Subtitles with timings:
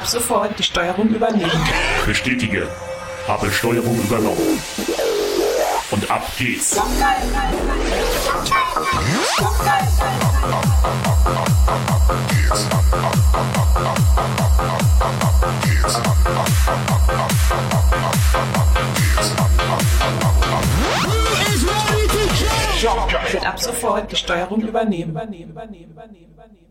[0.00, 1.50] Ab sofort die Steuerung übernehmen.
[2.06, 2.66] Bestätige.
[3.28, 4.62] Habe Steuerung übernommen.
[5.90, 6.80] Und ab geht's.
[23.32, 25.10] Wird ab sofort die Steuerung übernehmen.
[25.10, 26.70] übernehmen, übernehmen, übernehmen, übernehmen.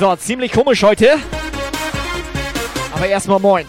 [0.00, 1.18] So, ziemlich komisch heute.
[2.94, 3.66] Aber erstmal moin.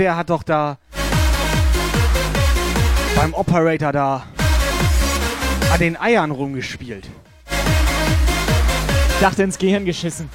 [0.00, 0.78] Irgendwer hat doch da
[3.16, 4.22] beim Operator da
[5.72, 7.06] an den Eiern rumgespielt.
[9.10, 10.30] Ich dachte ins Gehirn geschissen.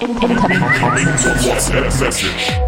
[0.00, 2.61] Incoming WhatsApp Message.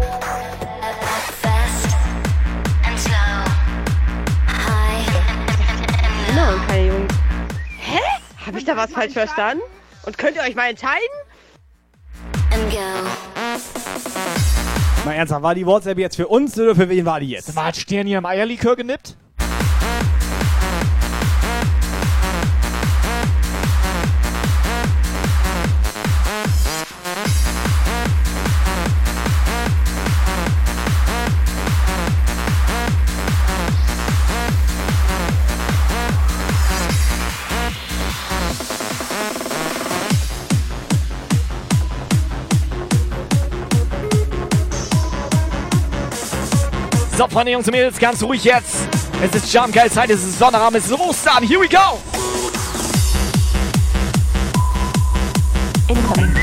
[8.85, 9.63] Was falsch verstanden?
[10.03, 11.07] Und könnt ihr euch mal entscheiden?
[15.03, 17.55] Mal ernsthaft, war die WhatsApp jetzt für uns oder für wen war die jetzt?
[17.55, 19.17] War Stirn hier im Eierlikör genippt?
[47.35, 48.87] So, Freunde, Jungs und Mädels, ganz ruhig jetzt.
[49.21, 51.43] Es ist Jump Zeit, es ist Sonnabend, es ist Ostern.
[51.43, 51.99] Here we go!
[55.89, 56.33] Incoming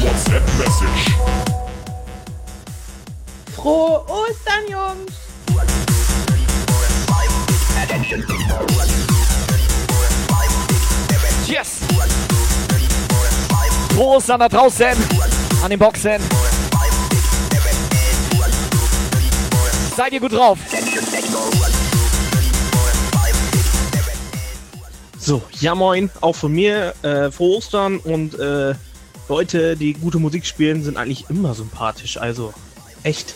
[0.00, 1.14] WhatsApp Message.
[3.54, 5.12] Frohe Ostern, Jungs!
[11.46, 11.68] Yes!
[13.94, 14.88] Frohe Ostern da draußen
[15.62, 16.20] an den Boxen.
[19.96, 20.58] Seid ihr gut drauf?
[25.18, 28.74] So, ja moin, auch von mir, äh, frohe Ostern und äh,
[29.28, 32.52] Leute, die gute Musik spielen, sind eigentlich immer sympathisch, also
[33.04, 33.34] echt.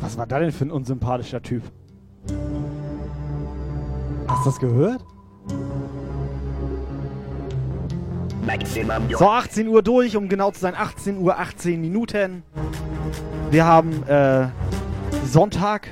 [0.00, 1.62] Was war da denn für ein unsympathischer Typ?
[4.26, 5.02] Hast du das gehört?
[9.18, 12.44] So, 18 Uhr durch, um genau zu sein, 18 Uhr 18 Minuten.
[13.50, 14.46] Wir haben äh,
[15.24, 15.88] Sonntag,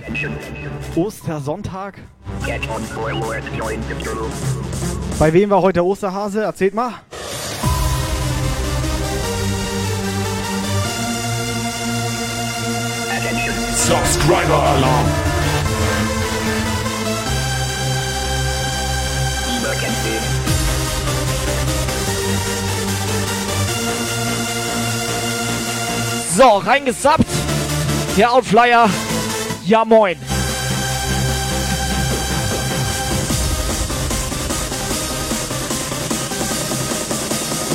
[0.95, 1.99] Ostersonntag.
[5.19, 6.43] Bei wem war heute der Osterhase?
[6.43, 6.93] Erzählt mal.
[13.77, 15.34] Subscriber Alarm.
[26.37, 27.29] So, reingesappt.
[28.17, 28.91] Der Outflyer.
[29.65, 30.19] Ja, moin.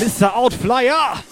[0.01, 0.35] Mr.
[0.35, 1.23] Outflyer.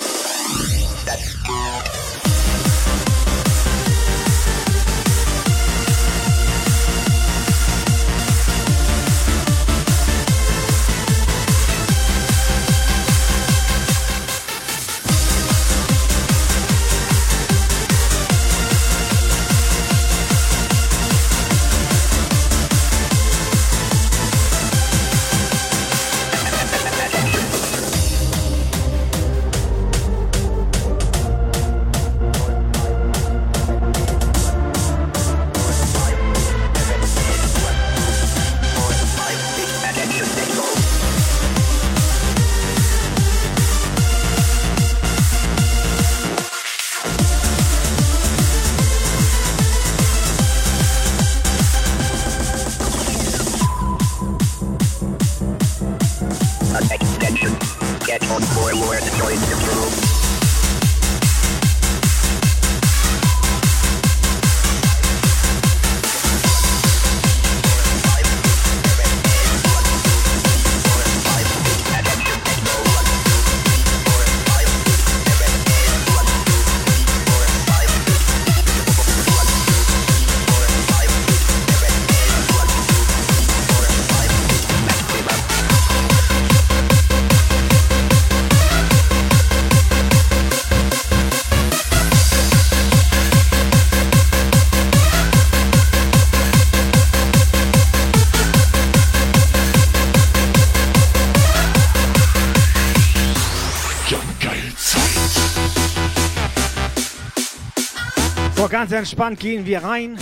[108.78, 110.20] Ganz entspannt gehen wir rein.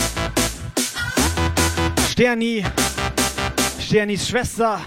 [2.08, 2.64] Sterni,
[3.78, 4.80] Sternis Schwester.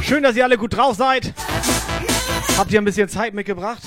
[0.00, 1.34] Schön, dass ihr alle gut drauf seid.
[2.56, 3.82] Habt ihr ein bisschen Zeit mitgebracht?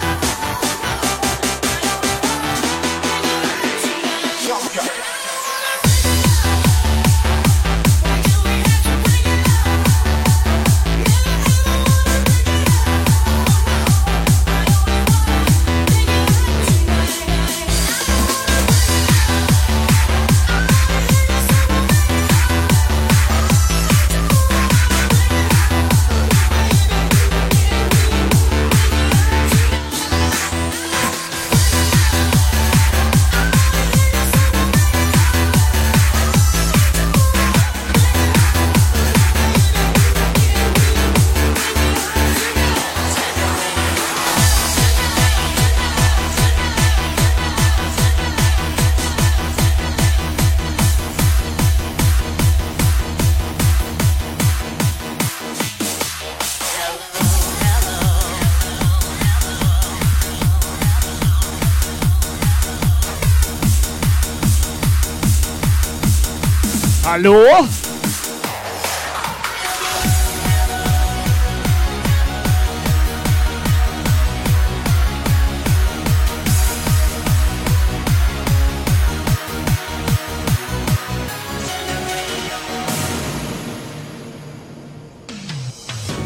[67.19, 67.45] Hallo?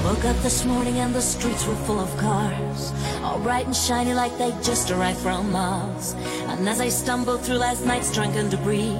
[0.04, 2.92] Woke up this morning and the streets were full of cars,
[3.24, 6.16] all bright and shiny like they just arrived from Mars.
[6.50, 8.98] And as I stumbled through last night's drunken debris,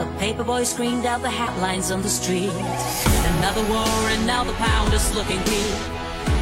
[0.00, 2.50] a paperboy screamed out the headlines on the street.
[3.36, 5.74] Another war and now the pound is looking weak.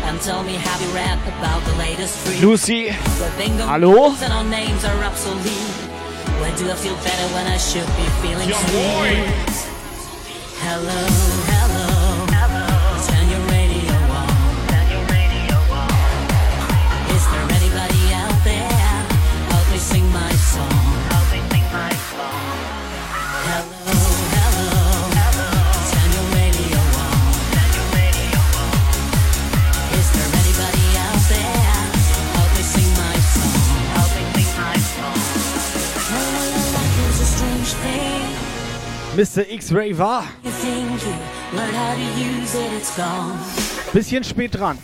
[0.07, 2.41] And tell me, have you read about the latest freak?
[2.41, 4.15] Lucy, Hallo?
[4.23, 5.75] and our names are obsolete.
[6.41, 9.27] Where do I feel better when I should be feeling sweet?
[10.63, 11.07] Hello,
[11.47, 11.58] hello.
[39.19, 39.51] Mr.
[39.51, 40.23] X-Ray war.
[43.93, 44.79] Bisschen spät dran.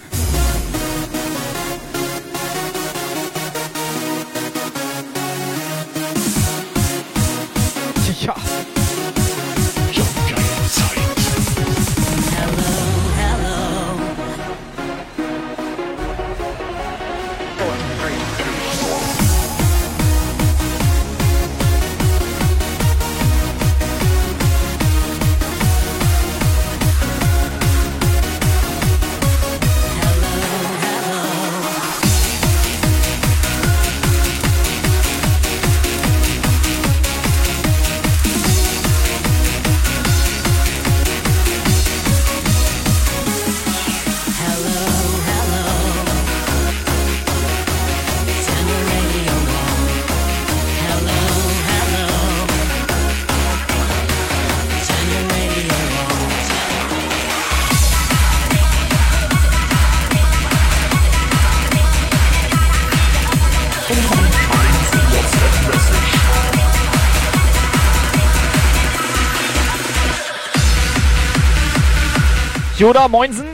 [72.85, 73.47] Yoda, moinsen.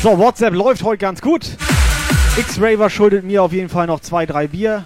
[0.00, 1.56] So, WhatsApp läuft heute ganz gut.
[2.36, 4.84] X-Raver schuldet mir auf jeden Fall noch zwei, drei Bier.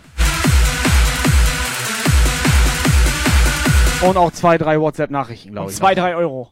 [4.04, 5.76] Und auch zwei, drei WhatsApp-Nachrichten, glaube ich.
[5.76, 6.50] Zwei, drei Euro.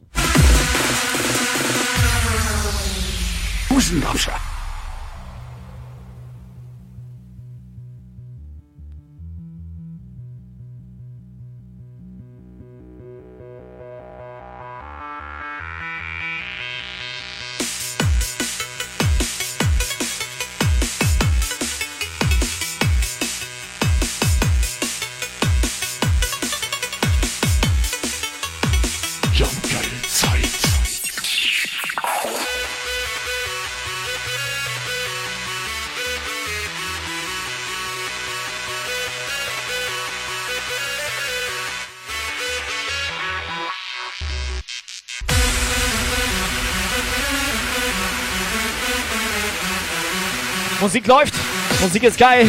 [3.69, 4.33] Busengrabscher.
[50.93, 51.33] Musik läuft.
[51.81, 52.47] Musik ist geil.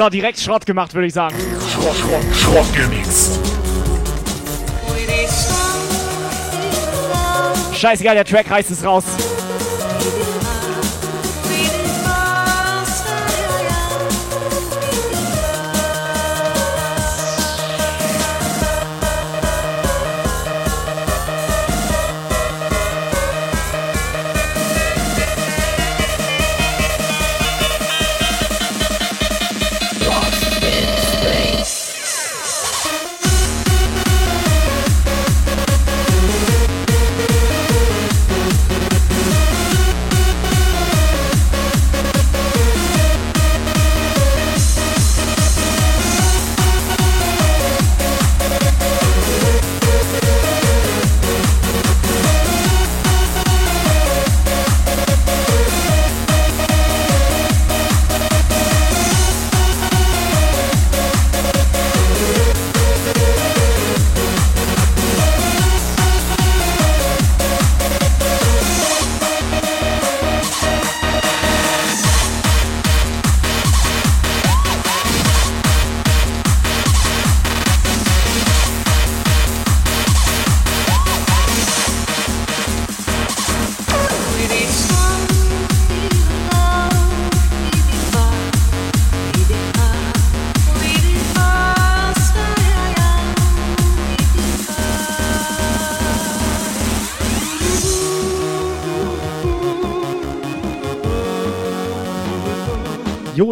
[0.00, 1.36] So, direkt Schrott gemacht, würde ich sagen.
[1.70, 3.38] Schrott, Schrott, Schrott gemixt.
[7.74, 9.04] Scheißegal, der Track reißt es raus.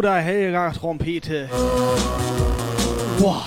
[0.09, 1.47] Yoda, Helga, Trompete.
[3.19, 3.43] Boah.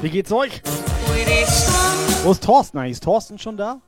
[0.00, 0.62] Wie geht's euch?
[2.22, 2.92] Wo ist Thorsten eigentlich?
[2.92, 3.80] Ist Thorsten schon da?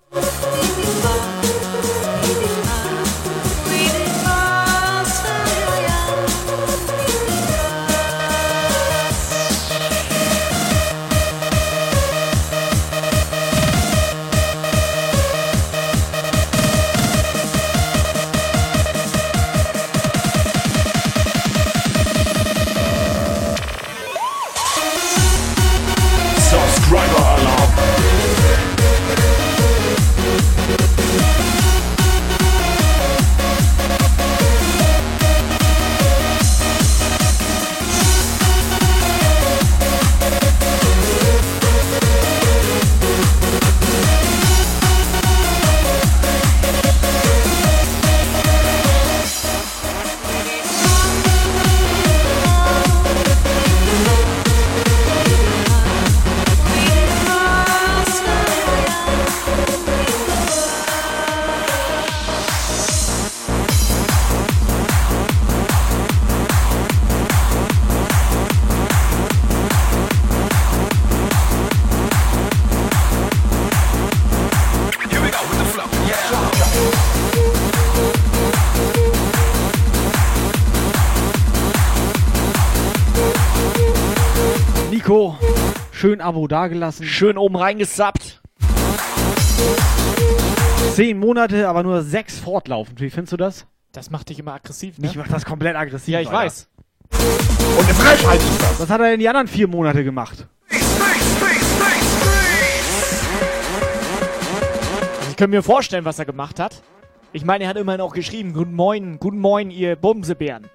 [86.16, 87.04] Schön Abo dagelassen.
[87.04, 88.40] Schön oben reingesappt.
[90.94, 93.02] Zehn Monate, aber nur sechs fortlaufend.
[93.02, 93.66] Wie findest du das?
[93.92, 95.08] Das macht dich immer aggressiv, ne?
[95.08, 96.14] Ich mach das komplett aggressiv.
[96.14, 96.38] ja, ich Alter.
[96.38, 96.68] weiß.
[97.12, 98.80] Und eine Frechheit ist das.
[98.80, 100.46] Was hat er denn die anderen vier Monate gemacht?
[100.70, 100.80] Also
[105.30, 106.80] ich könnte mir vorstellen, was er gemacht hat.
[107.34, 110.66] Ich meine, er hat immerhin auch geschrieben, guten Moin, guten Moin, ihr Bumsebären.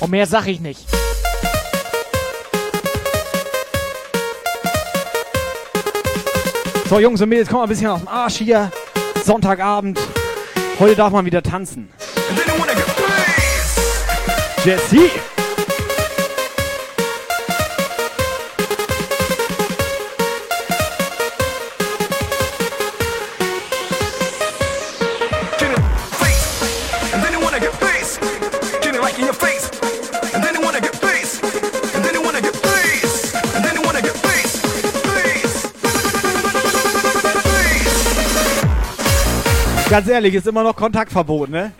[0.00, 0.86] Und mehr sag ich nicht.
[6.94, 8.70] So, Jungs und Mädels, kommt mal ein bisschen aus dem Arsch hier.
[9.24, 9.98] Sonntagabend.
[10.78, 11.88] Heute darf man wieder tanzen.
[14.64, 15.10] Jesse!
[39.94, 41.70] Ganz ehrlich, ist immer noch Kontaktverbot, ne?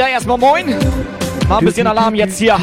[0.00, 0.78] Helga, erstmal moin.
[1.46, 2.58] Mal ein bisschen Alarm jetzt hier.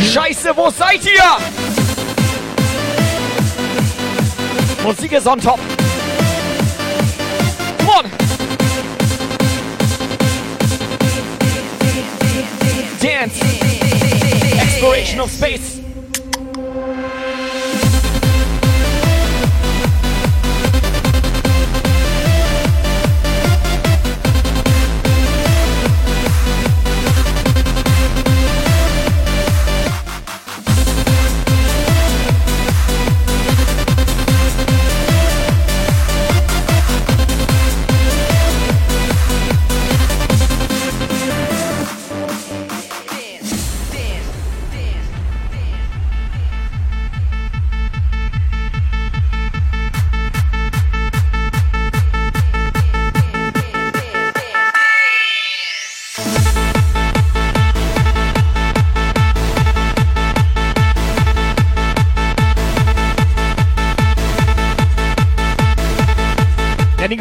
[0.00, 1.10] Scheiße, wo seid ihr?
[4.84, 5.58] Musik ist on top.
[7.78, 8.04] Come on.
[13.02, 13.40] Dance.
[14.62, 15.73] Exploration of space.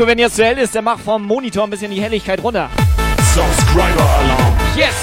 [0.04, 2.70] Nico, wenn jetzt zu hell ist, der macht vom Monitor ein bisschen die Helligkeit runter.
[3.34, 4.54] Subscriber Alarm.
[4.76, 4.94] Yes!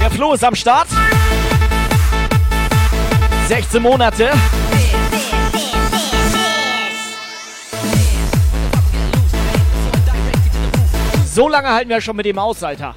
[0.00, 0.88] Der Flo ist am Start.
[3.46, 4.30] 16 Monate.
[11.32, 12.96] So lange halten wir schon mit dem aus, Alter.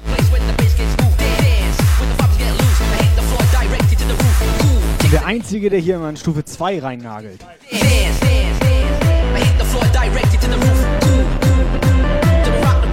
[5.12, 7.40] Der Einzige, der hier immer in Stufe 2 reinnagelt.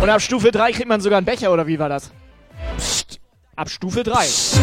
[0.01, 2.11] Und ab Stufe 3 kriegt man sogar einen Becher, oder wie war das?
[2.77, 3.19] Psst.
[3.55, 4.23] Ab Stufe 3.
[4.23, 4.59] So,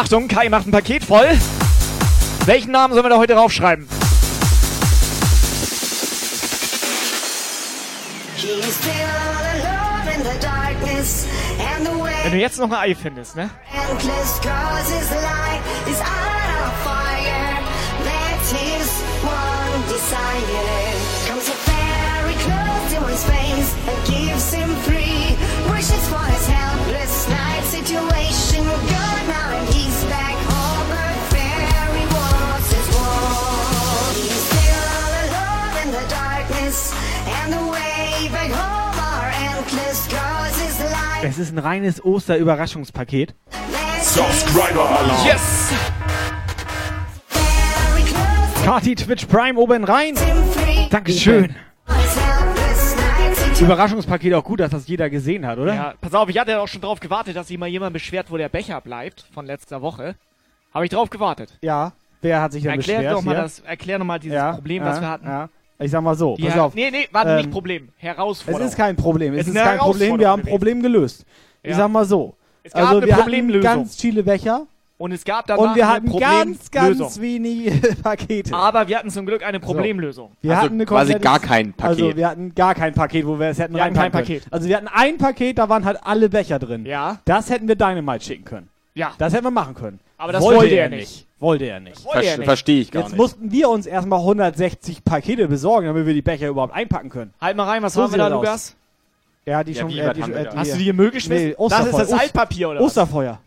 [0.00, 1.28] Achtung, Kai macht ein Paket voll.
[2.46, 3.86] Welchen Namen sollen wir da heute draufschreiben?
[12.22, 13.50] Wenn du jetzt noch ein Ei findest, ne?
[27.70, 29.79] Situation good now and
[41.22, 43.34] Es ist ein reines Oster-Überraschungspaket.
[44.00, 45.26] Subscriber Alarm.
[45.26, 45.72] Yes!
[48.64, 50.14] Kati Twitch Prime oben rein.
[50.90, 51.56] Dankeschön.
[53.60, 55.74] Überraschungspaket auch gut, dass das jeder gesehen hat, oder?
[55.74, 58.36] Ja, pass auf, ich hatte auch schon drauf gewartet, dass sich mal jemand beschwert, wo
[58.36, 60.14] der Becher bleibt von letzter Woche.
[60.72, 61.58] Habe ich drauf gewartet.
[61.62, 61.92] Ja.
[62.22, 63.16] Wer hat sich denn Erklär beschwert?
[63.16, 63.42] doch mal hier?
[63.42, 65.26] das, erklär noch mal dieses ja, Problem, ja, was wir hatten.
[65.26, 65.48] Ja.
[65.80, 66.74] Ich sag mal so, pass auf.
[66.74, 67.88] Nee, nee, warte, Ähm, nicht Problem.
[67.96, 68.66] Es Herausforderung.
[68.68, 69.34] ist kein Problem.
[69.34, 70.18] Es Es ist kein Problem.
[70.18, 71.24] Wir haben ein Problem gelöst.
[71.62, 71.76] Ich Ja.
[71.76, 72.34] sag mal so.
[72.62, 73.62] es gab Also eine wir hatten Problemlösung.
[73.62, 74.66] ganz viele Becher
[74.98, 77.70] und es gab danach und wir eine hatten ganz, ganz wenige
[78.02, 78.54] Pakete.
[78.54, 80.32] Aber wir hatten zum Glück eine Problemlösung.
[80.42, 82.02] Wir Also hatten eine quasi gar kein Paket.
[82.04, 84.40] Also wir hatten gar kein Paket, wo wir es hätten Wir hatten reinpacken kein können.
[84.42, 84.52] Paket.
[84.52, 86.84] Also wir hatten ein Paket, da waren halt alle Becher drin.
[86.84, 88.68] Ja, Das hätten wir Dynamite schicken können.
[88.94, 89.12] ja.
[89.16, 89.98] Das hätten wir machen können.
[90.18, 91.26] Aber das wollte er nicht.
[91.40, 92.04] Wollte er nicht.
[92.04, 92.44] Wollte er Ver nicht.
[92.46, 93.18] Verstehe ich gar Jetzt nicht.
[93.18, 97.32] mussten wir uns erstmal 160 Pakete besorgen, damit wir die Becher überhaupt einpacken können.
[97.40, 98.28] Halt mal rein, was So haben wir da.
[98.28, 98.76] Lukas?
[99.46, 99.88] Ja, die Ja, schon.
[99.90, 101.48] wie, äh, die, äh, die, Hast du die hier Müll geschmissen?
[101.58, 102.12] Nee, das ist das.
[102.12, 102.86] Altpapier, oder was?
[102.86, 103.38] Osterfeuer.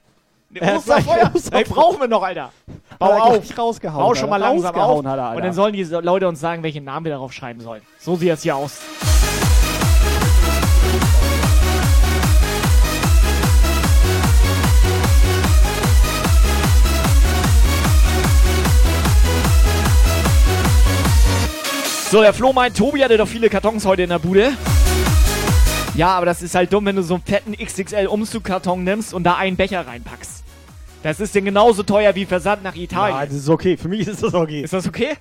[0.50, 1.32] Nee, Er Osterfeuer?
[1.36, 1.60] Osterfeuer.
[1.62, 2.52] Ey, brauchen wir noch, Alter.
[3.00, 3.58] Bau Hat er auf.
[3.58, 4.76] rausgehauen, Bau schon mal langsam auf.
[4.82, 5.38] Rausgehauen hat er, Alter.
[5.38, 7.82] und dann sollen die Leute uns sagen, welche Namen wir darauf schreiben sollen.
[8.00, 8.80] So sieht das hier aus.
[22.14, 24.52] So, der Flo meint, Tobi hatte doch viele Kartons heute in der Bude.
[25.96, 29.34] Ja, aber das ist halt dumm, wenn du so einen fetten XXL-Umzugkarton nimmst und da
[29.38, 30.44] einen Becher reinpackst.
[31.02, 33.18] Das ist denn genauso teuer wie Versand nach Italien.
[33.18, 33.78] Ja, das ist okay.
[33.78, 34.62] Für mich ist das okay.
[34.62, 35.18] Ist das okay?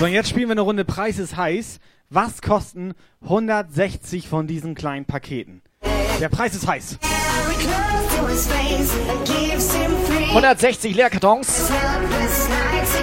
[0.00, 1.78] So, und jetzt spielen wir eine Runde Preis ist heiß.
[2.08, 5.60] Was kosten 160 von diesen kleinen Paketen?
[6.18, 6.96] Der Preis ist heiß.
[7.02, 11.70] Very close to his face and gives him free 160 Leerkartons.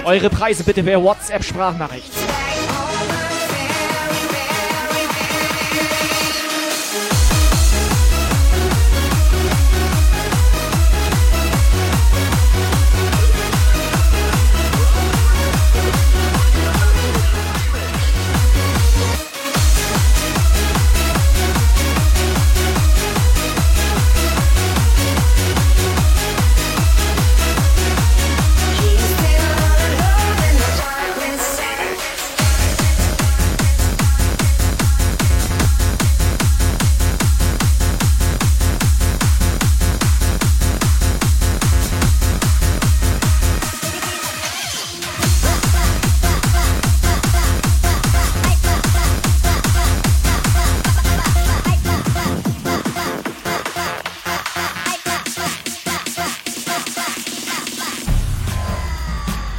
[0.02, 2.10] Eure Preise bitte per WhatsApp-Sprachnachricht.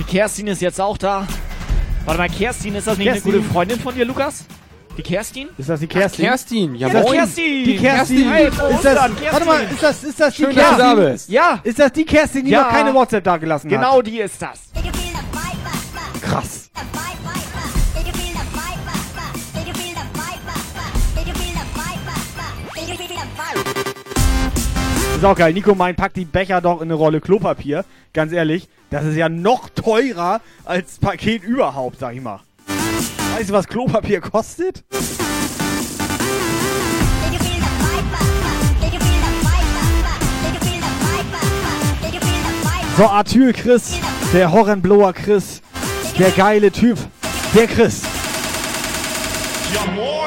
[0.10, 1.28] Kerstin ist jetzt auch da.
[2.06, 3.32] Warte mal, Kerstin, ist das nicht Kerstin.
[3.34, 4.46] eine gute Freundin von dir, Lukas?
[4.98, 5.48] Die Kerstin?
[5.58, 6.26] Ist das die Kerstin?
[6.26, 7.06] Kerstin, ja moin.
[7.14, 7.64] Kerstin?
[7.64, 8.30] Die Kerstin.
[8.30, 9.16] Hey, ist das, Kerstin.
[9.32, 11.12] warte mal, ist das, ist das die Schön, dass du da Kerstin?
[11.14, 11.30] bist.
[11.30, 12.64] Ja, Ist das die Kerstin, die Ja.
[12.64, 13.78] noch keine WhatsApp da gelassen hat?
[13.78, 14.60] genau die ist das.
[16.22, 16.70] Krass.
[25.20, 25.52] Ist auch geil.
[25.52, 27.84] Nico meint, pack die Becher doch in eine Rolle Klopapier.
[28.14, 32.40] Ganz ehrlich, das ist ja noch teurer als Paket überhaupt, sag ich mal.
[33.36, 34.86] Weißt du, was Klopapier kostet?
[42.96, 43.96] So, Arthur Chris,
[44.32, 45.62] der Horrenblower Chris,
[46.18, 46.98] der geile Typ,
[47.54, 48.04] der Chris.
[49.74, 50.19] Ja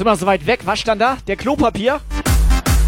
[0.00, 0.60] ist immer so weit weg?
[0.64, 1.18] Was stand da?
[1.26, 2.00] Der Klopapier?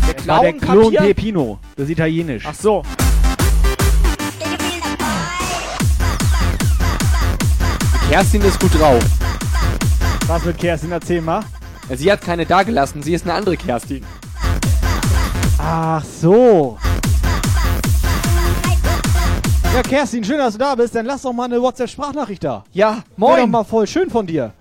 [0.08, 1.00] Der War der Klon Clownpapier?
[1.08, 1.58] Pepino.
[1.76, 2.44] Das ist italienisch.
[2.46, 2.82] Ach so.
[8.08, 9.02] Kerstin ist gut drauf.
[10.26, 10.90] Was mit Kerstin?
[10.90, 11.44] Erzähl mal.
[11.94, 14.06] Sie hat keine dagelassen, sie ist eine andere Kerstin.
[15.58, 16.78] Ach so.
[19.74, 20.94] Ja, Kerstin, schön, dass du da bist.
[20.94, 22.64] Dann lass doch mal eine WhatsApp-Sprachnachricht da.
[22.72, 23.50] Ja, Wäre doch moin.
[23.50, 24.54] mal voll schön von dir.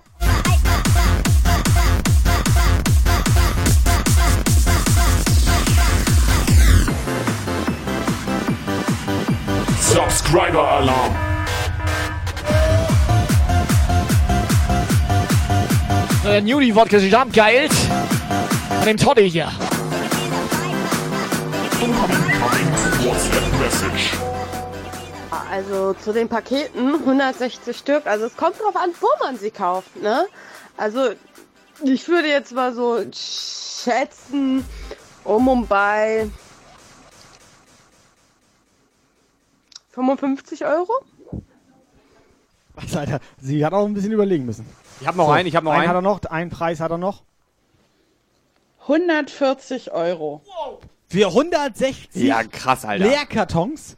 [9.93, 11.13] Subscriber Alarm.
[16.23, 17.67] Der Newly Wodka ist geil.
[18.77, 19.51] Von dem Toddy hier.
[25.51, 28.07] Also zu den Paketen 160 Stück.
[28.07, 30.25] Also es kommt drauf an, wo man sie kauft, ne?
[30.77, 31.09] Also
[31.83, 34.63] ich würde jetzt mal so schätzen,
[35.25, 36.29] um und bei
[39.91, 40.91] 55 Euro.
[42.75, 43.19] Was, Alter?
[43.39, 44.65] Sie hat auch ein bisschen überlegen müssen.
[45.01, 45.81] Ich habe noch einen, ich habe noch einen.
[45.87, 46.05] hat einen.
[46.05, 47.23] er noch, einen Preis hat er noch.
[48.81, 50.41] 140 Euro.
[51.07, 53.05] Für 160 Ja, krass, Alter.
[53.05, 53.97] Leerkartons?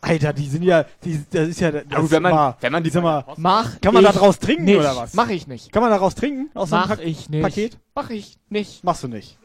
[0.00, 2.84] Alter, die sind ja, die, das ist ja, das gut, wenn man- mal, wenn man
[2.84, 4.78] die sag mal, Mach kann man da draus trinken nicht.
[4.78, 5.12] oder was?
[5.14, 5.72] Mach ich nicht.
[5.72, 6.50] Kann man daraus trinken?
[6.54, 7.42] Aus so einem Mach ich nicht.
[7.42, 7.78] Paket?
[7.96, 8.84] Mach ich nicht.
[8.84, 9.36] Machst du nicht.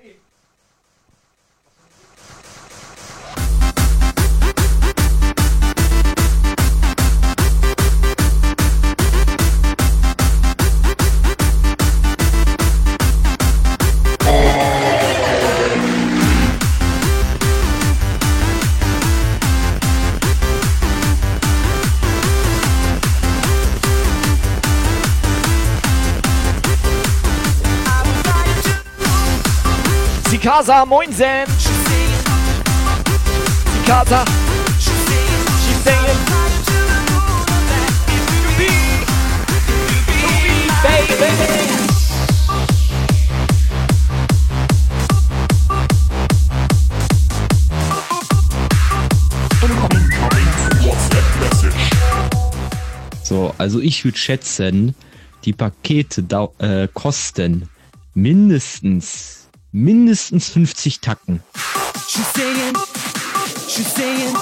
[30.54, 31.48] Sikasa, moinsen.
[33.82, 34.24] Sikasa.
[34.80, 35.14] She's.
[53.24, 54.94] So, also ich würde schätzen,
[55.46, 56.24] die Pakete
[56.60, 57.68] äh, kosten
[58.14, 59.43] mindestens,
[59.74, 61.42] mindestens 50 Tacken.
[62.08, 62.76] She's saying,
[63.68, 64.36] she's saying,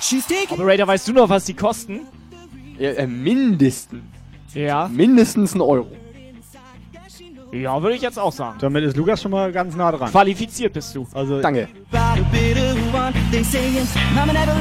[0.00, 0.24] she's.
[0.50, 2.00] Operator, weißt du noch, was die kosten?
[2.78, 4.02] Ja, äh, mindestens.
[4.54, 4.88] Ja.
[4.88, 5.90] Mindestens ein Euro.
[7.52, 8.58] Ja, würde ich jetzt auch sagen.
[8.60, 10.10] Damit ist Lukas schon mal ganz nah dran.
[10.10, 11.06] Qualifiziert bist du.
[11.14, 11.68] Also Danke.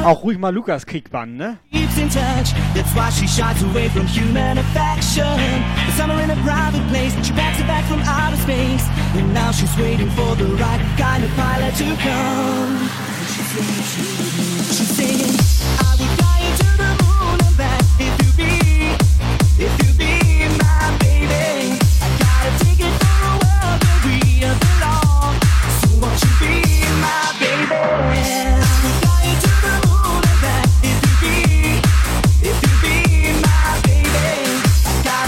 [0.03, 1.57] Auch ruhig mal Lukas Kickbann, ne?
[1.87, 2.53] keeps in touch.
[2.73, 5.23] That's why she shies away from human affection.
[5.87, 8.85] The summer in a private place, she packs it back from outer space.
[9.15, 12.89] And now she's waiting for the right kind of pilot to come.
[13.31, 13.83] She's saying,
[14.75, 15.35] she's saying,
[15.79, 19.86] I would fly you to the moon and back if you be, if you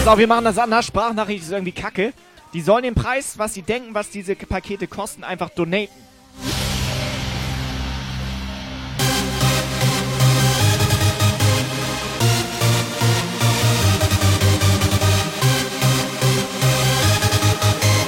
[0.10, 0.88] So, wir machen das anders.
[0.88, 2.14] Sprachnachricht ist irgendwie kacke.
[2.52, 5.94] Die sollen den Preis, was sie denken, was diese Pakete kosten, einfach donaten.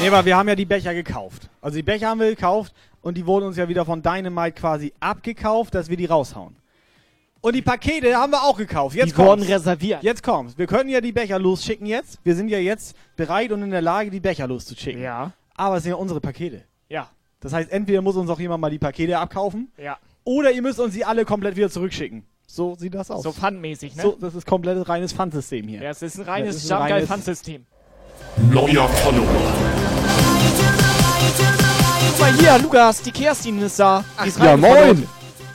[0.01, 1.51] Nee, aber wir haben ja die Becher gekauft.
[1.61, 2.73] Also die Becher haben wir gekauft
[3.03, 6.60] und die wurden uns ja wieder von Dynamite quasi abgekauft, dass wir die raushauen.
[7.41, 8.95] Und die Pakete haben wir auch gekauft.
[8.95, 9.49] Jetzt die wurden kommt's.
[9.49, 10.03] reserviert.
[10.03, 10.57] Jetzt kommt's.
[10.59, 12.19] Wir können ja die Becher losschicken jetzt.
[12.23, 15.01] Wir sind ja jetzt bereit und in der Lage, die Becher loszuschicken.
[15.01, 15.31] Ja.
[15.55, 16.63] Aber es sind ja unsere Pakete.
[16.87, 17.09] Ja.
[17.39, 19.97] Das heißt, entweder muss uns auch jemand mal die Pakete abkaufen Ja.
[20.23, 22.23] oder ihr müsst uns sie alle komplett wieder zurückschicken.
[22.45, 23.23] So sieht das aus.
[23.23, 24.01] So fundmäßig, ne?
[24.03, 25.81] So, das ist komplett reines Pfandsystem hier.
[25.81, 27.65] ja, es ist ein Das reines reines- Jumpgeil-Pfandsystem.
[28.51, 29.25] Neuer Follower.
[32.11, 34.03] Guck mal hier, Lukas, die Kerstin ist da.
[34.23, 35.07] Die ist ja, moin.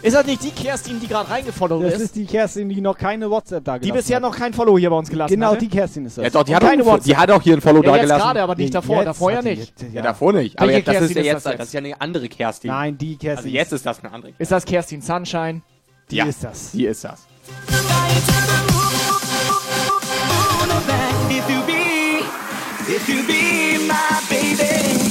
[0.06, 2.00] Ist das nicht die Kerstin, die gerade reingefollowt Das ist?
[2.00, 4.22] ist die Kerstin, die noch keine WhatsApp da die bisher hat.
[4.22, 5.58] noch kein Follow hier bei uns gelassen Genau, hatte?
[5.58, 6.22] die Kerstin ist das.
[6.24, 7.04] Ja, doch, die hat, auch, keine WhatsApp.
[7.04, 8.20] die hat auch hier ein Follow ja, da gelassen.
[8.22, 8.96] gerade, aber nicht Nee, davor.
[8.98, 9.80] jetzt Davor ja hat nicht.
[9.80, 10.58] jetzt- Ja, davor nicht.
[10.60, 11.66] Aber jetzt, das Kerstin ist ja ist jetzt, das das, jetzt?
[11.66, 12.70] ist ja eine andere Kerstin.
[12.70, 13.36] Nein, die Kerstin.
[13.46, 14.32] Also jetzt ist das eine andere.
[14.38, 15.62] Ist das Kerstin Sunshine?
[16.10, 16.70] die ja, ist das.
[16.70, 17.26] Die ist das.
[21.28, 22.22] If you be,
[22.88, 25.05] if you be my baby.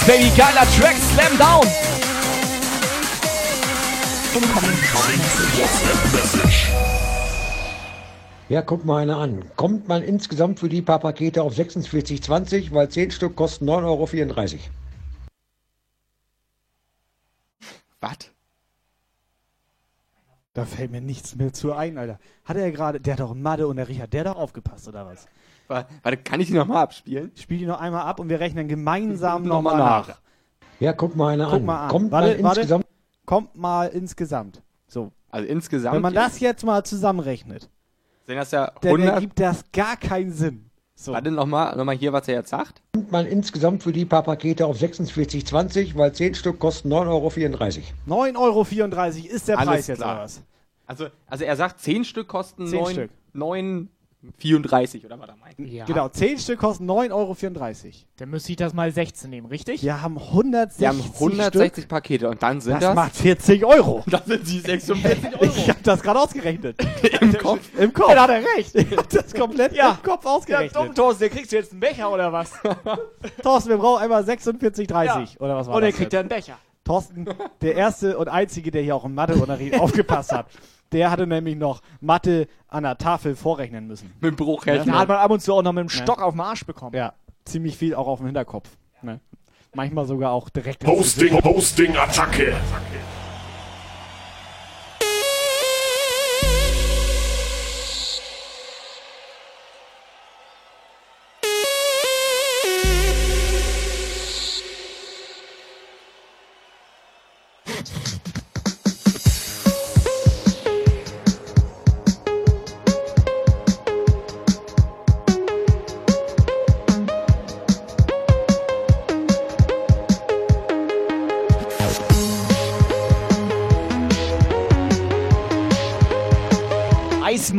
[0.00, 1.66] Yes, baby, geiler Track, Slam Down.
[8.48, 9.44] Ja, guck mal einer an.
[9.56, 14.60] Kommt man insgesamt für die paar Pakete auf 46,20, weil 10 Stück kosten 9,34 Euro.
[18.00, 18.16] Was?
[20.54, 22.18] Da fällt mir nichts mehr zu ein, Alter.
[22.44, 25.06] Hat er gerade, der hat doch Madde und der Richard, der hat doch aufgepasst, oder
[25.06, 25.26] was?
[25.70, 27.30] Wa- Warte, kann ich die nochmal abspielen?
[27.36, 30.08] Spiel die noch einmal ab und wir rechnen gemeinsam Noch nochmal mal nach.
[30.08, 30.20] nach.
[30.80, 31.64] Ja, guck mal einer Guck an.
[31.64, 31.88] mal an.
[31.90, 32.60] Kommt Warte, man warte.
[32.60, 32.86] insgesamt
[33.26, 34.62] Kommt mal insgesamt.
[34.88, 35.94] So, Also insgesamt.
[35.94, 37.70] Wenn man das jetzt mal zusammenrechnet,
[38.26, 39.14] sind das ja dann 100.
[39.14, 40.66] ergibt das gar keinen Sinn.
[40.96, 41.12] So.
[41.12, 42.82] Warte nochmal noch mal hier, was er jetzt sagt.
[42.92, 48.24] Kommt man insgesamt für die paar Pakete auf 46,20, weil 10 Stück kosten 9,34 Euro.
[48.26, 50.14] 9,34 Euro ist der Alles Preis jetzt klar.
[50.16, 50.42] oder was?
[50.86, 53.10] Also, also er sagt, 10 Stück kosten Zehn 9, Stück.
[54.42, 55.58] 9,34 oder was er meint.
[55.58, 55.86] Ja.
[55.86, 57.36] Genau, 10 Stück kosten 9,34 Euro.
[58.18, 59.82] Dann müsste ich das mal 16 nehmen, richtig?
[59.82, 61.88] Wir haben 160 Wir haben 160 Stück.
[61.88, 62.94] Pakete und dann sind Das, das.
[62.94, 64.04] macht 40 Euro.
[64.10, 65.44] das sind die 46 Euro.
[65.44, 66.76] Ich habe das gerade ausgerechnet.
[67.22, 67.60] Im Kopf.
[67.78, 68.08] Im Kopf.
[68.08, 68.74] Dann hat er recht.
[68.74, 69.92] Ich hab das komplett Ja.
[69.92, 70.76] im Kopf Ja, ausgerechnet.
[70.76, 72.52] dumm, Thorsten, der kriegst du jetzt einen Becher oder was?
[73.42, 75.24] Thorsten, wir brauchen einmal 46,30 Ja.
[75.38, 76.12] oder was war Und er das kriegt jetzt?
[76.12, 76.58] dann einen Becher.
[76.84, 77.26] Thorsten,
[77.62, 80.46] der erste und einzige, der hier auch im Matheunterricht aufgepasst hat,
[80.92, 84.12] der hatte nämlich noch Mathe an der Tafel vorrechnen müssen.
[84.20, 84.92] Mit dem Bruchrechner.
[84.92, 86.94] Da hat man ab und zu auch noch mit dem Stock auf den Arsch bekommen.
[86.94, 87.14] Ja,
[87.44, 88.68] ziemlich viel auch auf dem Hinterkopf.
[89.02, 89.20] Ne?
[89.74, 90.86] Manchmal sogar auch direkt.
[90.86, 91.44] Hosting, Gesicht.
[91.44, 92.54] Hosting, Attacke.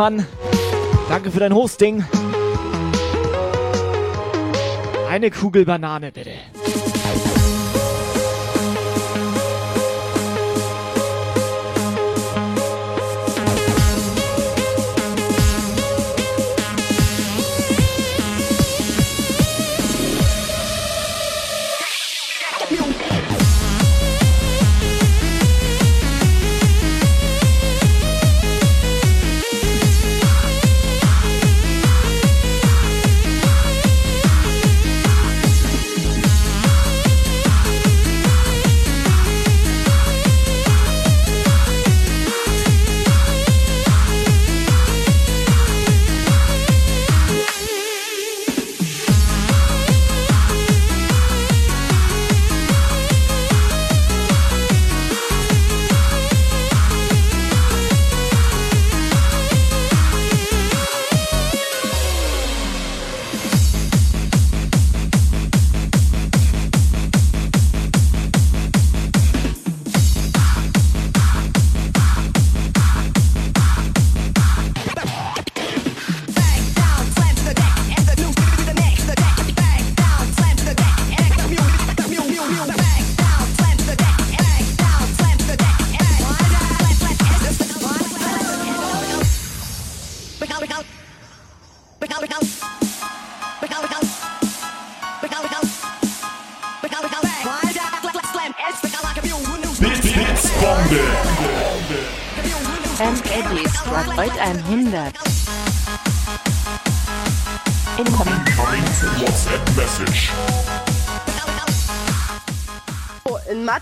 [0.01, 0.25] Eismann,
[1.09, 2.03] danke für dein Hosting.
[5.07, 6.31] Eine Kugel Banane, bitte.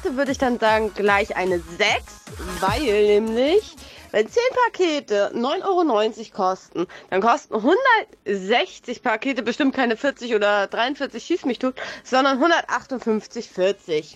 [0.09, 1.87] Mathe würde ich dann sagen gleich eine 6,
[2.61, 2.81] weil
[3.19, 3.75] nämlich,
[4.11, 11.23] wenn 10 Pakete 9,90 Euro kosten, dann kosten 160 Pakete bestimmt keine 40 oder 43
[11.23, 14.15] schieß mich tot, sondern 158,40.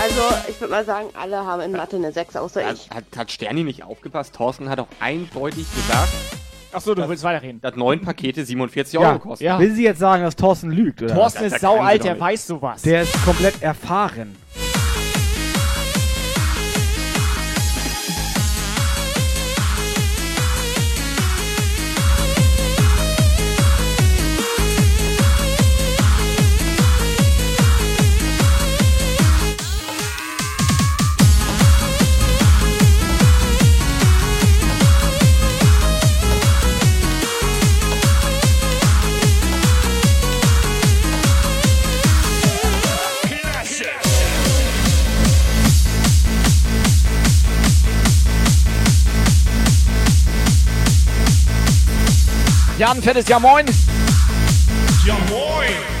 [0.00, 2.88] Also, ich würde mal sagen, alle haben in Mathe eine 6, außer ich.
[2.90, 4.34] Hat, hat, hat Sterni nicht aufgepasst?
[4.34, 6.12] Thorsten hat auch eindeutig gesagt,
[6.72, 7.60] Achso, du willst weiterreden.
[7.62, 9.00] dass neun Pakete 47 Ja.
[9.10, 9.44] Euro kosten.
[9.44, 9.58] Ja.
[9.58, 11.02] Will sie jetzt sagen, dass Thorsten lügt?
[11.02, 11.14] Oder?
[11.14, 12.82] Thorsten Das- ist das saualt, der weiß sowas.
[12.82, 14.36] Der ist komplett erfahren.
[52.78, 53.66] Jan, fettes Ja Moin.
[55.04, 55.97] Ja moin.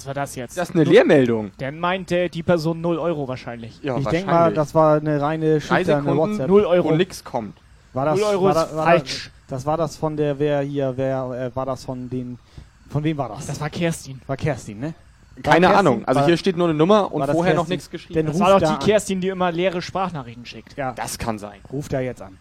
[0.00, 0.56] Was war das jetzt?
[0.56, 1.50] Das ist eine Leermeldung.
[1.58, 3.78] Dann meinte die Person 0 Euro wahrscheinlich.
[3.82, 6.48] Ja, ich denke mal, das war eine reine schüchterne WhatsApp.
[6.48, 6.88] 0 Euro.
[6.88, 7.54] wo nix kommt.
[7.92, 9.30] War das, 0 Euro war ist da, war falsch.
[9.48, 12.38] Das, das war das von der, wer hier, wer, äh, war das von den,
[12.88, 13.46] von wem war das?
[13.46, 14.22] Das war Kerstin.
[14.26, 14.94] war Kerstin, ne?
[15.42, 15.78] Keine Kerstin?
[15.86, 16.04] Ahnung.
[16.06, 17.72] Also hier steht nur eine Nummer und vorher noch Kerstin?
[17.74, 18.14] nichts geschrieben.
[18.14, 18.84] Denn Das ruf war doch da die.
[18.86, 20.76] Kerstin, die immer leere Sprachnachrichten schickt.
[20.78, 21.60] Ja, Das kann sein.
[21.70, 22.38] ruft er jetzt an.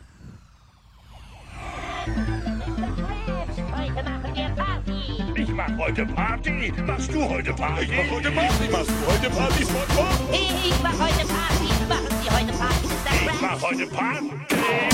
[5.59, 6.71] Mach heute Party.
[6.87, 7.83] Machst du heute Party?
[7.83, 8.69] Ich mach heute Party.
[8.71, 10.07] Machst du heute Party, SpongeBob?
[10.31, 14.31] Ich mach heute Party, machen Sie heute Party, Ich mach heute Party.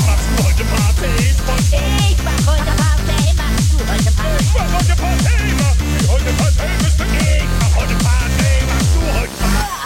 [0.07, 2.09] Machst du heute Party, SpongeBob?
[2.09, 4.41] Ich mach heute Party, machst du heute Party?
[4.41, 5.37] Ich mach heute Party.
[5.61, 7.05] Machst du heute Party, Mr.
[7.13, 8.51] Ich mach heute Party.
[8.65, 9.84] Machst du heute Party?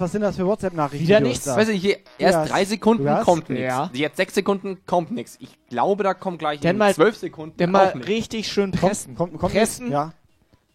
[0.00, 1.06] Was sind das für WhatsApp-Nachrichten?
[1.06, 1.44] Wieder nichts.
[1.44, 3.64] da- Weiß ich, hier erst Ja, drei Sekunden hast- kommt nichts.
[3.64, 3.90] Ja.
[3.92, 5.36] Jetzt sechs Sekunden kommt nichts.
[5.40, 8.08] Ich glaube, da kommt gleich Dann in mal- zwölf Sekunden Dann mal nichts.
[8.08, 9.14] richtig schön pressen.
[9.14, 9.90] Kommt, kommt pressen.
[9.90, 10.12] Ja.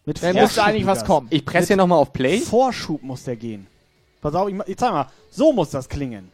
[0.04, 1.26] Mit Dann müsste eigentlich was kommen.
[1.30, 2.38] Ich presse hier nochmal auf Play.
[2.38, 3.66] Vorschub muss der gehen.
[4.20, 5.08] Pass auf, ich, ich zeig mal.
[5.30, 6.30] So muss das klingen.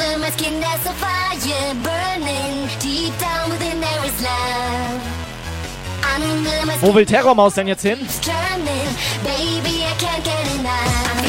[0.00, 2.68] Under my skin there's a fire burning.
[2.78, 5.02] Deep down within there is love.
[6.80, 7.98] Wo will Terrormaus denn jetzt hin?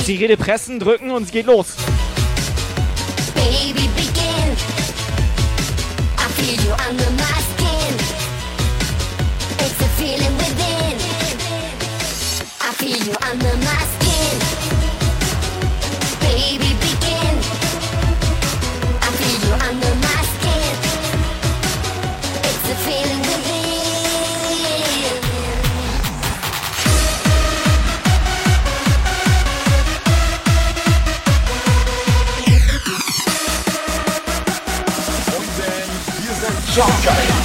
[0.08, 1.76] Die Rede pressen, drücken und es geht los.
[3.36, 4.56] Baby, begin.
[6.18, 7.41] I feel you under my
[36.74, 37.41] Let's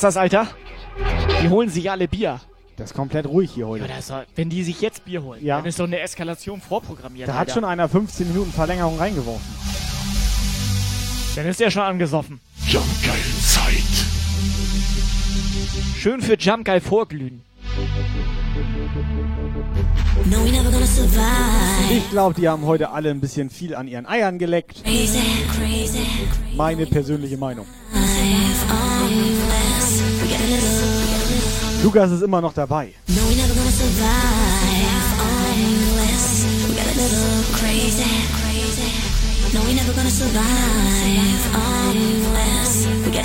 [0.00, 0.46] Merkst das, Alter?
[1.42, 2.40] Die holen sich alle Bier.
[2.76, 3.84] Das ist komplett ruhig hier heute.
[3.88, 5.56] Ja, das war, wenn die sich jetzt Bier holen, Ja.
[5.56, 7.26] dann ist doch eine Eskalation vorprogrammiert.
[7.28, 7.54] da hat Alter.
[7.54, 9.44] schon einer 15 Minuten Verlängerung reingeworfen.
[11.34, 12.40] Dann ist der schon angesoffen.
[12.68, 13.72] Jumpgeil-Zeit.
[15.98, 17.42] Schön für Jump geil vorglühen.
[20.26, 21.92] No, we never gonna survive.
[21.92, 24.84] Ich glaube, die haben heute alle ein bisschen viel an ihren Eiern geleckt.
[24.84, 25.18] Crazy,
[25.58, 26.06] crazy.
[26.56, 27.66] Meine persönliche Meinung.
[31.82, 32.92] Lukas ist immer noch dabei.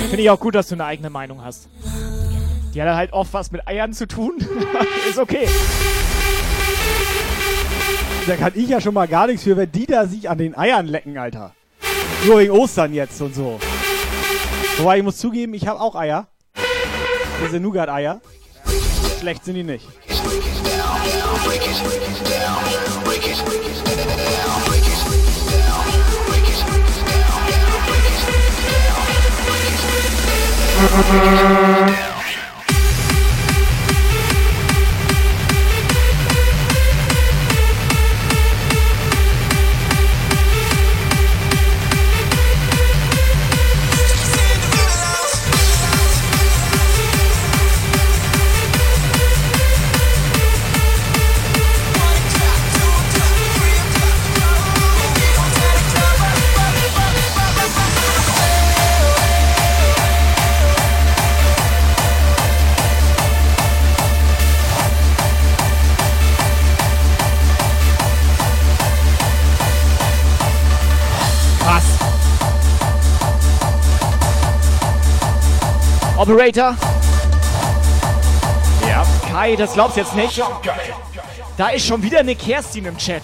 [0.08, 1.68] Finde ich auch gut, dass du eine eigene Meinung hast.
[2.74, 4.34] Die hat halt oft was mit Eiern zu tun.
[5.08, 5.48] ist okay.
[8.26, 10.56] Da kann ich ja schon mal gar nichts für, wenn die da sich an den
[10.56, 11.52] Eiern lecken, Alter.
[12.26, 13.60] Nur wegen Ostern jetzt und so.
[14.78, 16.28] Wobei ich muss zugeben, ich habe auch Eier.
[17.42, 18.20] Diese Nougat-Eier.
[19.20, 19.86] Schlecht sind die nicht.
[76.24, 76.74] Operator.
[78.88, 79.04] Ja.
[79.30, 80.42] Kai, das glaubst jetzt nicht.
[81.58, 83.20] Da ist schon wieder eine Kerstin im Chat.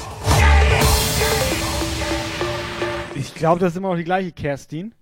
[3.14, 4.92] Ich glaube, das ist immer noch die gleiche Kerstin.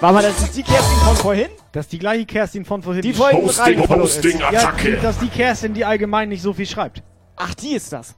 [0.00, 1.48] Warte mal, das ist die Kerstin von vorhin?
[1.72, 3.02] Das ist die gleiche Kerstin von vorhin.
[3.02, 4.96] Die vorhin Hosting, rein- Hosting, Ja, Attacke.
[5.02, 7.02] das ist die Kerstin, die allgemein nicht so viel schreibt.
[7.36, 8.14] Ach, die ist das.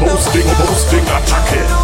[0.00, 1.79] Hosting, Hosting, Attacke.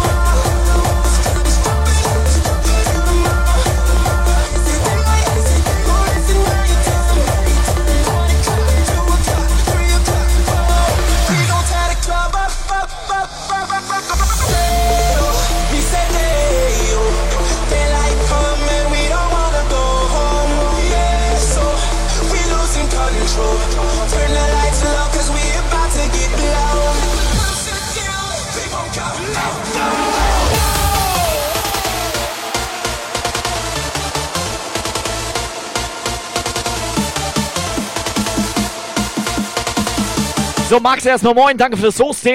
[40.69, 42.33] So, Max erstmal moin, danke fürs Hosting.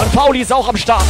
[0.00, 1.04] Und Pauli ist auch am Start.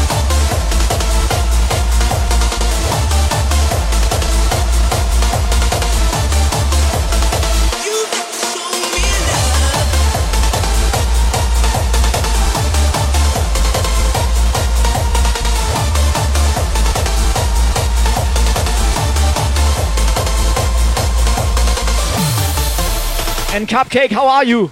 [23.59, 24.71] And Cupcake, how are you?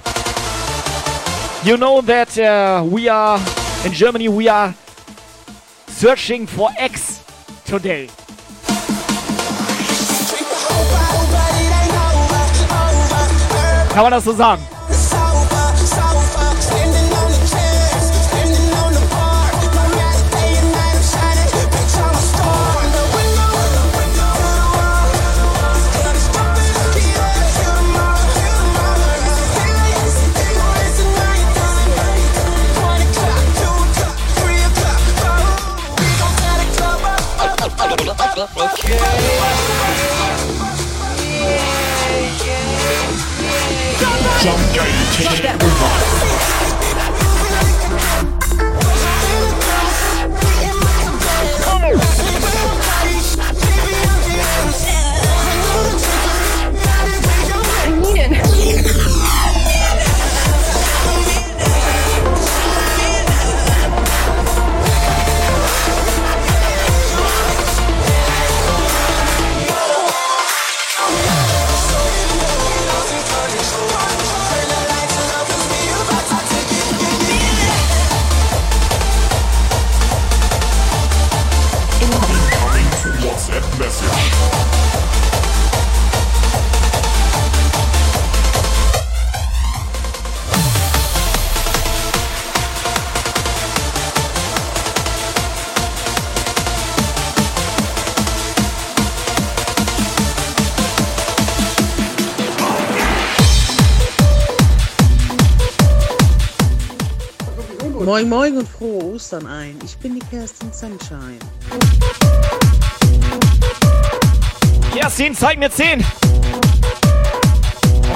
[1.64, 3.36] You know that uh, we are
[3.84, 4.28] in Germany.
[4.28, 4.76] We are
[5.88, 7.20] searching for X
[7.64, 8.08] today.
[13.90, 14.75] Kann man das so sagen?
[45.12, 46.15] Take that reverse.
[108.06, 109.78] Moin Moin und frohe Ostern ein.
[109.84, 111.38] Ich bin die Kerstin Sunshine.
[115.06, 116.00] Kerstin, zeig mir 10.
[116.00, 116.04] Und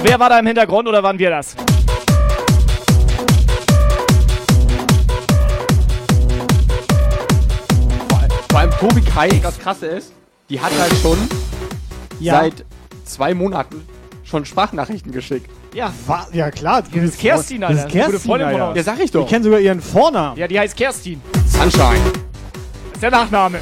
[0.03, 1.55] wer war da im Hintergrund oder waren wir das?
[8.51, 10.12] Vor allem Tobi Kai, das krasse ist,
[10.49, 11.18] die hat halt schon
[12.18, 12.41] Ja.
[12.41, 12.64] seit
[13.05, 13.86] zwei Monaten
[14.24, 15.49] schon Sprachnachrichten geschickt.
[15.74, 15.93] Ja.
[16.07, 16.82] Wa- Ja, klar.
[16.82, 17.74] Das ist Kerstin, Alter.
[17.74, 18.68] Das ist Das gute Kerstin, von Alter.
[18.68, 18.76] uns.
[18.76, 19.22] Ja, sag ich doch.
[19.24, 20.36] Ich kenne sogar ihren Vornamen.
[20.38, 21.20] Ja, die heißt Kerstin.
[21.47, 22.01] Sunshine.
[22.03, 23.61] Das ist der Nachname.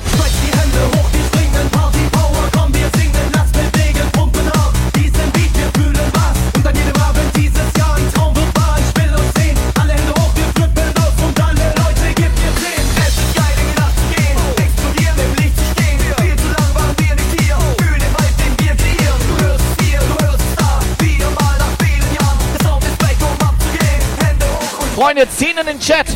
[25.18, 26.06] Freunde, 10 in den Chat.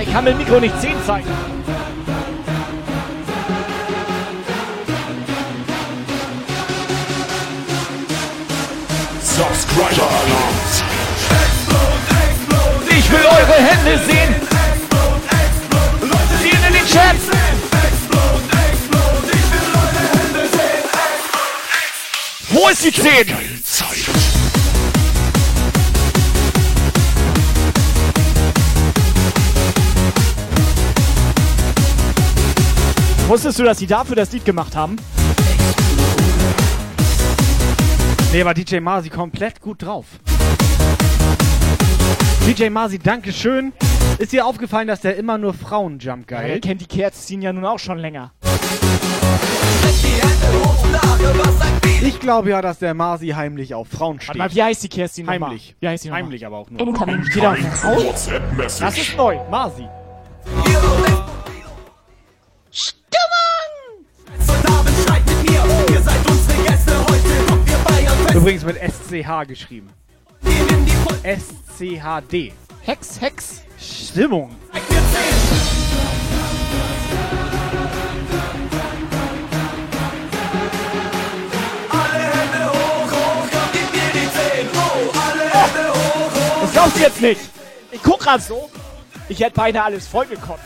[0.00, 1.28] Ich kann mit dem Mikro nicht 10 zeigen.
[9.20, 10.84] Subscriber Alarms.
[12.88, 14.34] Ich will eure Hände sehen.
[16.40, 17.16] 10 in den Chat.
[22.50, 24.31] Wo ist die 10?
[33.32, 34.96] Wusstest du, dass sie dafür das Lied gemacht haben?
[38.30, 40.04] Nee, aber DJ Marzi komplett gut drauf.
[42.46, 43.72] DJ Marzi, danke schön.
[44.18, 46.50] Ist dir aufgefallen, dass der immer nur Frauen-Jump Ja, geil?
[46.50, 48.32] er kennt die Kerzin ja nun auch schon länger.
[52.02, 54.38] Ich glaube ja, dass der Marzi heimlich auf Frauen steht.
[54.38, 55.48] Warte mal, wie heißt die Kerstin nochmal?
[55.48, 55.74] Heimlich.
[55.80, 56.24] Wie heißt die nochmal?
[56.24, 56.82] Heimlich aber auch nur.
[56.82, 57.24] Incoming.
[57.24, 57.96] Steht da auf Frau?
[57.96, 58.80] WhatsApp Message.
[58.84, 59.38] Das ist neu.
[59.50, 59.88] Marzi.
[68.34, 69.88] Übrigens mit SCH geschrieben.
[71.22, 72.52] SCHD.
[72.80, 73.62] Hex, Hex.
[73.78, 74.56] Stimmung.
[86.60, 87.40] Das glaubst du jetzt nicht.
[87.92, 88.68] Ich guck grad so.
[89.28, 90.62] Ich hätte beinahe alles vollgekotzt.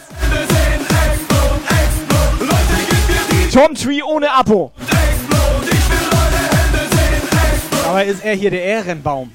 [3.56, 4.70] Tom Tree ohne Abo.
[7.86, 9.32] Aber ist er hier der Ehrenbaum?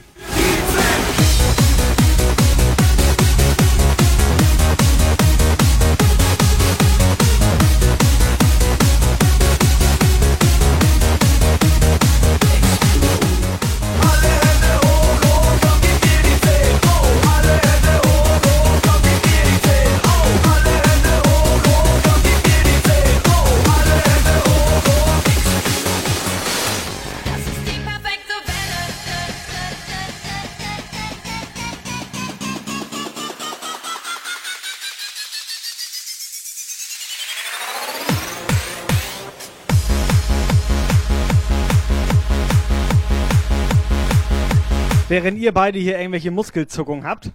[45.12, 47.32] Während ihr beide hier irgendwelche Muskelzuckungen habt.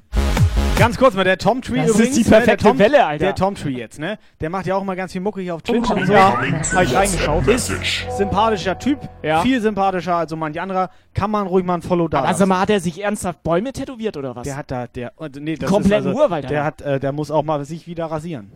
[0.79, 2.15] Ganz kurz mal, der Tom Tree Das ist übrigens.
[2.17, 3.25] die ne, der perfekte Tom, Welle, Alter.
[3.27, 4.19] Der Tom Tree jetzt, ne?
[4.41, 6.13] Der macht ja auch mal ganz viel Mucke hier auf Twitch Oh, und so.
[6.15, 6.41] ja.
[6.41, 7.47] Hab ich reingeschaut.
[7.49, 7.71] Ist
[8.17, 9.07] sympathischer Typ.
[9.23, 9.43] Ja.
[9.43, 10.89] Viel sympathischer als so manch anderer.
[11.13, 14.17] Kann man ruhig mal ein Follow da sag mal, hat er sich ernsthaft Bäume tätowiert
[14.17, 14.45] oder was?
[14.45, 17.13] Der hat da, der, äh, nee, das Kompletten ist also, Urwald, Der hat, äh, der
[17.13, 18.51] muss auch mal sich wieder rasieren.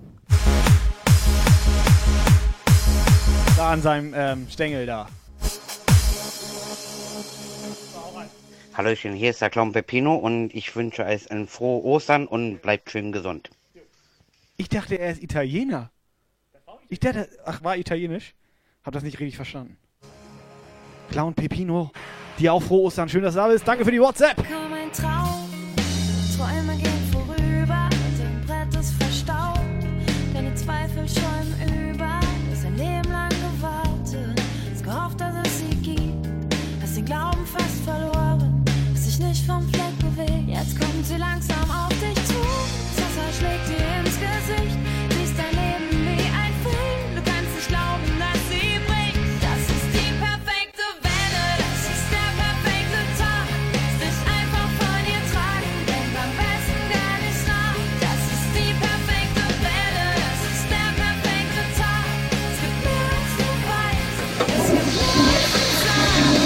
[3.58, 5.08] Da an seinem ähm, Stängel da.
[8.80, 12.90] Hallöchen, hier ist der Clown Peppino und ich wünsche euch ein frohe Ostern und bleibt
[12.90, 13.50] schön gesund.
[14.56, 15.90] Ich dachte, er ist Italiener.
[16.88, 18.32] Ich dachte, ach, war italienisch?
[18.82, 19.76] Hab das nicht richtig verstanden.
[21.10, 21.90] Clown Pepino,
[22.38, 23.10] dir auch frohe Ostern.
[23.10, 23.68] Schön, dass du da bist.
[23.68, 24.36] Danke für die WhatsApp.
[24.36, 25.50] Kaum ein Traum,
[26.34, 29.60] Träume gehen vorüber, dein Brett ist verstaubt,
[30.32, 31.39] deine Zweifel schäumen
[39.50, 42.38] vom Fleck bewegt, jetzt kommt sie langsam auf dich zu,
[42.98, 44.78] Wasser schlägt dir ins Gesicht,
[45.10, 49.88] siehst dein Leben wie ein Film, du kannst nicht glauben, dass sie bricht, das ist
[49.90, 56.12] die perfekte Welle, das ist der perfekte Tag, lass dich einfach von ihr tragen, denk
[56.14, 62.06] am besten gar nicht nach, das ist die perfekte Welle, das ist der perfekte Tag,
[62.54, 64.14] es gibt mehr als du weißt,
[64.46, 66.38] es gibt mehr als du sagst.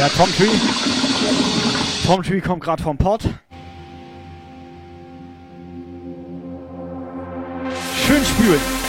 [0.00, 0.56] Ja, Tom Tree.
[2.04, 3.22] Tom Tree kommt gerade vom Pott.
[8.04, 8.81] Schön spülen.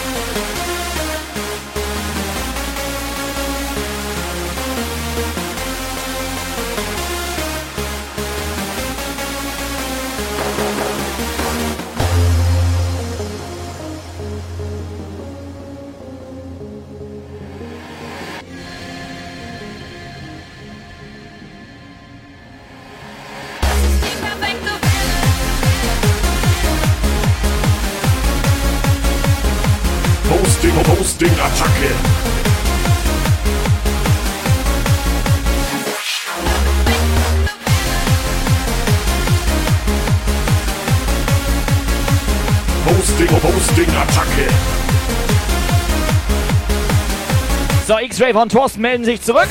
[48.23, 49.49] So, X-Ray von Thorsten melden sich zurück.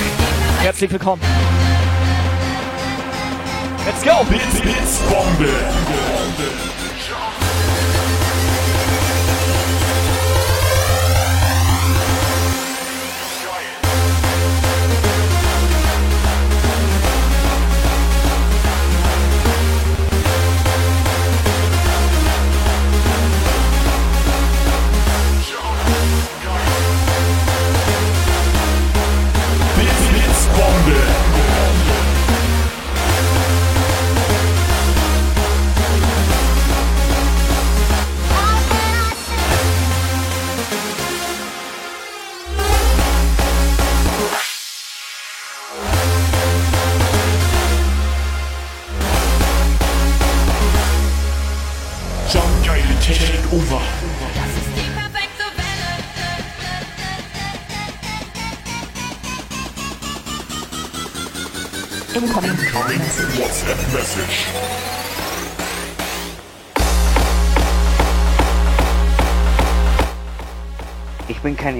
[0.62, 1.20] Herzlich willkommen.
[3.85, 4.25] Let's go.
[4.25, 5.51] Blitz, Blitz, Bombe.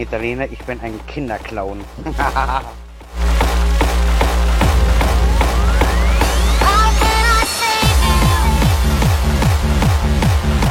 [0.03, 1.84] Italiener, ich bin ein Kinderclown.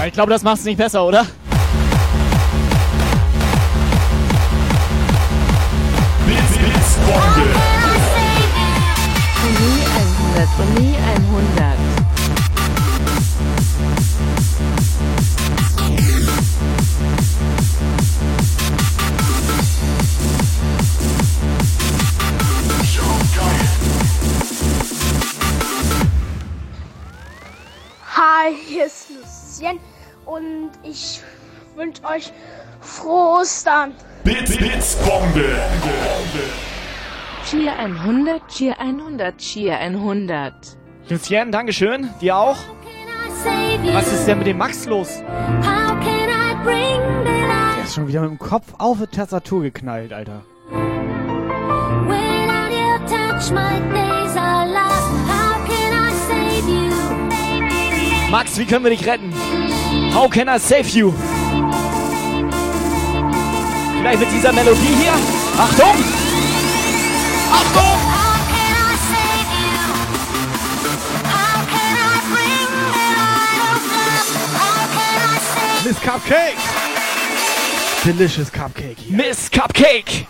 [0.02, 1.28] Ja, ich glaube, das macht's nicht besser, oder?
[6.26, 7.50] Blitz, Blitz, Bombe.
[9.60, 9.84] Nie
[10.36, 11.81] 100 und nie 100.
[30.32, 31.22] und ich
[31.76, 32.32] wünsche euch
[32.80, 33.94] frohe Ostern.
[34.24, 35.58] Blitz, Blitz, Bombe.
[37.46, 40.54] Cheer 100, Cheer 100, Cheer 100.
[41.10, 42.10] Lucien, Dankeschön.
[42.22, 42.58] Dir auch.
[43.94, 45.22] Was ist denn mit dem Max los?
[47.26, 50.44] Der ist schon wieder mit dem Kopf auf die Tastatur geknallt, Alter.
[58.30, 59.34] Max, wie können wir dich retten?
[60.12, 61.14] How can I save you?
[63.98, 65.14] Vielleicht mit dieser Melodie hier.
[65.58, 65.96] Achtung!
[67.52, 67.98] Achtung!
[75.86, 76.58] Miss Cupcake!
[78.04, 78.98] Delicious Cupcake.
[78.98, 79.18] Here.
[79.18, 80.28] Miss Cupcake!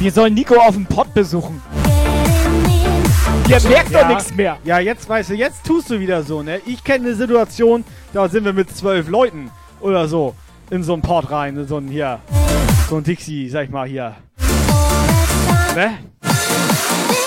[0.00, 1.60] Wir sollen Nico auf dem Pott besuchen.
[3.48, 4.58] Der merkt doch nichts mehr.
[4.62, 6.60] Ja, jetzt weißt du, jetzt tust du wieder so, ne?
[6.66, 7.82] Ich kenne eine Situation,
[8.12, 10.36] da sind wir mit zwölf Leuten oder so
[10.70, 12.20] in so einen Port rein, in so ein hier,
[12.88, 14.14] so ein Dixie, sag ich mal hier.
[15.74, 15.98] Ne?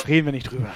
[0.07, 0.69] Reden wir nicht drüber.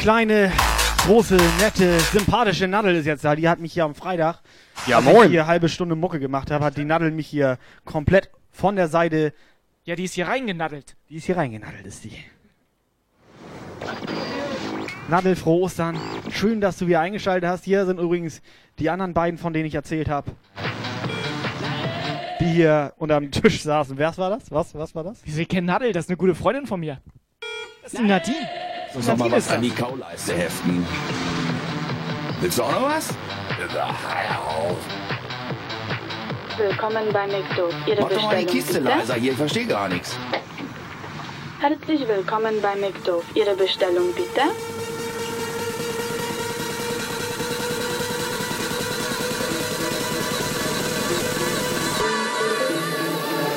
[0.00, 0.50] Kleine,
[1.04, 3.36] große, nette, sympathische Nadel ist jetzt da.
[3.36, 4.40] Die hat mich hier am Freitag,
[4.86, 5.26] Ja, als moin.
[5.26, 8.88] ich hier halbe Stunde Mucke gemacht habe, hat die Nadel mich hier komplett von der
[8.88, 9.34] Seite.
[9.84, 10.96] Ja, die ist hier reingenaddelt.
[11.10, 12.12] Die ist hier reingenaddelt, ist die.
[15.08, 15.98] Nadel, frohe Ostern.
[16.30, 17.64] Schön, dass du wieder eingeschaltet hast.
[17.64, 18.40] Hier sind übrigens
[18.78, 20.30] die anderen beiden, von denen ich erzählt habe.
[22.40, 23.98] Die hier unterm Tisch saßen.
[23.98, 24.50] Wer war das?
[24.50, 25.20] Was, was war das?
[25.24, 25.92] Wieso ich kenne Nadel?
[25.92, 27.00] Das ist eine gute Freundin von mir.
[27.82, 28.48] Das ist die Nadine.
[28.94, 30.84] Muss noch mal was ist an die Kauleiste heften.
[32.40, 33.10] Willst du auch noch was?
[33.78, 33.94] Ach,
[36.58, 37.68] Willkommen bei McDo.
[37.86, 38.96] Ihre Mach doch mal die Bestellung Kiste bitte.
[38.96, 40.16] leiser hier, ich verstehe gar nichts.
[41.60, 43.22] Herzlich willkommen bei McDo.
[43.34, 44.42] Ihre Bestellung bitte.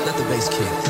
[0.06, 0.83] Let the bass kick.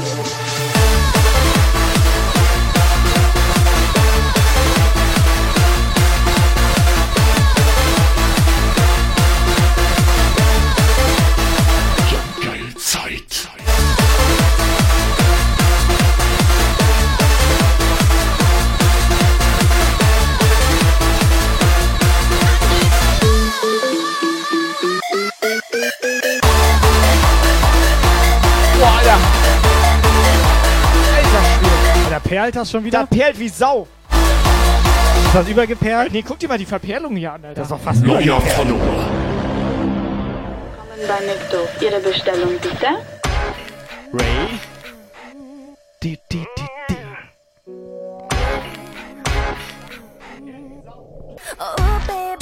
[32.44, 33.00] Perlt das schon wieder?
[33.00, 33.88] Da perlt wie Sau.
[35.26, 36.12] Ist das übergeperlt?
[36.12, 37.62] Nee, guck dir mal die Verperlung hier an, Alter.
[37.62, 38.42] Das ist doch fast Neuer.
[38.42, 38.80] Follower.
[40.76, 41.68] Willkommen bei McDo.
[41.80, 42.88] Ihre Bestellung bitte.
[44.14, 44.60] Ray.
[46.04, 46.98] Die, die, die, die.
[51.60, 51.76] Oh,
[52.08, 52.33] baby.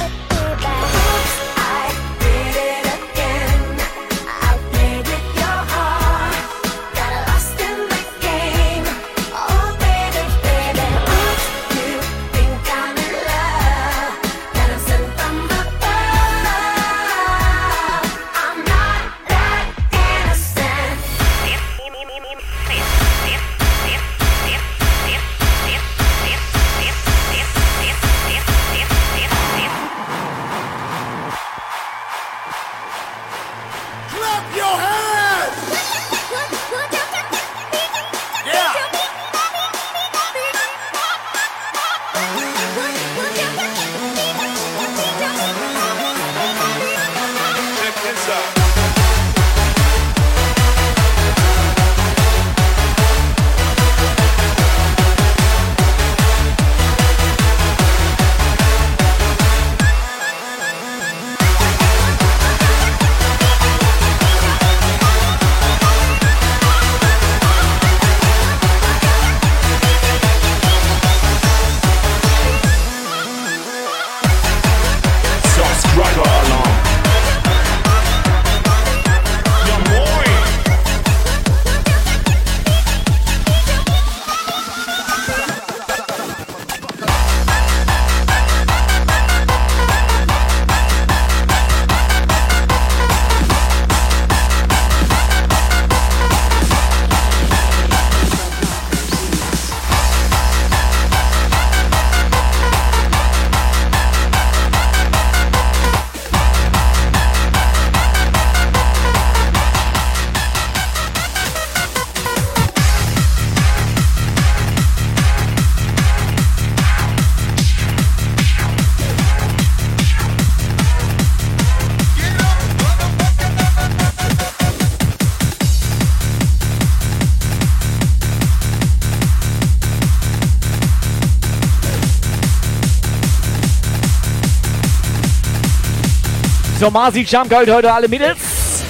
[136.82, 138.84] So, Marzi Jump Gold heute alle Mädels.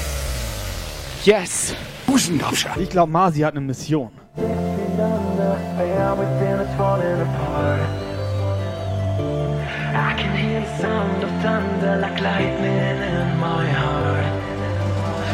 [1.26, 1.76] Yes.
[2.80, 4.09] Ich glaube, Masi hat eine Mission.
[4.38, 4.41] I
[10.15, 14.23] can hear the sound of thunder like lightning in my heart.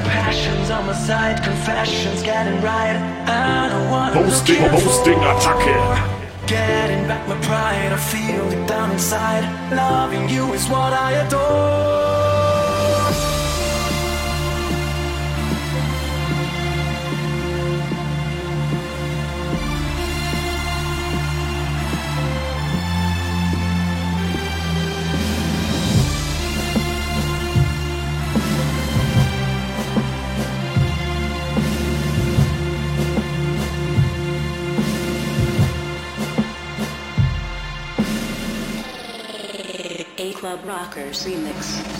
[0.08, 2.98] Passions on my side, confessions getting right.
[3.28, 4.90] I don't wanna Hosting, look careful.
[4.90, 5.78] Hosting Attacke.
[6.48, 9.44] Getting back my pride, I feel it down inside.
[9.72, 11.97] Loving you is what I adore.
[41.26, 41.97] Remix.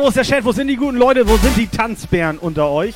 [0.00, 0.42] Wo ist der Chat?
[0.46, 1.28] Wo sind die guten Leute?
[1.28, 2.94] Wo sind die Tanzbären unter euch?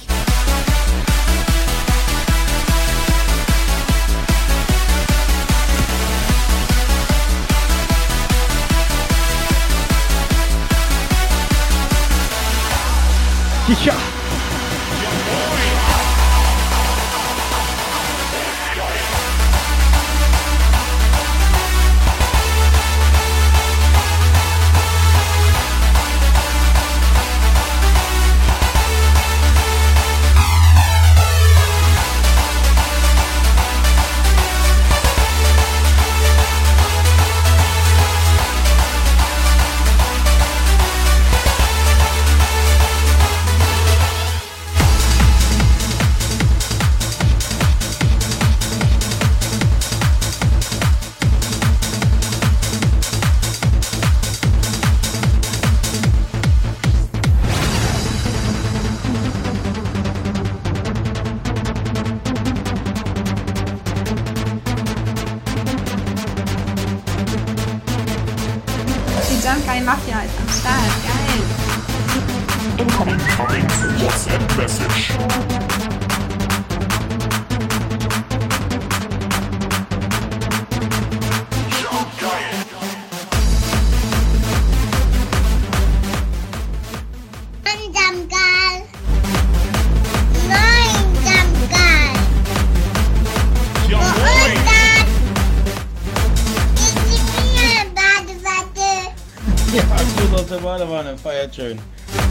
[101.44, 101.78] Feiert schön.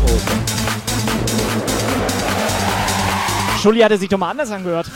[0.06, 0.28] Prost.
[3.62, 4.88] Schulli hatte sich doch mal anders angehört.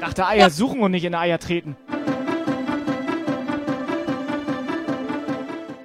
[0.00, 1.76] Dachte Eier suchen und nicht in Eier treten.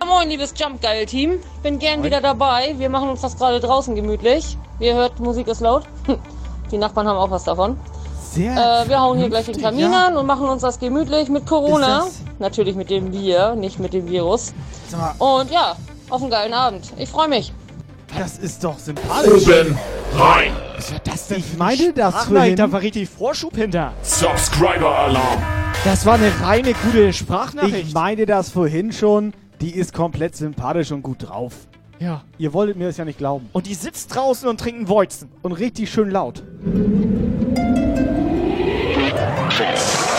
[0.06, 1.40] Moin, liebes Jump Geil Team.
[1.64, 2.76] Bin gern wieder dabei.
[2.78, 4.58] Wir machen uns das gerade draußen gemütlich.
[4.80, 5.84] Wie ihr hört, Musik ist laut.
[6.72, 7.78] Die Nachbarn haben auch was davon.
[8.34, 8.52] Sehr.
[8.52, 10.08] Äh, wir hauen hier gleich den Kamin ja.
[10.08, 12.08] an und machen uns das gemütlich mit Corona.
[12.40, 14.54] Natürlich mit dem Bier, nicht mit dem Virus.
[15.20, 15.76] Und ja,
[16.10, 16.92] auf einen geilen Abend.
[16.98, 17.54] Ich freue mich.
[18.18, 19.48] das ist doch sympathisch.
[19.48, 19.78] Oben
[20.16, 20.52] rein.
[20.76, 21.40] Was war das denn?
[21.40, 22.34] Ich meinte das vorhin.
[22.34, 23.94] nein, da war richtig Vorschub hinter.
[24.02, 25.42] Subscriber-Alarm.
[25.86, 27.88] Das war eine reine gute Sprachnachricht.
[27.90, 29.34] Ich meinte das vorhin schon.
[29.62, 31.54] Die ist komplett sympathisch und gut drauf.
[32.00, 32.24] ja.
[32.38, 33.48] Ihr wolltet mir das ja nicht glauben.
[33.54, 35.30] Und die sitzt draußen und trinkt einen Weizen.
[35.42, 36.44] Und richtig schön laut.
[39.56, 40.13] platform.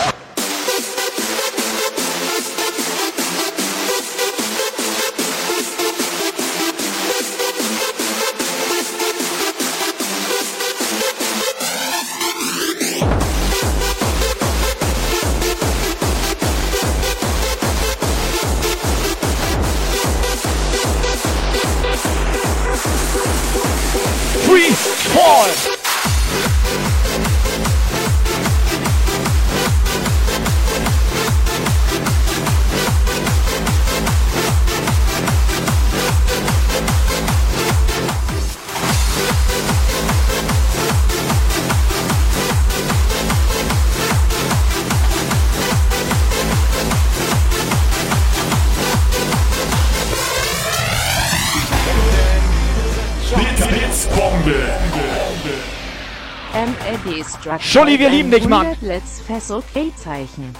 [57.45, 57.61] Struck.
[57.61, 58.75] Scholli, wir lieben dich, Mann.
[58.81, 60.51] Let's Fess okay Zeichen.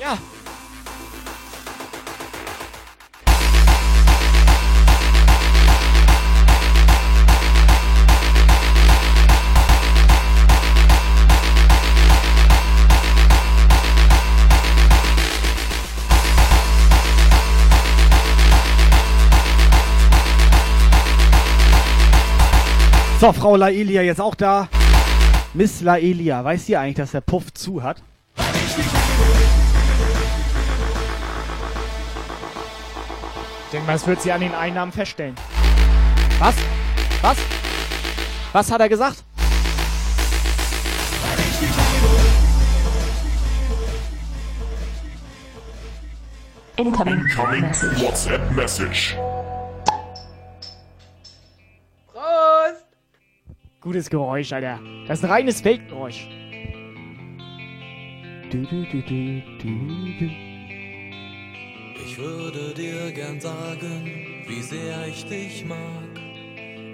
[0.00, 0.16] Ja.
[23.20, 24.68] So, Frau Laelia jetzt auch da.
[25.56, 28.02] Miss Laelia, weiß ihr eigentlich, dass der Puff zu hat?
[28.36, 28.44] Ich
[33.72, 35.34] denke mal, das wird sie an den Einnahmen feststellen.
[36.38, 36.54] Was?
[37.22, 37.38] Was?
[38.52, 39.24] Was hat er gesagt?
[46.76, 47.14] Incoming.
[47.14, 47.64] Incoming
[48.02, 49.16] WhatsApp Message.
[53.86, 54.80] Gutes Geräusch, Alter.
[55.06, 56.26] Das ist ein reines Fake-Geräusch.
[62.04, 65.78] Ich würde dir gern sagen, wie sehr ich dich mag.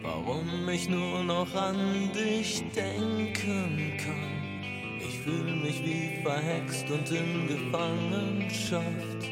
[0.02, 4.98] Warum ich nur noch an dich denken kann.
[4.98, 9.30] Ich fühl mich wie verhext und in Gefangenschaft.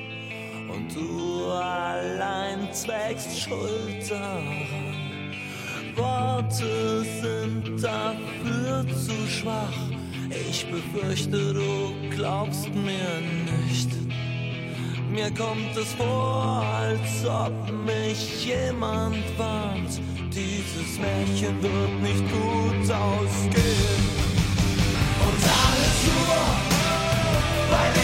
[0.67, 5.20] Und du allein zweckst Schuld daran.
[6.01, 9.79] Worte sind dafür zu schwach.
[10.49, 13.13] Ich befürchte, du glaubst mir
[13.69, 13.91] nicht.
[15.11, 17.53] Mir kommt es vor, als ob
[17.85, 20.01] mich jemand warnt.
[20.33, 24.05] Dieses Märchen wird nicht gut ausgehen.
[25.27, 26.41] Und alles nur,
[27.71, 28.00] weil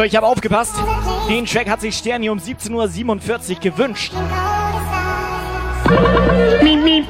[0.00, 0.72] So, ich habe aufgepasst.
[1.28, 4.14] Den Track hat sich Sterni um 17.47 Uhr gewünscht.
[6.62, 7.04] Miep, miep.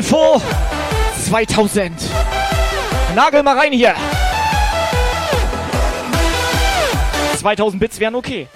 [0.00, 0.40] Anfo
[1.26, 1.92] 2000.
[3.14, 3.94] Nagel mal rein hier.
[7.36, 8.48] 2000 Bits wären okay.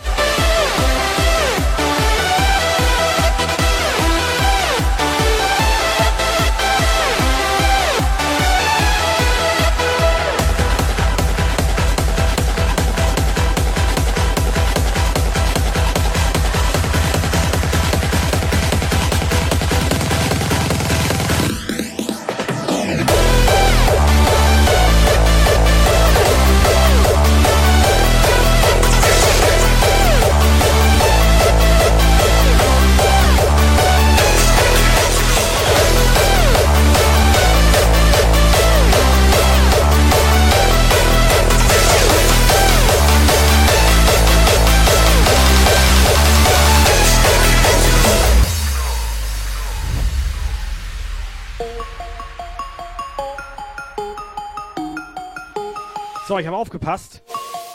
[56.26, 57.22] So, ich habe aufgepasst.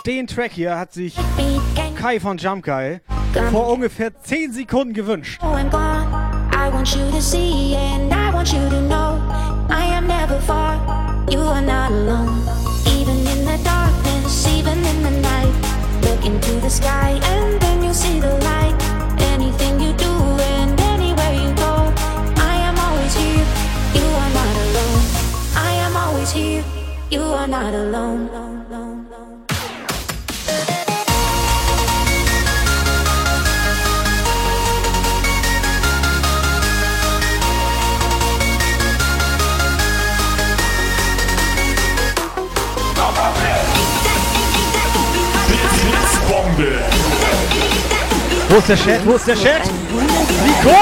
[0.07, 1.15] Den Track hier hat sich
[1.95, 2.99] Kai von Jump Guy
[3.51, 5.39] vor ungefähr 10 Sekunden gewünscht.
[16.29, 18.75] into the sky and then you see the light.
[19.33, 20.13] Anything you do
[20.55, 21.73] and anywhere you go,
[22.51, 23.45] I am always here.
[23.97, 25.03] You are not alone.
[25.55, 26.63] I am always here.
[27.11, 28.29] You are not alone.
[46.29, 46.83] Bombe.
[48.49, 49.05] Wo ist der Chat?
[49.05, 49.63] Wo ist der Chat?
[50.45, 50.77] Nico!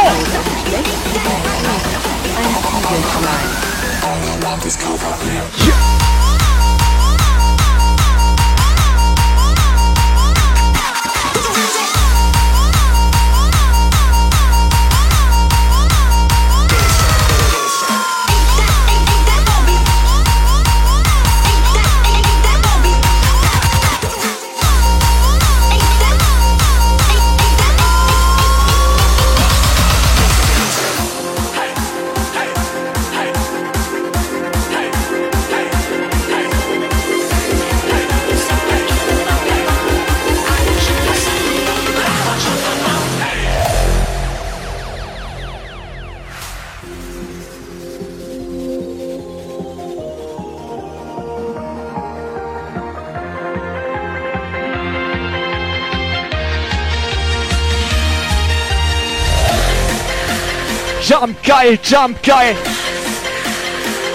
[61.19, 62.55] Jump geil, jump geil.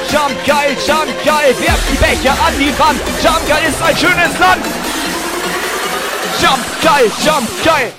[0.09, 1.53] Jump geil, jump geil.
[1.59, 3.01] Werft die Becher an die Wand.
[3.20, 4.65] Jump geil ist ein schönes Land.
[6.41, 7.93] Jump geil, jump geil.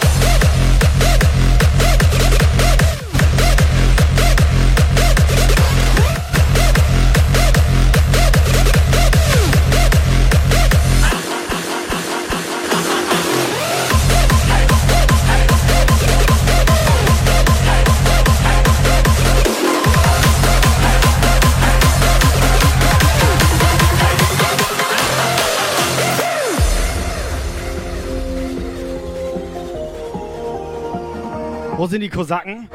[31.84, 32.70] Wo sind die Kosaken?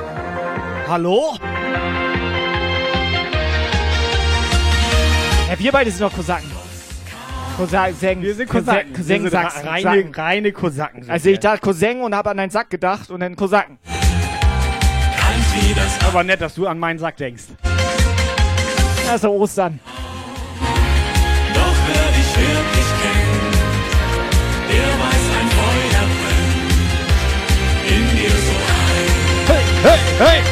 [0.86, 1.34] Hallo?
[5.48, 6.50] Ja, wir beide sind doch Kosaken.
[7.56, 8.22] Kosaken.
[8.22, 8.92] Wir sind Kosaken.
[8.92, 10.14] Cousin, Wir sind Sachsen, reine, Saken.
[10.14, 11.02] reine Kosaken.
[11.04, 13.78] sind Also ich dachte Cousin und habe an deinen Sack gedacht und dann Kosaken.
[16.06, 17.44] Aber nett, dass du an meinen Sack denkst.
[19.10, 19.80] Also Ostern.
[21.54, 22.77] Doch wer dich wirklich
[30.18, 30.42] Hey!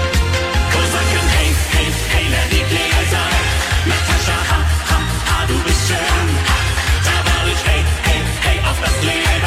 [0.70, 3.46] Kosaken, hey, hey, hey, la die Pfleger sagen,
[3.90, 4.58] Natascha, ha,
[4.90, 6.28] ha, ha, du bist schön.
[6.50, 6.58] Ha,
[7.06, 9.42] da war ich, hey, hey, hey, auf das Leben.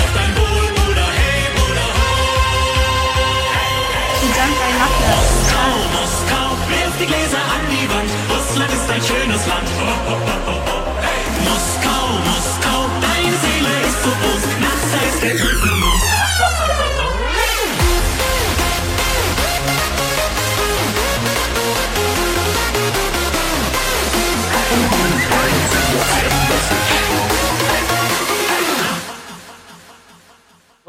[0.00, 2.08] Auf dein Wohl, Bruder, hey, Bruder, ho.
[4.20, 5.12] Vielen Dank, ein Macher.
[5.12, 8.10] Moskau, Moskau, wirf die Gläser an die Wand.
[8.32, 9.68] Russland ist ein schönes Land.
[9.68, 10.80] Oh, oh, oh, oh.
[11.04, 11.20] Hey.
[11.44, 14.44] Moskau, Moskau, deine Seele ist so groß.
[14.64, 15.79] Nasser ist der Hügel.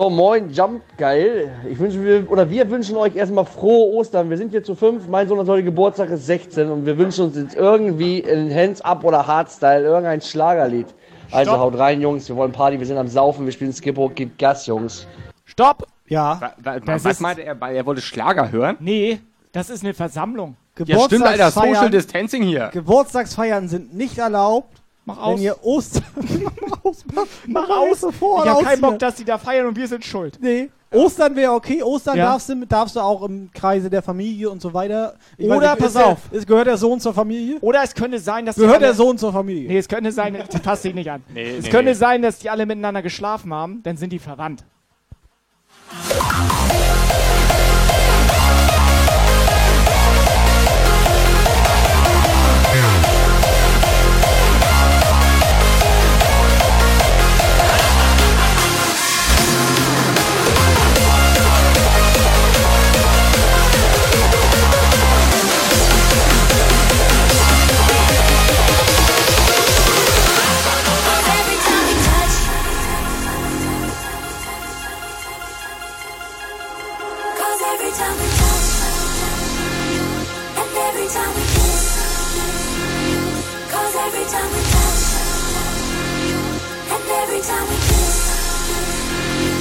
[0.09, 1.51] Moin, Jump, geil.
[1.69, 4.29] Ich wünsche mir, oder wir wünschen euch erstmal frohe Ostern.
[4.29, 5.07] Wir sind hier zu fünf.
[5.07, 8.79] Mein Sohn hat heute Geburtstag, ist 16 und wir wünschen uns jetzt irgendwie in Hands
[8.81, 10.87] Up oder Hardstyle irgendein Schlagerlied.
[11.31, 11.61] Also Stopp.
[11.61, 12.27] haut rein, Jungs.
[12.27, 15.07] Wir wollen Party, wir sind am Saufen, wir spielen Skippo, gibt Gas, Jungs.
[15.45, 15.85] Stopp!
[16.07, 16.39] Ja.
[16.41, 17.55] Wa- wa- Das was ist- meinte er?
[17.61, 18.75] Er wollte Schlager hören?
[18.81, 19.19] Nee,
[19.53, 20.55] das ist eine Versammlung.
[20.85, 21.47] Ja, stimmt, Alter.
[21.49, 22.69] Geburtstagsfeiern- Social Distancing hier.
[22.73, 24.80] Geburtstagsfeiern sind nicht erlaubt.
[25.05, 25.39] Mach Wenn aus.
[25.41, 26.03] ihr Ostern.
[26.69, 28.01] mach aus, mach, Mach aus.
[28.01, 28.81] Sofort ich hab keinen.
[28.81, 30.37] Bock, dass die da feiern und wir sind schuld.
[30.41, 30.69] Nee.
[30.93, 31.81] Ostern wäre okay.
[31.81, 32.25] Ostern Ja.
[32.33, 35.15] darfst, du, darfst du auch im Kreise der Familie und so weiter.
[35.37, 36.17] Ich Oder, nicht, pass ist der- auf.
[36.31, 37.57] Ist, gehört der Sohn zur Familie?
[37.61, 39.69] Oder es könnte sein, dass die Gehört alle- der Sohn zur Familie?
[39.69, 41.23] Nee, es könnte sein, das passt sich nicht an.
[41.33, 41.95] Nee, es nee, könnte nee.
[41.97, 44.65] sein, dass die alle miteinander geschlafen haben, dann sind die verwandt.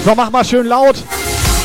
[0.05, 1.03] So, mach mal schön laut.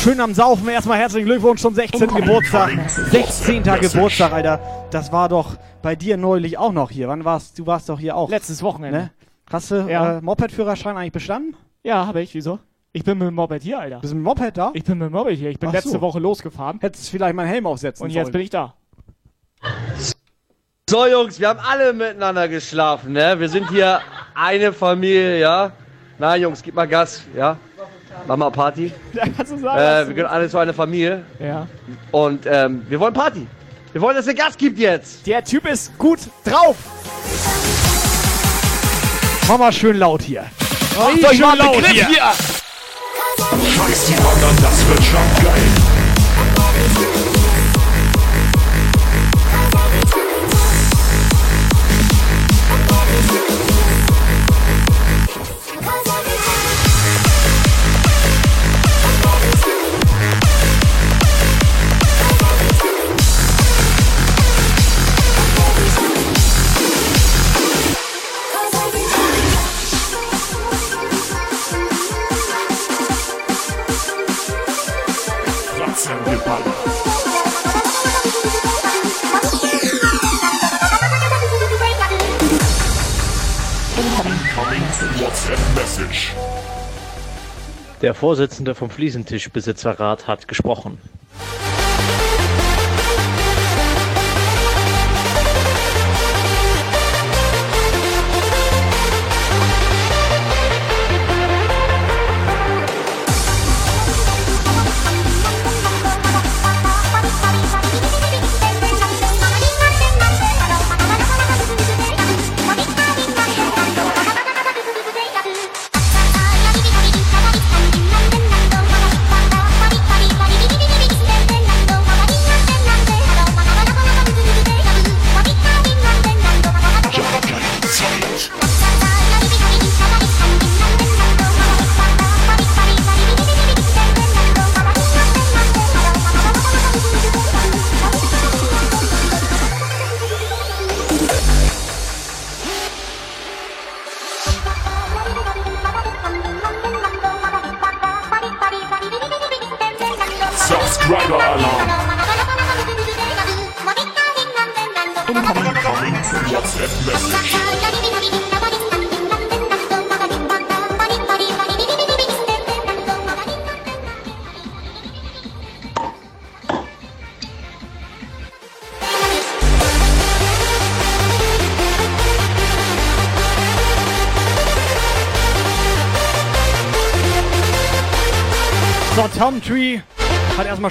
[0.02, 0.68] Schön am Saufen.
[0.68, 2.06] Erstmal herzlichen Glückwunsch zum 16.
[2.08, 2.70] Geburtstag.
[3.10, 3.62] 16.
[3.62, 4.60] Geburtstag, Alter.
[4.90, 7.08] Das war doch bei dir neulich auch noch hier.
[7.08, 7.66] Wann warst du?
[7.66, 8.28] warst doch hier auch.
[8.28, 8.98] Letztes Wochenende.
[8.98, 9.10] Ne?
[9.50, 10.18] Hast du Ja.
[10.18, 11.56] äh, Moped-Führerschein eigentlich bestanden?
[11.82, 12.34] Ja, habe ich.
[12.34, 12.58] Wieso?
[12.92, 14.00] Ich bin mit dem Moped hier, Alter.
[14.00, 14.70] Bist du mit dem Moped da?
[14.74, 15.50] Ich bin mit dem Moped hier.
[15.50, 16.00] Ich bin Ach letzte so.
[16.00, 16.78] Woche losgefahren.
[16.80, 18.32] Hättest vielleicht meinen Helm aufsetzen Und jetzt sollen.
[18.32, 18.74] bin ich da.
[20.88, 23.34] So, Jungs, wir haben alle miteinander geschlafen, ne?
[23.40, 24.00] Wir sind hier
[24.36, 25.72] eine Familie, ja?
[26.16, 27.56] Na, Jungs, gib mal Gas, ja?
[28.28, 28.92] Mach mal Party.
[29.12, 29.80] Ja, kannst du sagen.
[29.80, 31.24] Äh, wir gehören alle zu einer Familie.
[31.40, 31.66] Ja.
[32.12, 33.48] Und ähm, wir wollen Party.
[33.90, 35.26] Wir wollen, dass es Gas gibt jetzt.
[35.26, 36.76] Der Typ ist gut drauf.
[39.48, 40.44] Mach mal schön laut hier.
[40.96, 42.06] Macht Richtig euch mal schön laut Begriff hier.
[42.06, 42.32] hier.
[43.74, 45.85] Scheiß die anderen, das wird schon geil.
[88.16, 90.96] Der Vorsitzende vom Fliesentischbesitzerrat hat gesprochen.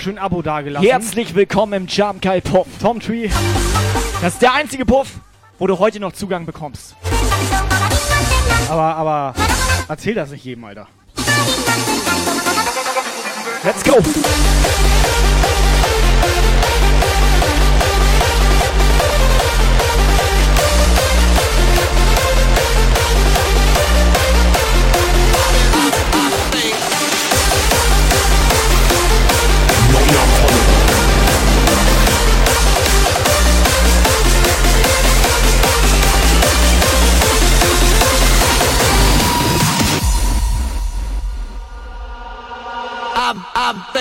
[0.06, 0.88] Schön Abo dagelassen.
[0.88, 2.68] Herzlich willkommen im Jump Guy Puff.
[2.80, 3.28] Tom Tree.
[4.22, 5.14] Das ist der einzige Puff,
[5.58, 6.96] wo du heute noch Zugang bekommst.
[8.70, 9.34] Aber, aber,
[9.88, 10.88] erzähl das nicht jedem, Alter.
[13.64, 13.98] Let's go.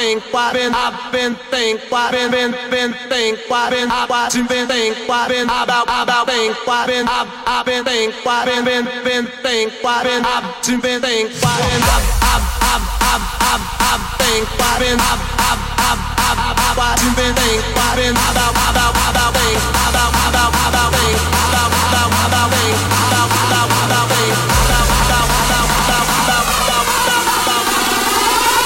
[0.05, 4.47] Think, why been, I've been think, why been, been, been think, why been, I watching,
[4.47, 8.65] been think, why been, about, about think, why been, I've, I've been think, why been,
[8.69, 13.25] been, been think, why been, I've, been, been think, why been, I've, I've, I've, I've,
[13.49, 17.33] I've, I've think, why been, I've, been, I've, I've, been, I've, I've, I've, watching, been
[17.33, 19.57] think, why been, about, about, about think,
[19.89, 21.34] about, about, about think,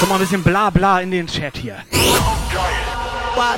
[0.09, 1.77] mal ein bisschen bla bla in den Chat hier.
[1.91, 3.55] Why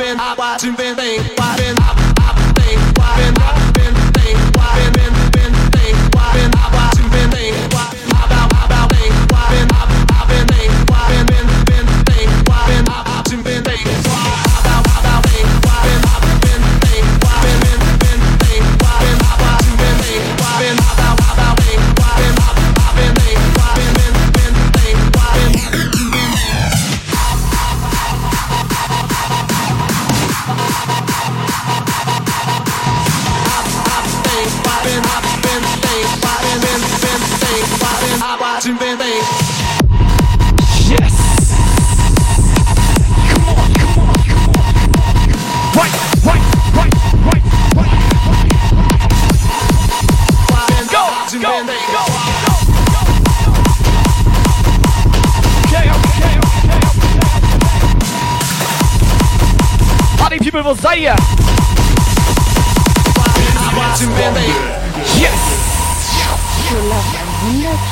[40.90, 41.16] Yes!
[43.32, 44.32] Come on, come on,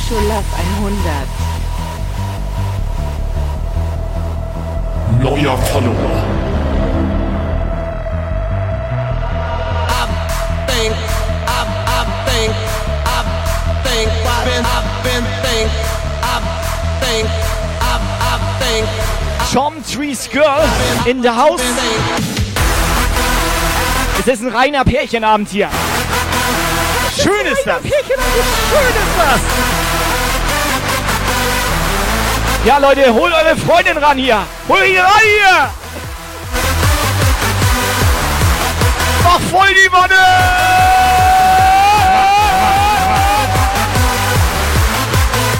[0.09, 1.49] Schulaf 100, Schulaf 100.
[5.21, 6.23] Neuer Follower.
[10.65, 10.93] think,
[11.45, 12.51] I, I think,
[13.05, 13.21] I
[13.83, 15.69] think, why been, I've been think,
[16.23, 16.41] I
[17.01, 17.27] think,
[17.79, 18.85] I, I think.
[19.53, 20.65] Tom Trees Girl
[21.05, 21.61] in the house.
[24.19, 25.69] Es ist ein reiner Pärchenabend hier.
[27.15, 27.81] Schön ist das.
[27.83, 29.78] Pärchenabend, schön ist das.
[32.65, 34.45] Ja, Leute, holt eure Freundin ran hier.
[34.67, 35.69] Holt ihn ran hier.
[39.23, 40.15] Mach voll die Wanne.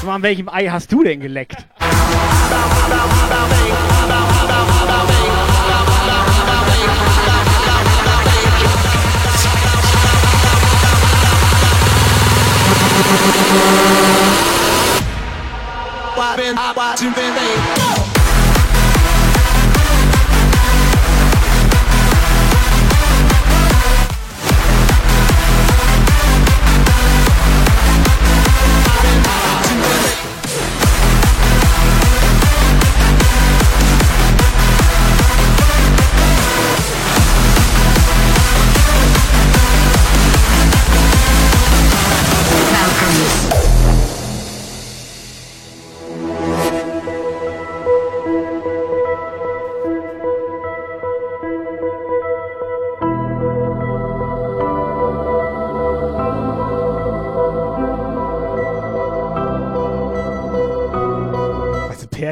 [0.03, 1.65] Mal, an welchem Ei hast du denn geleckt?
[16.29, 17.99] Why been, I watching been think.
[18.03, 18.08] Weißt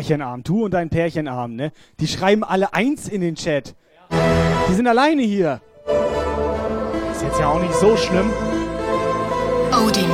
[0.07, 1.71] du, Pärchenabend, du und dein Pärchenabend, ne?
[1.99, 3.75] Die schreiben alle eins in den Chat.
[4.69, 5.59] Die sind alleine hier.
[7.11, 8.31] Ist jetzt ja auch nicht so schlimm.
[9.71, 10.09] Odin,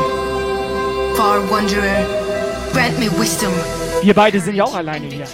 [1.16, 2.06] far wanderer,
[2.74, 3.52] grant me wisdom.
[4.02, 5.26] Wir beide sind ja auch alleine hier.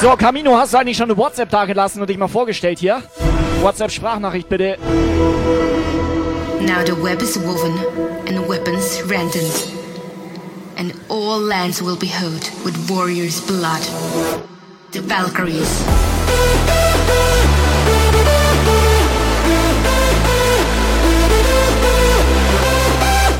[0.00, 3.02] So, Camino, hast du eigentlich schon eine WhatsApp da gelassen und dich mal vorgestellt hier?
[3.66, 4.78] WhatsApp-Sprachnachricht bitte.
[6.60, 7.76] Now the web is woven
[8.28, 9.52] and weapons rendered,
[10.76, 13.82] and all lands will be held with warriors' blood.
[14.92, 15.82] The Valkyries.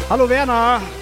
[0.09, 0.96] Hallo Werner.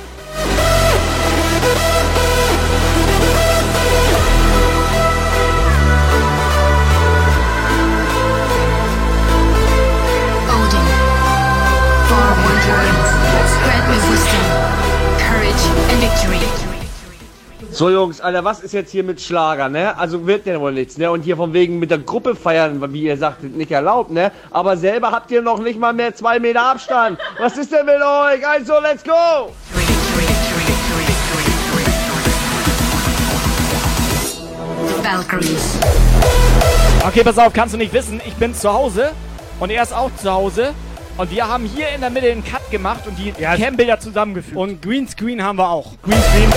[17.71, 19.99] So Jungs, Alter, was ist jetzt hier mit Schlager, ne?
[19.99, 21.11] Also wird ja wohl nichts, ne?
[21.11, 24.31] Und hier von wegen mit der Gruppe feiern, wie ihr sagtet, nicht erlaubt, ne?
[24.53, 27.19] Aber selber habt ihr noch nicht mal mehr zwei Meter Abstand.
[27.39, 28.47] Was ist denn mit euch?
[28.47, 29.51] Also, let's go!
[35.03, 35.79] Valkyries.
[37.07, 39.11] Okay, pass auf, kannst du nicht wissen, ich bin zu Hause
[39.59, 40.75] und er ist auch zu Hause.
[41.17, 44.57] Und wir haben hier in der Mitte einen Cut gemacht und die Cam-Bilder zusammengefügt.
[44.57, 45.93] Und Greenscreen haben wir auch.
[46.03, 46.51] Greenscreen.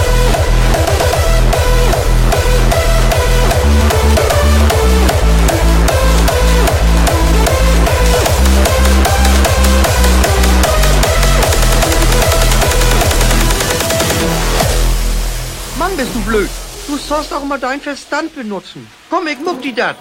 [15.77, 16.49] Mann, bist du blöd.
[16.88, 18.88] Du sollst auch mal deinen Verstand benutzen.
[19.11, 19.97] Komm, ich muck die dat.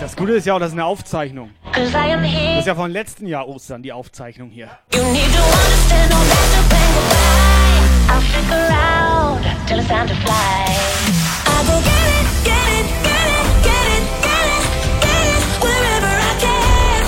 [0.00, 1.50] Das Gute ist ja auch, das ist eine Aufzeichnung.
[1.72, 4.68] Das ist ja von letzten Jahr Ostern, die Aufzeichnung hier.
[4.94, 8.12] You need to understand no matter when goodbye.
[8.12, 10.66] I'll stick around till it's time to fly.
[11.46, 14.64] I go get it, get it, get it, get it, get it,
[15.00, 17.02] get it wherever I can.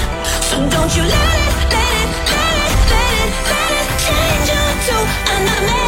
[0.49, 4.65] So don't you let it, let it, let it, let it, let it change you
[4.89, 4.97] to
[5.37, 5.84] another man.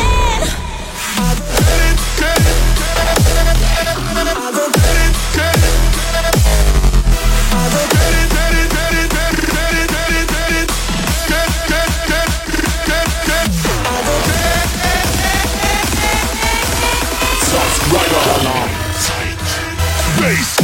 [17.97, 18.71] Subscriber Alarm.
[19.01, 19.39] Zeit.
[20.19, 20.57] Bass.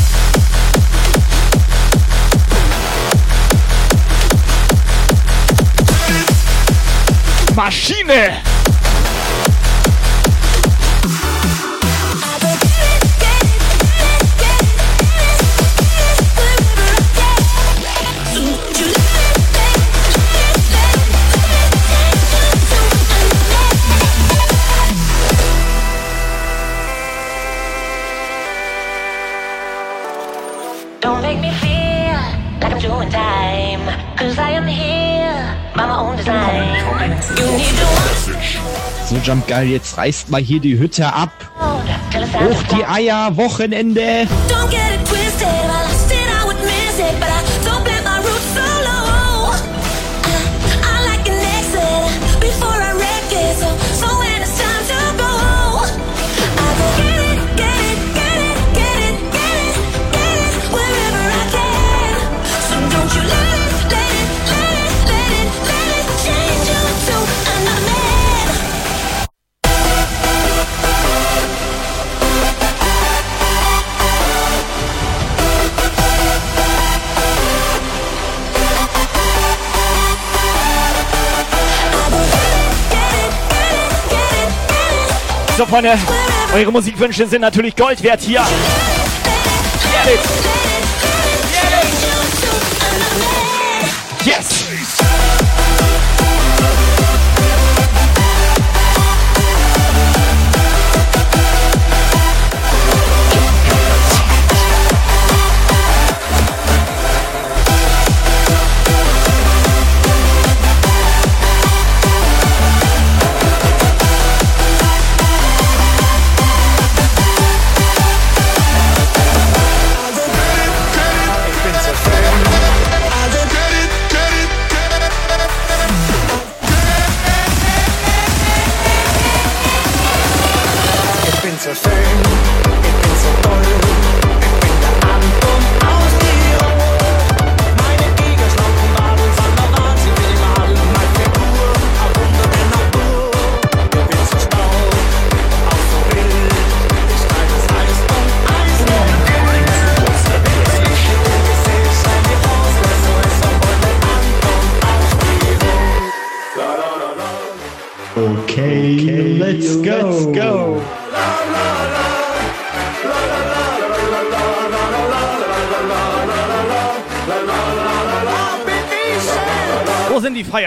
[7.55, 8.43] Maschine!
[39.07, 41.33] So, Jump Geil, jetzt reißt mal hier die Hütte ab.
[42.35, 44.27] Hoch die Eier, Wochenende.
[44.49, 45.32] Don't get it
[85.63, 85.97] So, Freunde,
[86.53, 88.41] eure Musikwünsche sind natürlich Gold wert hier.
[90.05, 90.62] Get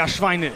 [0.06, 0.52] Feierschweine?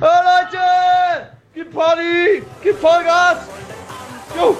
[0.00, 1.30] Hey Leute!
[1.54, 2.42] Gib Party!
[2.62, 3.38] Gib Vollgas!
[4.36, 4.56] Jo!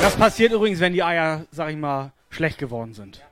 [0.00, 3.22] Das passiert übrigens, wenn die Eier, sag ich mal, schlecht geworden sind.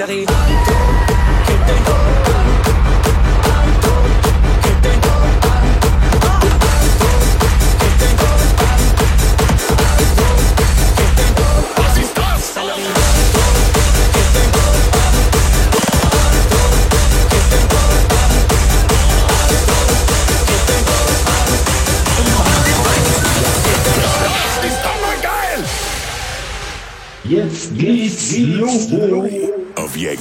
[0.00, 1.09] Sellerie.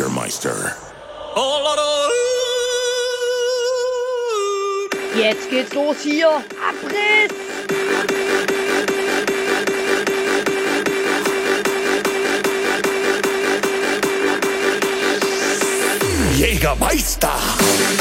[0.09, 0.75] Jägermeister.
[5.15, 6.27] Jetzt geht's los hier.
[6.27, 7.33] Abriss!
[16.37, 17.29] Jägermeister.
[17.29, 17.98] Jägermeister.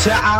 [0.00, 0.39] Reißt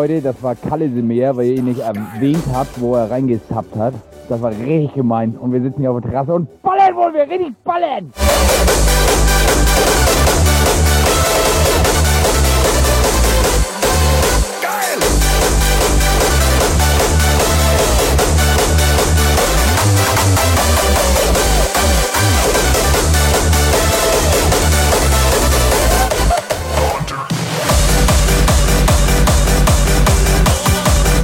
[0.00, 3.92] Leute, das war Kallesemeer, weil ihr ihn nicht erwähnt habt, wo er reingezappt hat.
[4.30, 5.36] Das war richtig gemein.
[5.38, 8.10] Und wir sitzen hier auf der Terrasse und ballern wollen wir, richtig ballern!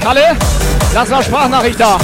[0.06, 0.36] Kalle,
[0.94, 1.98] lass mal Sprachnachricht da.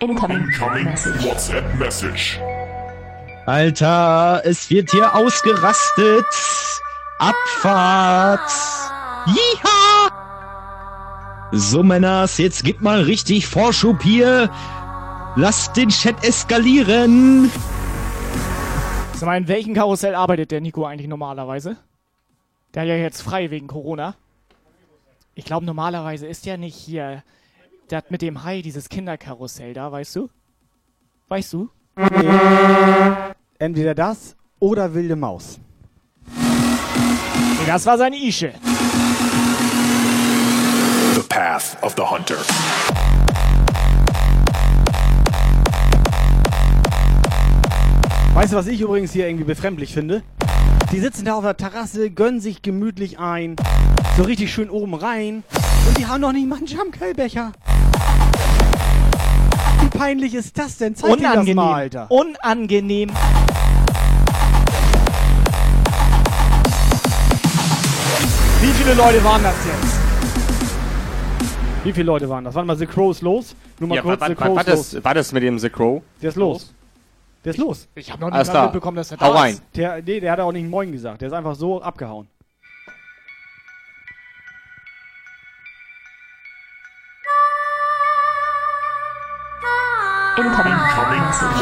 [0.00, 0.48] Incoming.
[1.22, 2.40] WhatsApp Message.
[3.46, 6.26] Alter, es wird hier ausgerastet.
[7.20, 8.50] Abfahrt.
[9.26, 10.10] Jiha!
[11.52, 14.50] So, Männers, jetzt gibt mal richtig Vorschub hier.
[15.36, 17.48] Lasst den Chat eskalieren.
[19.16, 21.78] Sag mal, in welchem Karussell arbeitet der Nico eigentlich normalerweise?
[22.74, 24.14] Der hat ja jetzt frei wegen Corona.
[25.34, 27.22] Ich glaube, normalerweise ist ja nicht hier
[27.88, 30.28] das mit dem Hai, dieses Kinderkarussell da, weißt du?
[31.28, 31.70] Weißt du?
[33.58, 35.60] Entweder das oder wilde Maus.
[36.36, 38.52] Nee, das war seine Ische.
[41.14, 42.36] The Path of the Hunter.
[48.36, 50.22] Weißt du, was ich übrigens hier irgendwie befremdlich finde?
[50.92, 53.56] Die sitzen da auf der Terrasse, gönnen sich gemütlich ein,
[54.18, 55.42] so richtig schön oben rein
[55.88, 57.52] und die haben noch nicht mal einen Jamkelbecher.
[59.80, 60.94] Wie peinlich ist das denn?
[60.94, 61.56] Zeig dir das Unangenehm.
[61.56, 62.10] mal, Alter.
[62.10, 63.08] Unangenehm.
[68.60, 69.96] Wie viele Leute waren das jetzt?
[71.84, 72.54] Wie viele Leute waren das?
[72.54, 73.56] Warte mal, The Crow ist los.
[73.78, 75.04] Nur mal Ja, kurz, war, The war, Crow war, ist das, los.
[75.04, 76.02] war das mit dem The Crow?
[76.20, 76.74] Der ist los.
[77.46, 77.88] Der ist los.
[77.94, 79.54] Ich habe noch nicht mal mitbekommen, dass er Hau da rein.
[79.54, 79.62] ist.
[79.76, 81.20] Der, nee, der hat auch nicht Moin gesagt.
[81.20, 82.26] Der ist einfach so abgehauen.
[90.36, 90.74] Incoming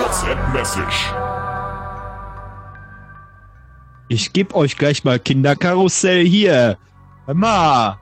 [0.01, 1.13] WhatsApp Message.
[4.09, 6.79] Ich geb euch gleich mal Kinderkarussell hier.
[7.27, 7.99] Hör mal.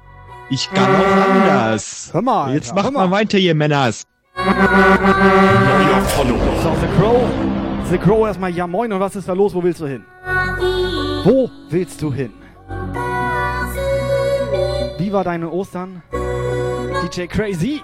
[0.51, 2.11] Ich kann auch anders.
[2.13, 2.55] Hör mal.
[2.55, 4.05] Jetzt Alter, macht hör mal weiter, ihr Männers.
[4.37, 6.39] Neuer Follower.
[6.63, 7.52] So, The Crow.
[7.93, 9.55] The Crow erstmal, ja moin, und was ist da los?
[9.55, 10.07] Wo willst du hin?
[11.25, 12.33] Wo willst du hin?
[14.97, 16.03] Wie war deine Ostern?
[16.11, 17.83] DJ Crazy.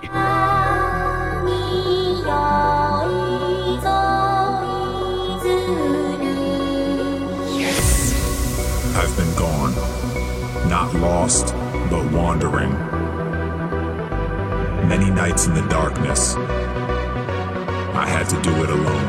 [8.97, 9.75] I've been gone.
[10.71, 11.55] Not lost,
[11.91, 12.73] but wandering.
[14.89, 16.35] Many nights in the darkness.
[17.99, 19.09] I had to do it alone.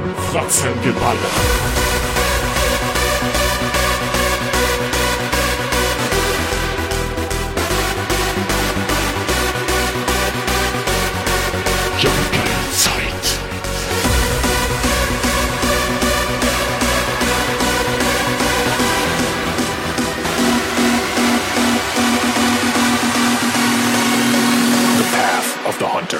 [25.65, 26.19] Of the hunter.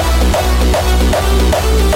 [0.00, 1.89] Neuer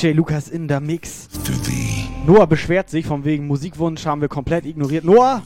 [0.00, 1.28] DJ Lukas in der Mix.
[2.24, 5.04] Noah beschwert sich von wegen Musikwunsch, haben wir komplett ignoriert.
[5.04, 5.42] Noah?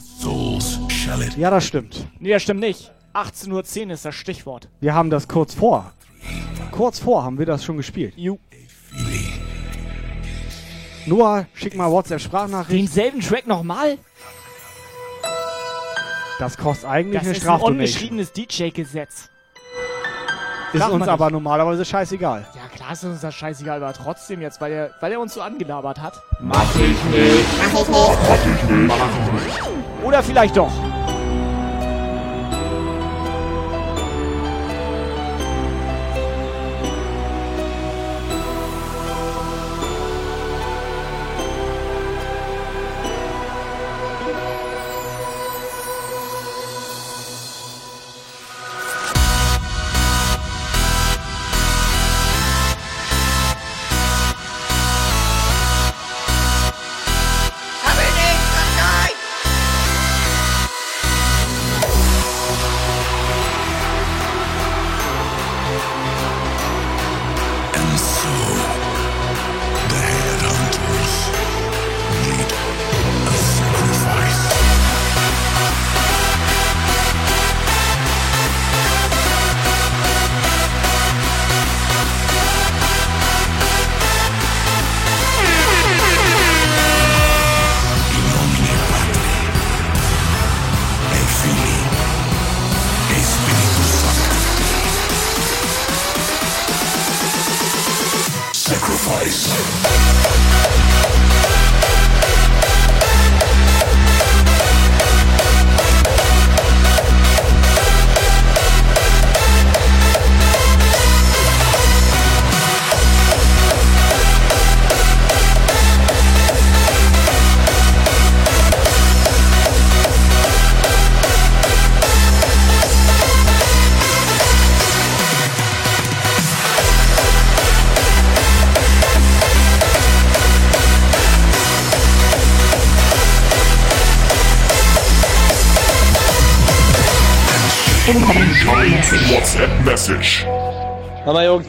[1.35, 2.07] Ja, das stimmt.
[2.19, 2.89] Nee, das stimmt nicht.
[3.13, 3.51] 18.10
[3.87, 4.69] Uhr ist das Stichwort.
[4.79, 5.91] Wir haben das kurz vor.
[6.71, 8.13] Kurz vor haben wir das schon gespielt.
[8.15, 8.37] Ju.
[11.05, 12.79] Noah, schick mal WhatsApp-Sprachnachricht.
[12.79, 13.97] Denselben Track nochmal?
[16.39, 19.29] Das kostet eigentlich Das eine ist ein ungeschriebenes DJ-Gesetz.
[20.71, 22.47] Ist uns aber normalerweise scheißegal.
[22.53, 25.41] Ja, klar ist uns das scheißegal, aber trotzdem jetzt, weil er, weil er uns so
[25.41, 26.21] angelabert hat.
[26.39, 27.03] Mach ich nicht.
[27.57, 27.97] Mach ich nicht.
[27.97, 28.87] Mach ich nicht.
[28.87, 30.03] Mach ich nicht.
[30.03, 30.71] Oder vielleicht doch.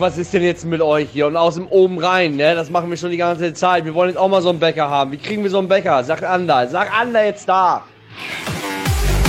[0.07, 1.27] Was ist denn jetzt mit euch hier?
[1.27, 2.55] Und aus dem oben rein, ne?
[2.55, 3.85] Das machen wir schon die ganze Zeit.
[3.85, 5.11] Wir wollen jetzt auch mal so einen Bäcker haben.
[5.11, 6.05] Wie kriegen wir so einen Bäcker?
[6.05, 6.69] Sag Ander.
[6.69, 7.83] Sag Ander jetzt da.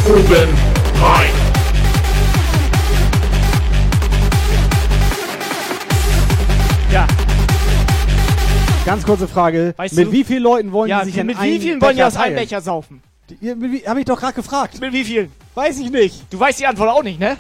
[0.07, 0.53] Oben
[1.01, 1.33] rein.
[6.91, 7.07] Ja.
[8.85, 9.73] Ganz kurze Frage.
[9.77, 11.95] Weißt mit du- wie vielen Leuten wollen Ja, die sich mit in wie vielen wollen
[11.95, 12.35] die aus einem?
[12.35, 13.01] Becher saufen?
[13.29, 14.79] Die- mit wie- Hab ich doch gerade gefragt.
[14.79, 15.31] Mit wie vielen?
[15.55, 16.21] Weiß ich nicht.
[16.31, 17.35] Du weißt die Antwort auch nicht, ne?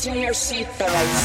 [0.00, 1.20] Fasten your seatbelts.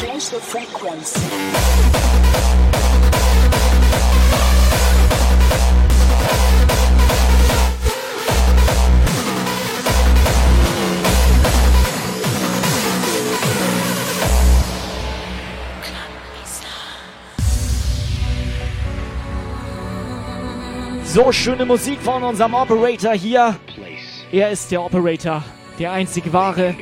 [0.00, 1.69] Change the frequency.
[21.12, 23.56] So schöne Musik von unserem Operator hier.
[24.30, 25.42] Er ist der Operator,
[25.76, 26.76] der einzig wahre.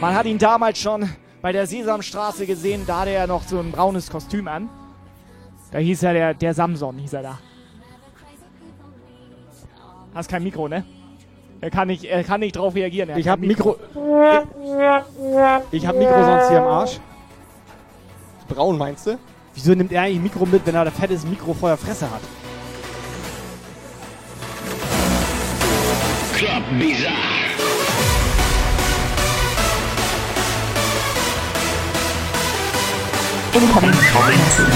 [0.00, 1.06] Man hat ihn damals schon
[1.42, 4.70] bei der Sesamstraße gesehen, da hatte er noch so ein braunes Kostüm an.
[5.70, 7.38] Da hieß er der, der Samson, hieß er da.
[10.14, 10.86] Hast kein Mikro, ne?
[11.60, 13.10] Er kann nicht, er kann nicht drauf reagieren.
[13.10, 13.76] er Ich hab Mikro.
[15.72, 17.00] Ich hab Mikro sonst hier im Arsch.
[18.48, 19.18] Braun meinst du?
[19.52, 22.22] Wieso nimmt er eigentlich Mikro mit, wenn er ein fettes Mikro vor der Fresse hat?
[26.38, 27.48] Club Bizarre.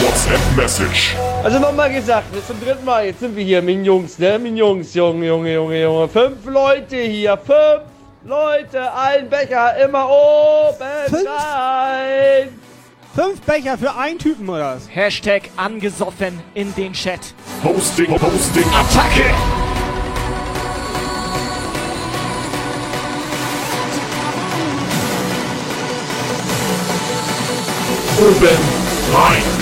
[0.02, 1.14] WhatsApp-Message.
[1.44, 3.06] Also nochmal gesagt, das ist zum dritten Mal.
[3.06, 4.40] Jetzt sind wir hier mit den Jungs, ne?
[4.40, 6.09] Mit den Jungs, Junge, Junge, Junge, Junge.
[6.09, 7.82] Fünf Leute hier, fünf
[8.24, 10.76] Leute, ein Becher, immer oben
[11.06, 11.28] Fünf?
[11.28, 12.48] rein.
[13.14, 14.89] Fünf Becher für einen Typen oder was?
[14.93, 17.20] Hashtag angesoffen in den Chat.
[17.62, 19.72] Posting, Posting, Attacke.
[28.23, 28.62] Oben
[29.12, 29.61] rein.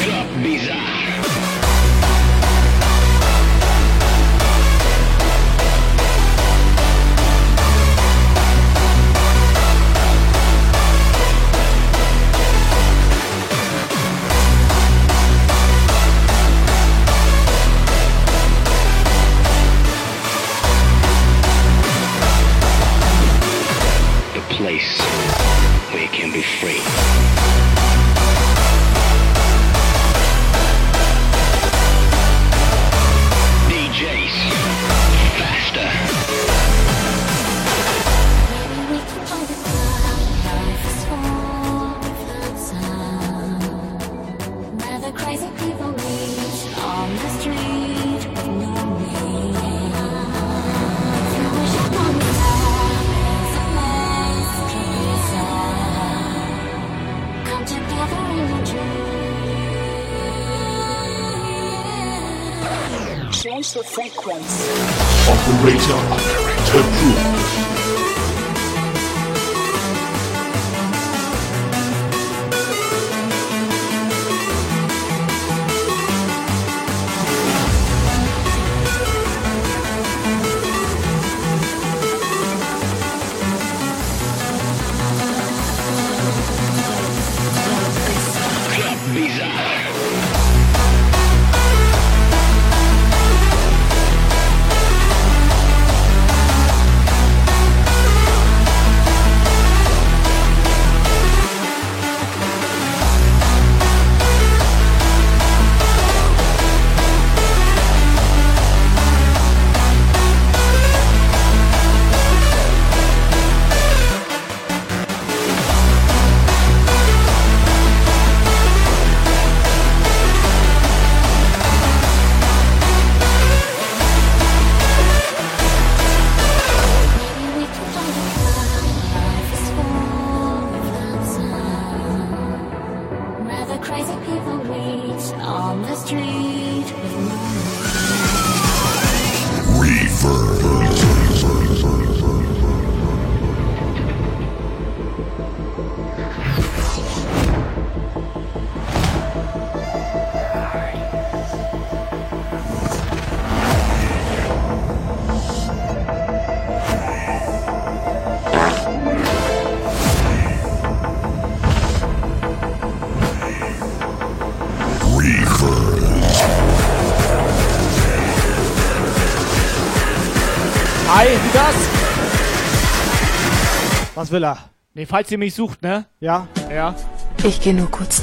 [174.31, 174.59] Was will er?
[174.94, 176.07] Nee, falls ihr mich sucht, ne?
[176.20, 176.47] Ja?
[176.70, 176.94] Ja.
[177.43, 178.23] Ich gehe nur kurz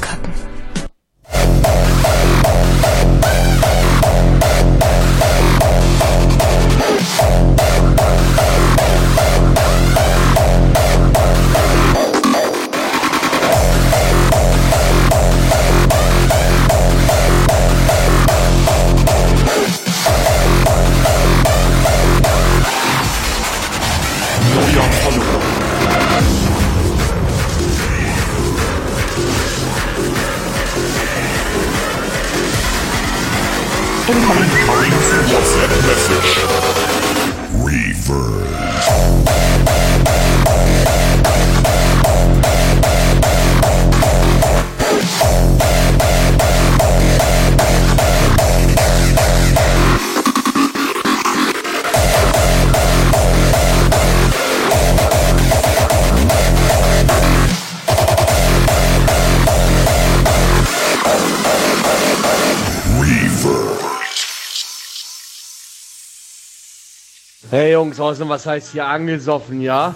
[68.00, 69.94] Außerdem, was heißt hier angesoffen, ja?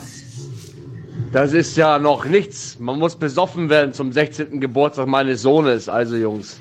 [1.33, 2.79] Das ist ja noch nichts.
[2.79, 4.61] Man muss besoffen werden zum 16.
[4.61, 5.89] Geburtstag meines Sohnes.
[5.89, 6.61] Also Jungs,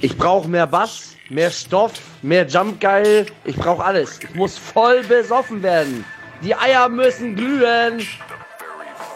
[0.00, 3.26] ich brauche mehr Bass, mehr Stoff, mehr Jumpgeil.
[3.44, 4.20] Ich brauche alles.
[4.20, 6.04] Ich muss voll besoffen werden.
[6.42, 8.00] Die Eier müssen glühen.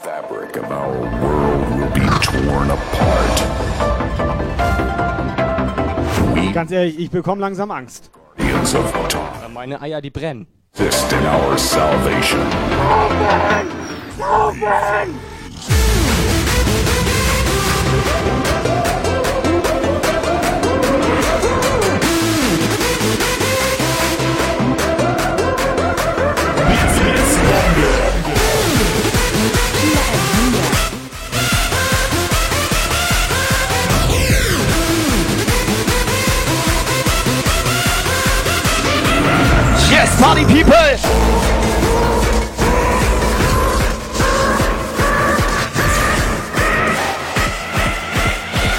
[0.03, 3.43] Fabric of our world will be torn apart.
[6.55, 8.11] Ganz ehrlich, ich bekomme langsam Angst.
[9.53, 10.62] Meine Eier, die brennen.
[10.75, 12.41] Fist in our salvation.
[14.59, 15.32] Yes,
[40.23, 40.77] Party People!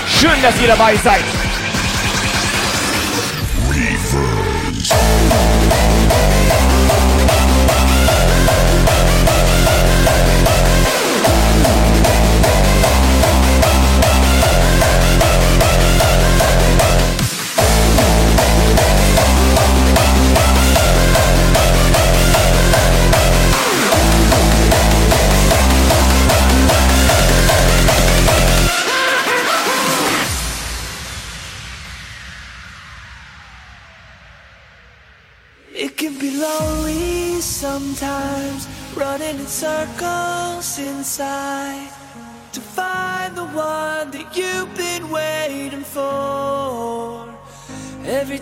[0.07, 1.19] Schön, dass ihr dabei seid.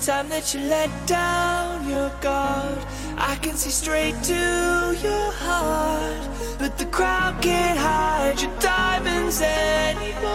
[0.02, 2.80] Time that you let down your guard,
[3.18, 6.28] I can see straight to your heart.
[6.57, 10.32] But the crowd can't hide your diamonds anymore.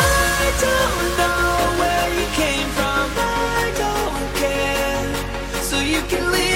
[0.00, 5.62] I don't know where you came from, I don't care.
[5.62, 6.47] So you can leave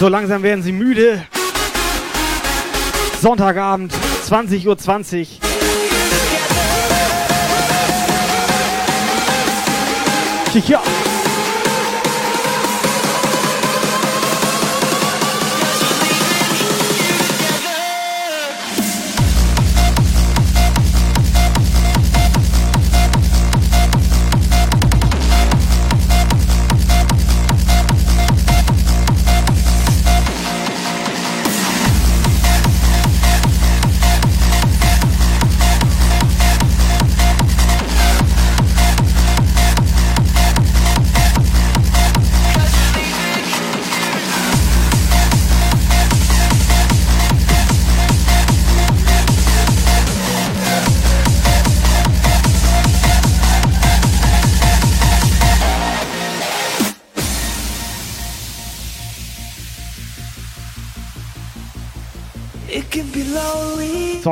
[0.00, 1.26] So langsam werden sie müde.
[3.20, 3.92] Sonntagabend,
[4.26, 4.78] 20.20 Uhr.
[4.78, 5.40] 20.
[10.54, 10.80] Tja.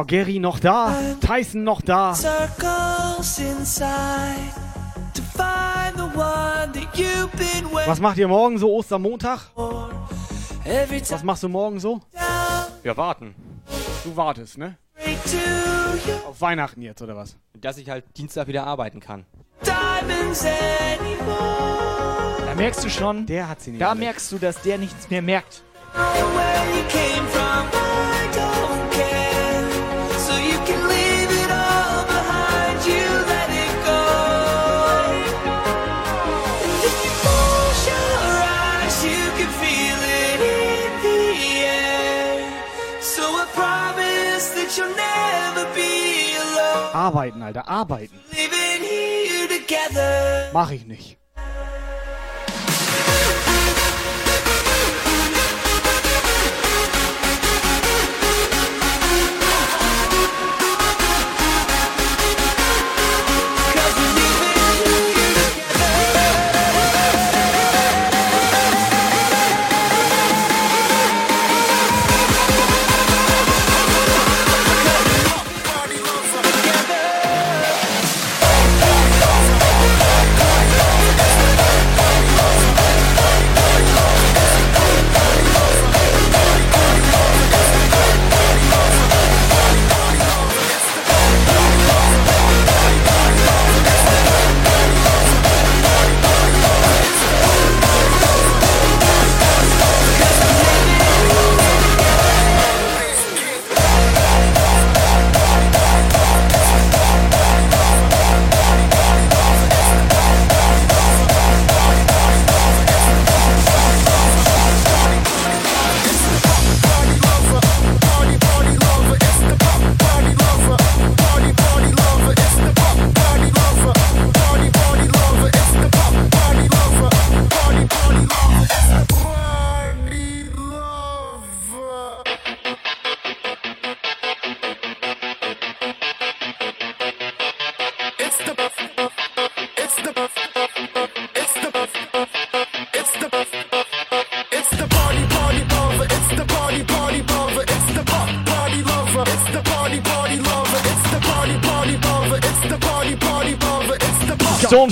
[0.08, 2.14] Gary noch da, Tyson noch da.
[7.86, 9.40] Was macht ihr morgen so, Ostermontag?
[11.10, 12.00] Was machst du morgen so?
[12.82, 13.34] Wir warten.
[14.04, 14.76] Du wartest, ne?
[16.26, 17.36] Auf Weihnachten jetzt, oder was?
[17.60, 19.24] Dass ich halt Dienstag wieder arbeiten kann.
[19.62, 22.42] diamonds anymore.
[22.46, 23.80] Da merkst du schon, Der hat sie nicht.
[23.82, 23.98] da alle.
[24.00, 25.62] merkst du, dass der nichts mehr merkt.
[25.94, 27.66] Where you came from,
[47.08, 48.20] Arbeiten, Alter, arbeiten.
[50.52, 51.17] Mach ich nicht.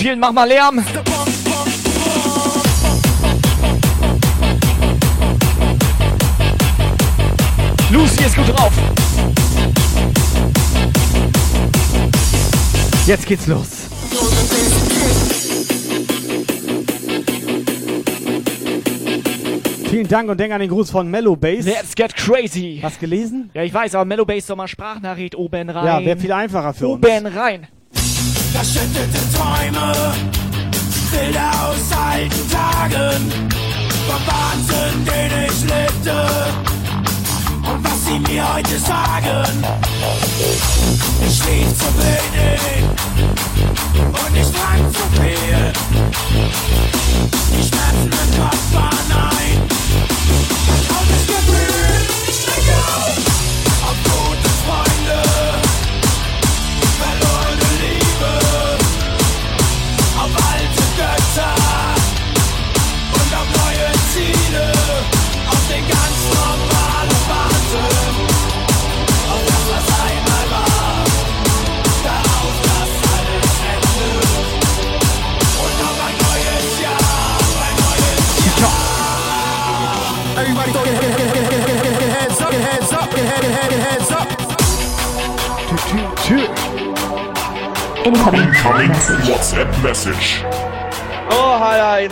[0.06, 0.84] Vielen, mach mal Lärm.
[7.90, 8.72] Lucy ist gut drauf.
[13.04, 13.68] Jetzt geht's los.
[19.90, 21.64] Vielen Dank und denk an den Gruß von Mellow Bass.
[21.64, 22.78] Let's get crazy.
[22.80, 23.50] Hast gelesen?
[23.54, 25.84] Ja, ich weiß, aber Mellow Bass doch mal Sprachnachricht oben rein.
[25.84, 27.04] Ja, wäre viel einfacher für uns.
[27.04, 27.66] Oben rein.
[28.56, 29.92] Verschüttete Träume,
[31.10, 33.50] Bilder aus alten Tagen,
[34.08, 36.16] vom Wahnsinn, den ich lebte
[37.68, 39.62] und was sie mir heute sagen.
[41.20, 42.84] Ich schlief zu wenig
[43.94, 45.72] und ich trank zu viel.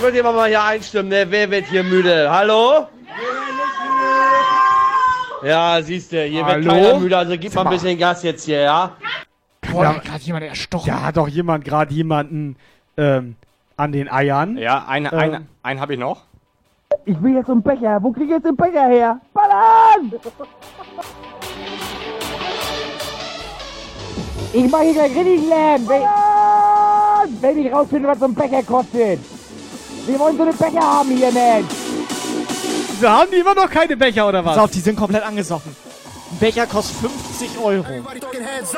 [0.04, 1.24] Wollt ihr mal hier einstimmen, ne?
[1.30, 2.30] Wer wird hier müde?
[2.30, 2.88] Hallo?
[5.42, 6.68] Ja, siehst du, hier wird Hallo?
[6.68, 8.90] keiner müde, also gib mal ein bisschen Gas jetzt hier, ja?
[9.72, 10.88] Boah, hat gerade jemand erstochen.
[10.88, 12.56] Ja, hat doch jemand gerade jemanden
[12.98, 13.36] ähm,
[13.78, 14.58] an den Eiern.
[14.58, 15.18] Ja, einen, Ähm.
[15.18, 16.20] einen, einen habe ich noch.
[17.06, 18.02] Ich will jetzt einen Becher.
[18.02, 19.18] Wo krieg ich jetzt den Becher her?
[19.32, 20.12] Ballern!
[24.52, 25.88] Ich mach hier gleich richtig Lärm.
[25.88, 29.20] Wenn, wenn ich rausfinde, was so ein Becher kostet.
[30.06, 31.66] Wir wollen so einen Becher haben hier, Mensch.
[32.90, 34.54] Wieso haben die immer noch keine Becher oder was?
[34.54, 35.74] Pass auf, die sind komplett angesoffen.
[36.30, 37.84] Ein Becher kostet 50 Euro.
[37.84, 38.76] ist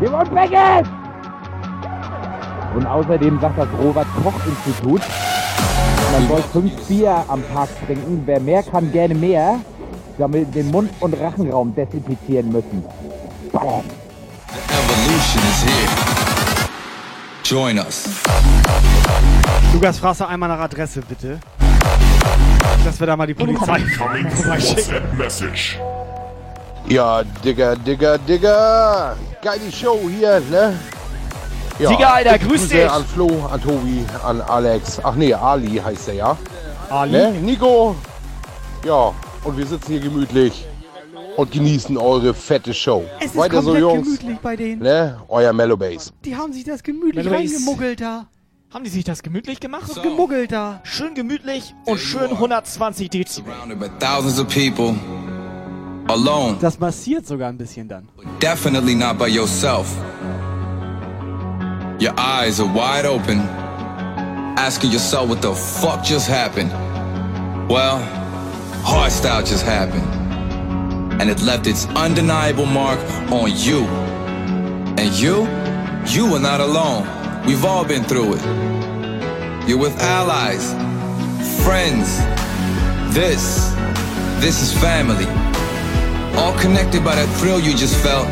[0.00, 0.90] Geh mal weg jetzt!
[2.76, 5.02] Und außerdem sagt das Robert-Koch-Institut,
[6.12, 8.22] man soll fünf Bier am Tag trinken.
[8.24, 9.58] Wer mehr kann, gerne mehr.
[10.16, 12.84] Damit den Mund- und Rachenraum desinfizieren müssen.
[13.50, 13.82] Bam.
[14.68, 15.88] Evolution is here.
[17.42, 18.08] Join us.
[19.72, 21.40] Lukas, fragst du einmal nach Adresse, bitte?
[22.84, 25.02] Dass wir da mal die Polizei vorbeischicken.
[26.86, 29.16] Ja, Digga, Digga, Digga.
[29.42, 30.78] Geile Show hier, ne?
[31.78, 32.90] Ja, Digga, Alter, ich grüß Grüße dich.
[32.90, 35.00] an Flo, an Tobi, an Alex.
[35.02, 36.36] Ach nee, Ali heißt er ja.
[36.90, 37.12] Ali?
[37.12, 37.32] Ne?
[37.32, 37.96] Nico.
[38.84, 39.12] Ja,
[39.44, 40.66] und wir sitzen hier gemütlich
[41.36, 43.04] und genießen eure fette Show.
[43.18, 44.04] Es ist Weiter so, komplett Jungs.
[44.04, 44.82] gemütlich bei denen.
[44.82, 45.18] Ne?
[45.28, 46.10] Euer Mellow Base.
[46.24, 47.50] Die haben sich das gemütlich Mellow Ace.
[47.54, 48.26] reingemuggelt da.
[48.72, 49.90] Haben die sich das gemütlich gemacht?
[50.02, 50.80] Gemuggelt da.
[50.84, 53.52] Schön gemütlich und schön 120 Dezibel.
[53.54, 54.94] Surrounded by thousands of people.
[56.08, 56.56] Alone.
[56.60, 58.08] Das massiert sogar ein bisschen dann.
[58.40, 59.86] Definitely not by yourself.
[61.98, 63.40] Your eyes are wide open,
[64.58, 66.70] asking yourself what the fuck just happened.
[67.68, 68.00] Well,
[68.82, 70.04] hardstyle just happened.
[71.20, 72.98] And it left its undeniable mark
[73.30, 73.86] on you.
[74.98, 75.46] And you?
[76.06, 77.06] You are not alone.
[77.46, 78.42] We've all been through it.
[79.66, 80.74] You're with allies,
[81.64, 82.18] friends.
[83.14, 83.72] This,
[84.40, 85.53] this is family.
[86.36, 88.26] All connected by that thrill you just felt,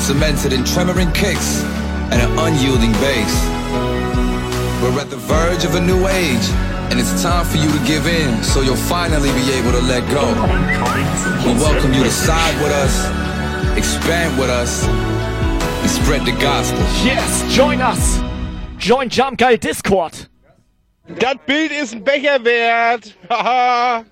[0.00, 1.62] cemented in tremoring kicks
[2.12, 3.32] and an unyielding bass.
[4.82, 6.46] We're at the verge of a new age,
[6.90, 10.04] and it's time for you to give in so you'll finally be able to let
[10.10, 10.24] go.
[11.46, 13.08] We welcome you to side with us,
[13.76, 16.80] expand with us, and spread the gospel.
[17.04, 18.20] Yes, join us.
[18.78, 20.28] Join Jump Guy Discord.
[21.18, 23.16] Das Bild ist ein Becher wert.
[23.28, 24.04] Haha.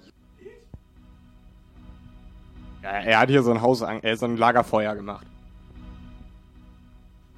[2.82, 5.26] Ja, er hat hier so ein Haus, an, äh, so ein Lagerfeuer gemacht.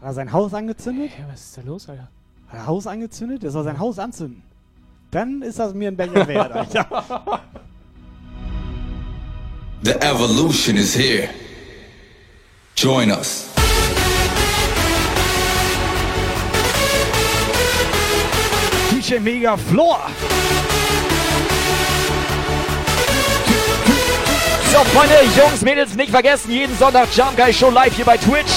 [0.01, 1.11] Hat er sein Haus angezündet?
[1.19, 2.09] Ja, was ist da los, Alter?
[2.49, 3.43] Hat er Haus angezündet?
[3.43, 4.43] Der soll sein Haus anzünden.
[5.11, 7.41] Dann ist das mir ein Becher wert, Alter.
[9.83, 11.31] The evolution is here.
[12.77, 13.49] Join us.
[18.91, 20.01] DJ Mega Floor.
[24.73, 28.53] So, Freunde, Jungs, Mädels, nicht vergessen, jeden Sonntag Jump Guy Show live hier bei Twitch.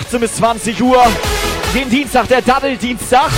[0.00, 1.04] 18 bis 20 Uhr.
[1.74, 3.32] Jeden Dienstag der Daddel-Dienstag.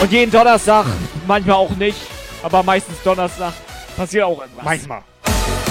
[0.00, 0.84] Und jeden Donnerstag,
[1.28, 1.96] manchmal auch nicht,
[2.42, 3.52] aber meistens Donnerstag,
[3.96, 4.64] passiert auch irgendwas.
[4.64, 5.02] Manchmal.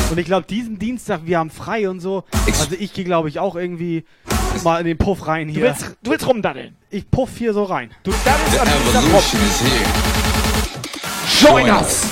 [0.09, 2.23] Und ich glaube, diesen Dienstag, wir haben frei und so.
[2.47, 4.05] Also ich gehe, glaube ich, auch irgendwie
[4.63, 5.63] mal in den Puff rein hier.
[5.63, 6.77] Du willst, du willst rumdaddeln.
[6.89, 7.91] Ich puff hier so rein.
[8.03, 9.21] Du daddelst am Dienstag rum.
[11.41, 12.03] Join us.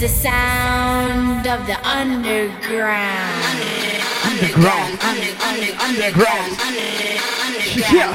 [0.00, 3.44] The sound of the underground.
[4.24, 4.98] Underground.
[5.04, 5.76] underground.
[5.78, 6.52] Underground.
[7.44, 7.92] Underground.
[7.92, 8.14] Ja.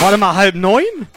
[0.00, 1.08] Warte mal, halb neun?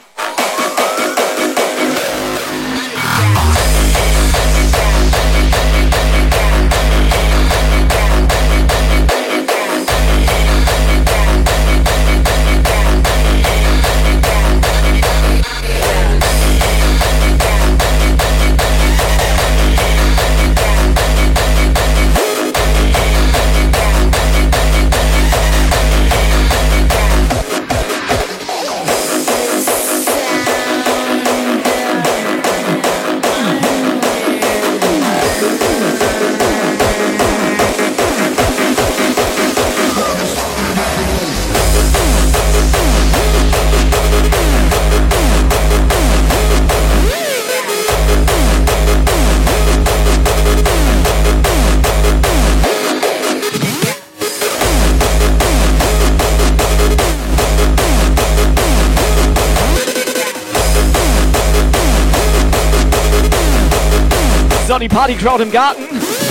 [64.86, 65.82] Die Party-Crowd im Garten.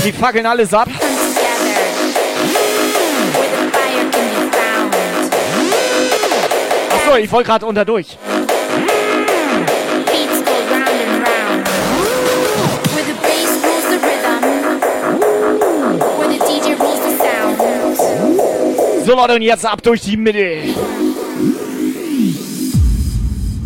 [0.05, 0.87] Die fackeln alles ab.
[6.89, 8.17] Achso, ich wollte gerade unter durch.
[19.05, 20.61] So, Leute, und jetzt ab durch die Mitte.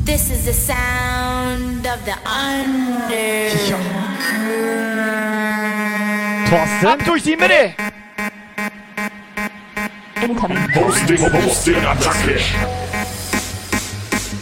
[0.05, 4.18] This is the sound of the under.
[6.49, 6.87] Thorsten.
[6.87, 7.73] Ab durch die Mitte.
[10.75, 12.39] Hosting, Hosting, Attacke.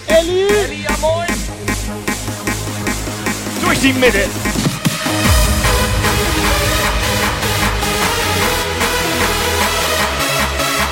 [0.08, 0.48] Elli.
[0.48, 1.28] Elli, ja moin.
[3.62, 4.30] Durch die Mitte.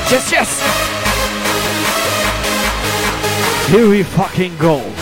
[0.09, 0.61] Yes, yes.
[3.69, 4.94] Here we fucking go.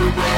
[0.00, 0.37] Of the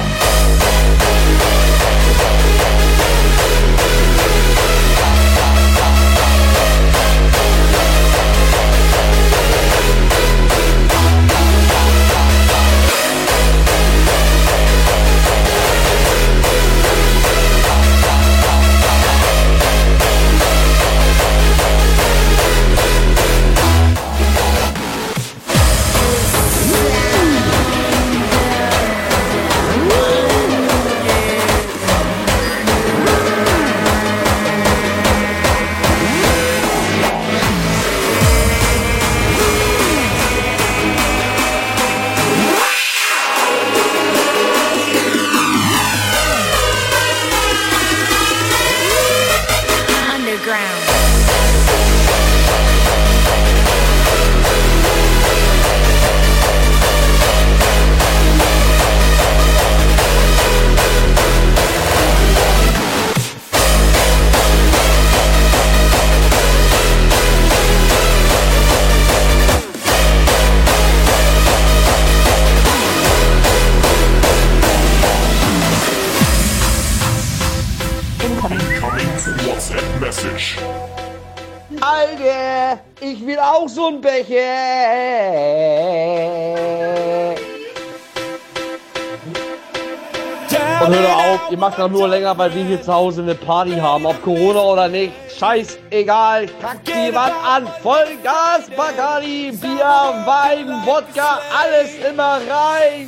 [91.70, 94.88] macht doch nur länger, weil wir hier zu Hause eine Party haben, ob Corona oder
[94.88, 95.12] nicht.
[95.38, 97.68] Scheiß egal, kackt jemand an.
[97.80, 103.06] Vollgas, Bacardi, Bier, Wein, Wodka, alles immer rein.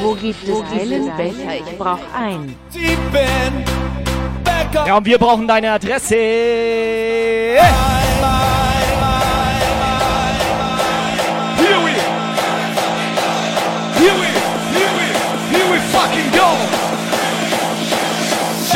[0.00, 1.54] Wo gibt es einen Becher?
[1.54, 2.56] Ich brauch einen.
[4.86, 6.16] Ja, und wir brauchen deine Adresse.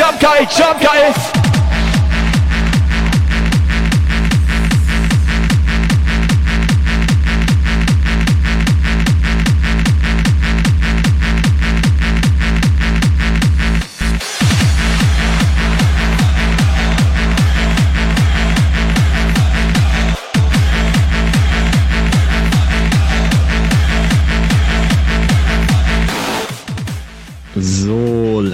[0.01, 1.30] Jump geil, jump geil.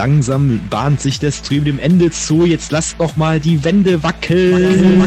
[0.08, 2.45] Langsam bahnt sich der Stream dem Ende zu.
[2.45, 5.02] Jetzt lasst doch mal die Wände wackeln.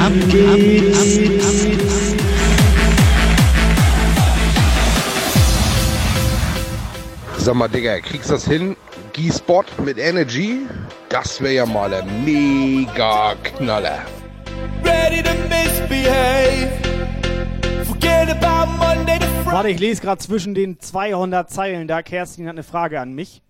[0.00, 1.20] Ab geht's.
[7.38, 8.76] Sag mal, Digga, kriegst du das hin?
[9.12, 10.66] G-Spot mit Energy?
[11.08, 14.00] Das wäre ja mal ein mega Knaller.
[14.82, 16.68] Ready to misbehave.
[17.84, 19.52] Forget about Monday to Friday.
[19.52, 22.02] Warte, ich lese gerade zwischen den 200 Zeilen da.
[22.02, 23.40] Kerstin hat eine Frage an mich.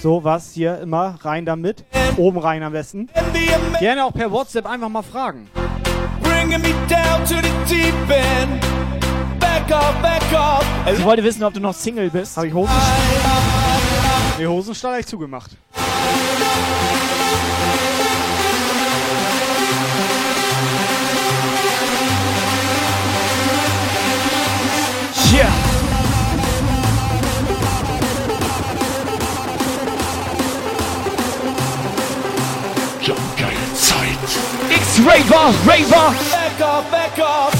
[0.00, 1.84] So, was hier immer rein damit.
[2.16, 3.08] Oben rein am besten.
[3.80, 5.50] Gerne auch per WhatsApp einfach mal fragen.
[6.22, 8.60] Bringing me down to the deep end.
[9.40, 10.64] Back off, back off.
[10.92, 12.36] Ich wollte wissen, ob du noch Single bist.
[12.36, 12.72] Habe ich Hosen?
[14.38, 15.50] Nee, Hosenstall habe ich zugemacht.
[35.48, 35.90] Raver.
[35.90, 37.57] Back off, back off.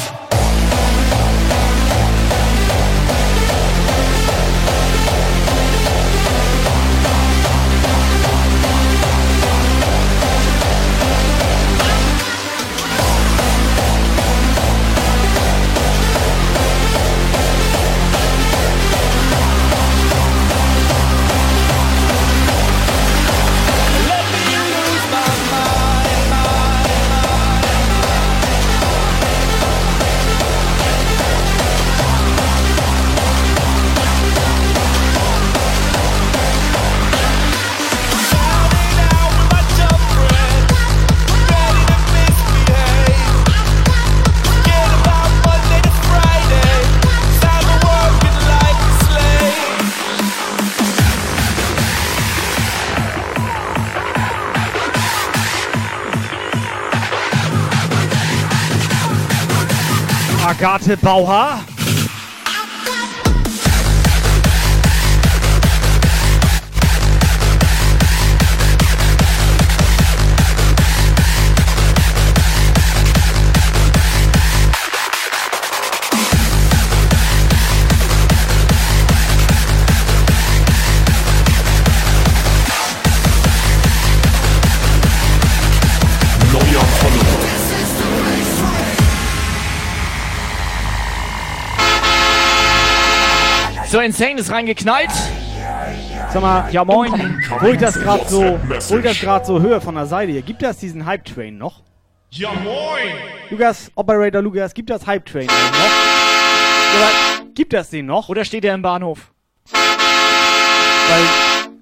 [60.58, 61.67] Agathe Bauer.
[93.98, 95.10] So, Insane ist reingeknallt.
[96.32, 97.42] Sag mal, Ja, moin.
[97.68, 100.78] ich das gerade so, ich das gerade so höre von der Seite hier, gibt das
[100.78, 101.82] diesen Hype Train noch?
[102.30, 103.16] Ja moin!
[103.50, 105.52] Lukas, Operator Lukas, gibt das Hype Train noch?
[105.52, 107.10] Aber
[107.54, 108.28] gibt das den noch?
[108.28, 109.32] Oder steht er im Bahnhof?
[109.72, 111.24] Weil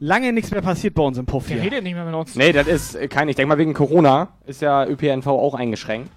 [0.01, 1.65] lange nichts mehr passiert bei uns im Puff Der hier.
[1.67, 2.35] redet nicht mehr mit uns.
[2.35, 6.11] Nee, das ist äh, kein, ich denke mal wegen Corona ist ja ÖPNV auch eingeschränkt.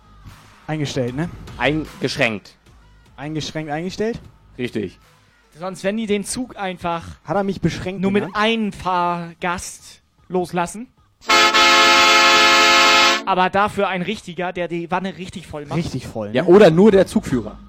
[0.66, 1.30] Eingestellt, ne?
[1.58, 2.56] Eingeschränkt.
[3.18, 4.22] Eingeschränkt eingestellt?
[4.58, 4.98] Richtig.
[5.60, 8.00] Sonst, wenn die den Zug einfach Hat er mich beschränkt?
[8.00, 10.88] nur mit einem Fahrgast loslassen.
[13.26, 15.78] Aber dafür ein richtiger, der die Wanne richtig voll macht.
[15.78, 16.30] Richtig voll.
[16.34, 16.48] Ja, ne?
[16.48, 17.60] oder nur der Zugführer.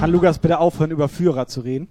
[0.00, 1.86] Kann Lukas bitte aufhören, über Führer zu reden?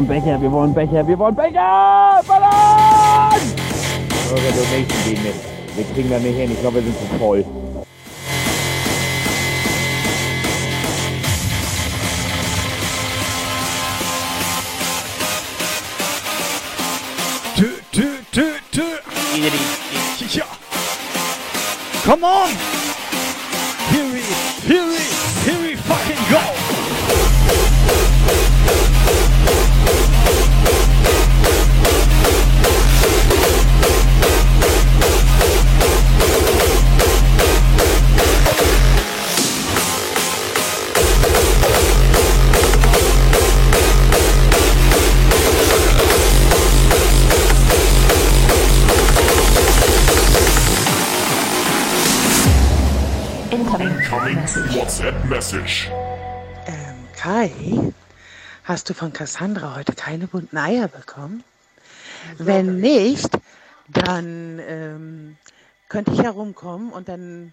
[0.00, 2.20] Wollen Becher, wir wollen Becher, wir wollen Becher!
[2.26, 3.40] Ballern!
[4.30, 5.34] Eure Donation gehen nicht.
[5.76, 6.52] Wir kriegen das nicht hin.
[6.52, 7.44] Ich glaube, wir sind zu voll.
[17.56, 18.82] Tö, tö, tö, tö.
[20.32, 20.44] Ja.
[22.04, 22.79] Come on!
[55.30, 55.88] Message.
[56.66, 57.52] Ähm, Kai,
[58.64, 61.44] hast du von Cassandra heute keine bunten Eier bekommen?
[62.36, 63.30] Wenn nicht,
[63.86, 65.36] dann ähm,
[65.88, 67.52] könnte ich herumkommen und dann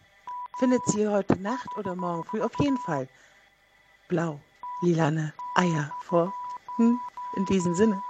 [0.58, 3.08] findet sie heute Nacht oder morgen früh auf jeden Fall
[4.08, 4.40] blau,
[4.82, 6.34] lilane Eier vor.
[6.78, 7.00] Hm?
[7.36, 8.02] In diesem Sinne,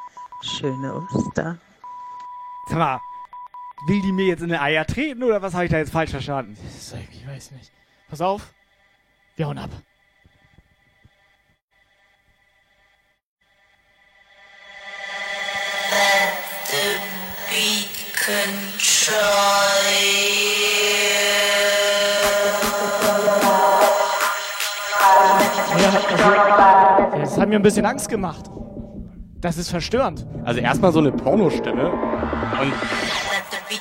[0.43, 1.59] schöne Ostern.
[2.69, 3.01] Sag mal,
[3.87, 6.11] will die mir jetzt in die Eier treten oder was habe ich da jetzt falsch
[6.11, 6.57] verstanden?
[7.11, 7.69] Ich weiß nicht.
[8.09, 8.53] Pass auf.
[9.37, 9.69] Wir hauen ab.
[27.13, 28.49] Das hat mir ein bisschen Angst gemacht.
[29.39, 30.25] Das ist verstörend.
[30.45, 32.73] Also erstmal so eine Pornostimme und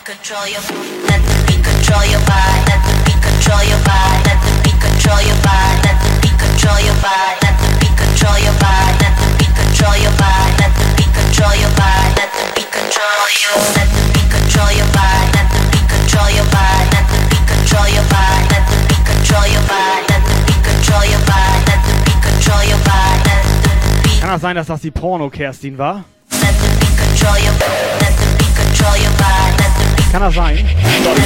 [0.06, 0.60] Control your,
[1.08, 4.65] let the beat control your body, let the beat control your body, let the beat
[5.06, 8.90] control your body, let the beat control your body, let the beat control your body,
[8.98, 12.70] let the beat control your body, let the beat control your body, let the beat
[12.74, 17.06] control you, let the beat control your body, let the beat control your body, let
[17.06, 21.04] the beat control your body, let the beat control your body, let the beat control
[21.06, 24.66] your body, let the beat control your body, let the beat Kann das sein, dass
[24.66, 26.02] das die Porno-Kerstin war?
[26.34, 27.54] control your
[28.02, 30.58] let the beat control your body, let the beat Kann das sein?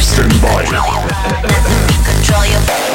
[0.05, 0.69] Stand by.
[0.69, 2.90] control your let the beat control your body, let the beat control you.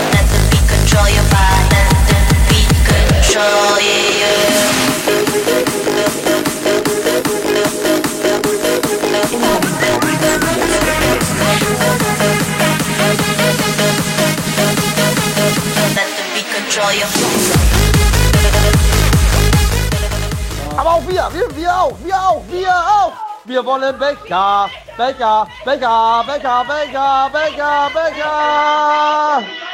[20.78, 23.14] Aber auch wir, wir, wir auch, wir auch, wir auch.
[23.46, 29.65] Wir wollen Bäcker, Bäcker, Bäcker, Bäcker, Bäcker, Bäcker, Bäcker.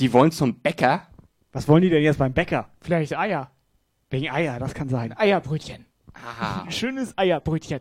[0.00, 1.02] Die wollen zum Bäcker?
[1.52, 2.70] Was wollen die denn jetzt beim Bäcker?
[2.80, 3.50] Vielleicht Eier.
[4.08, 5.14] Wegen Eier, das kann sein.
[5.14, 5.84] Eierbrötchen.
[6.14, 6.62] Ah.
[6.62, 7.80] Ein schönes Eierbrötchen.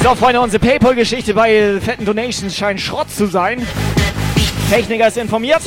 [0.00, 3.66] So, Freunde, unsere Paypal-Geschichte bei fetten Donations scheint Schrott zu sein.
[4.70, 5.62] Techniker ist informiert.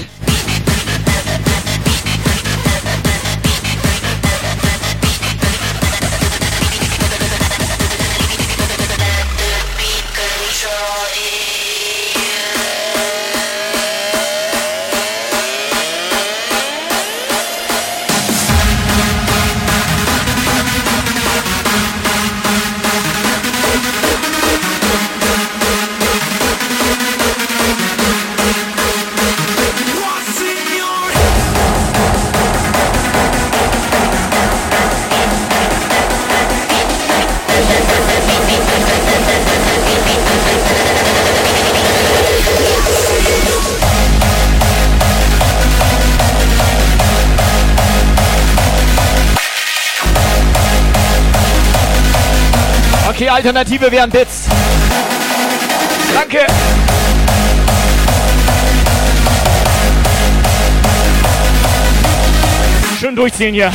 [53.30, 54.46] Okay, Alternative wären Bits.
[56.16, 56.48] Danke.
[63.00, 63.72] Schön durchziehen hier.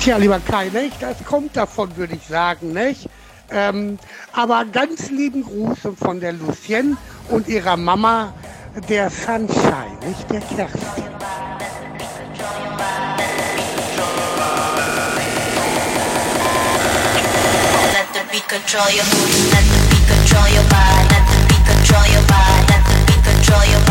[0.00, 1.02] Tja, lieber Kai, nicht?
[1.02, 2.72] das kommt davon, würde ich sagen.
[2.72, 3.08] Nicht?
[3.52, 3.98] Ähm,
[4.32, 6.96] aber ganz lieben Gruß von der Lucienne
[7.28, 8.32] und ihrer Mama,
[8.88, 11.04] der Sunshine, nicht der Kerstin.
[18.52, 19.30] Control your mood.
[19.48, 21.08] Let the beat control your body.
[21.08, 22.68] Let the beat control your body.
[22.68, 23.81] Let the beat control your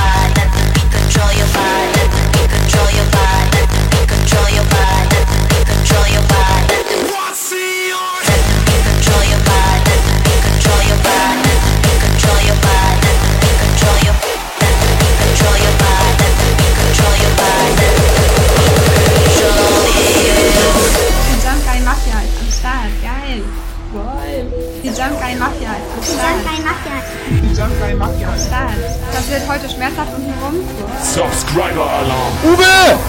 [26.21, 27.03] Mafia ist am Start.
[27.29, 28.73] Die Jump Guy Mafia ist am Start.
[29.13, 30.55] Das wird heute schmerzhaft um herum.
[31.01, 32.33] Subscriber Alarm.
[32.43, 32.99] Uwe!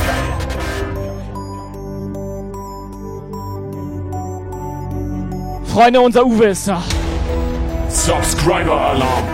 [5.72, 6.82] Freunde, unser Uwe ist da.
[7.88, 9.24] Subscriber Alarm.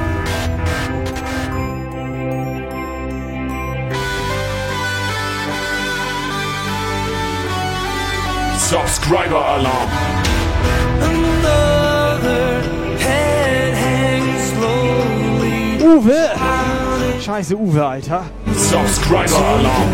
[8.58, 10.27] Subscriber Alarm.
[15.98, 16.30] Uwe!
[17.20, 18.22] Scheiße, Uwe, Alter.
[18.54, 19.88] Subscriber Alarm.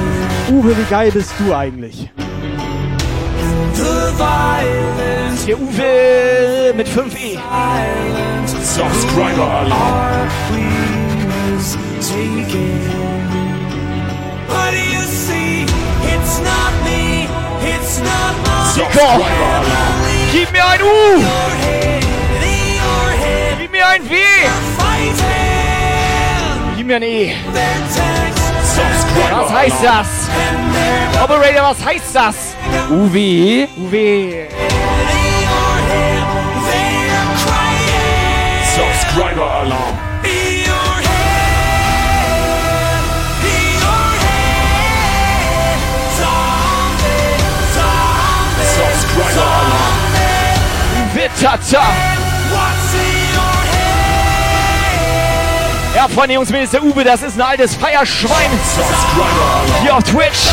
[0.50, 2.10] Uwe, wie geil bist du eigentlich?
[5.46, 7.38] Der Uwe mit 5e.
[8.62, 10.28] Subscriber Alarm.
[14.74, 15.64] Do you see?
[16.12, 17.28] It's not me,
[17.62, 19.24] it's not my Nico!
[20.32, 21.22] Gib mir ein U!
[23.58, 25.53] Gib mir ein W!
[26.84, 27.32] Gib mir ein E!
[29.30, 30.28] Was heißt das?
[31.24, 32.56] Operator, was heißt das?
[32.90, 33.66] UW?
[33.78, 34.46] UW.
[38.74, 39.98] Subscriber Alarm.
[48.74, 51.14] Subscriber Alarm.
[51.14, 52.13] Wittata!
[56.04, 58.50] Ja, Freunde, Jungs, mir ist der Uwe, das ist ein altes Feierschwein.
[59.80, 60.50] Hier auf Twitch.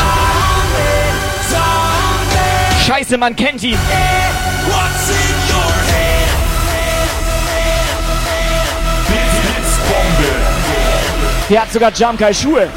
[2.87, 3.77] Scheiße, man kennt ihn.
[11.49, 12.69] Er hat sogar Jamkai Schuhe.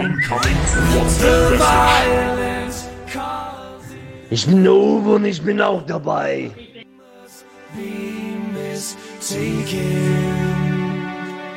[0.00, 0.56] Incoming.
[0.96, 2.88] What's the violence?
[4.30, 6.50] Ich bin Uwe und ich bin auch dabei.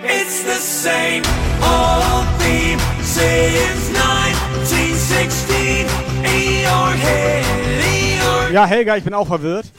[0.03, 1.24] It's the same
[1.64, 5.88] old theme since 1916.
[6.24, 7.45] In your head,
[7.83, 9.72] in your Ja, Helga, ich bin auch verwirrt.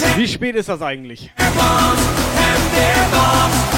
[0.00, 1.30] their Wie spät ist das eigentlich?
[1.36, 2.02] bombs
[2.36, 3.77] and their bombs.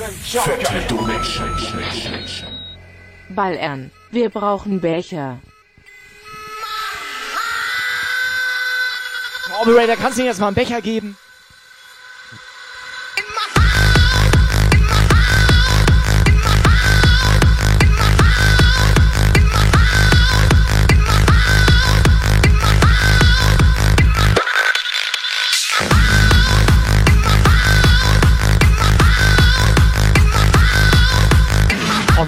[0.00, 1.50] Fette Donation.
[3.28, 5.38] Ballern, wir brauchen Becher.
[9.60, 11.18] Operator, kannst du ihm jetzt mal einen Becher geben?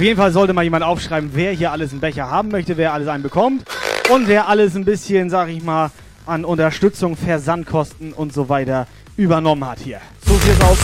[0.03, 3.09] Jeden Fall sollte mal jemand aufschreiben, wer hier alles einen Becher haben möchte, wer alles
[3.09, 3.65] einen bekommt
[4.11, 5.91] und wer alles ein bisschen, sag ich mal,
[6.27, 10.01] an Unterstützung, Versandkosten und so weiter übernommen hat hier.
[10.27, 10.79] So sieht's aus.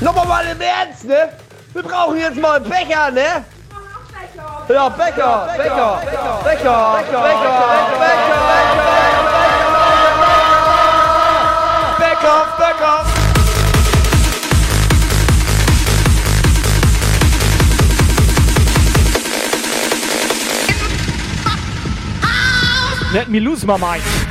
[0.00, 1.28] Nochmal mal im Ernst, ne?
[1.74, 3.44] Wir brauchen jetzt mal einen Becher, ne?
[4.38, 6.00] Ja, Becher, Becher, Becher,
[6.44, 7.64] Becher, Becher, Becher,
[11.98, 13.04] Becker, Becker.
[23.12, 24.27] Let me lose my mind.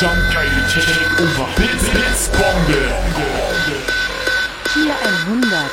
[0.00, 1.46] Jump geile Technik over.
[1.56, 2.88] Blitz, Bombe.
[4.72, 5.70] 4100.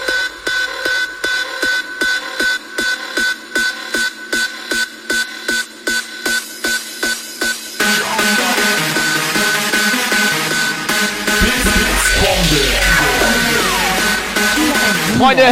[15.18, 15.44] Freunde,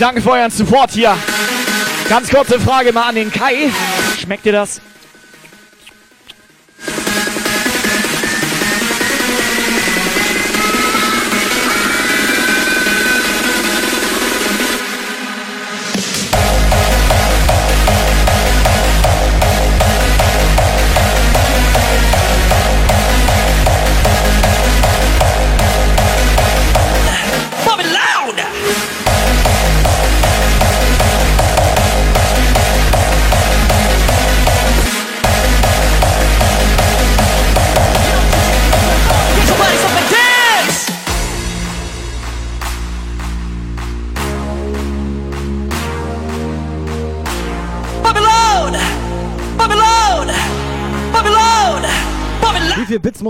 [0.00, 1.16] danke für euren Support hier.
[2.08, 3.70] Ganz kurze Frage mal an den Kai.
[4.20, 4.80] Schmeckt dir das?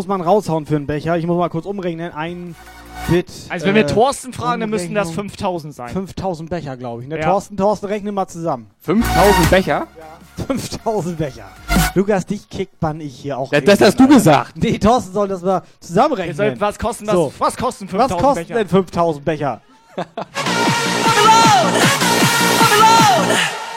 [0.00, 1.18] Muss man raushauen für einen Becher?
[1.18, 2.10] Ich muss mal kurz umrechnen.
[2.14, 2.56] Ein
[3.10, 3.26] Bit.
[3.50, 5.28] Also wenn wir äh, Thorsten fragen, dann müssten das Umrechnung.
[5.28, 5.88] 5000 sein.
[5.90, 7.08] 5000 Becher, glaube ich.
[7.08, 7.18] Ne?
[7.18, 7.26] Ja.
[7.26, 8.70] Thorsten, Thorsten, rechne mal zusammen.
[8.80, 9.86] 5000 Becher?
[10.46, 11.44] 5000 Becher.
[11.94, 13.50] Lukas, dich kickt man ich hier auch.
[13.50, 14.14] Das- das hast du Alter.
[14.14, 14.56] gesagt.
[14.56, 16.34] Nee, Thorsten soll das mal zusammenrechnen.
[16.34, 18.54] Soll- was kosten das- was kosten 5000 Was kosten Becher?
[18.54, 19.60] denn 5000 Becher?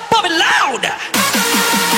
[0.10, 1.93] Pump it loud!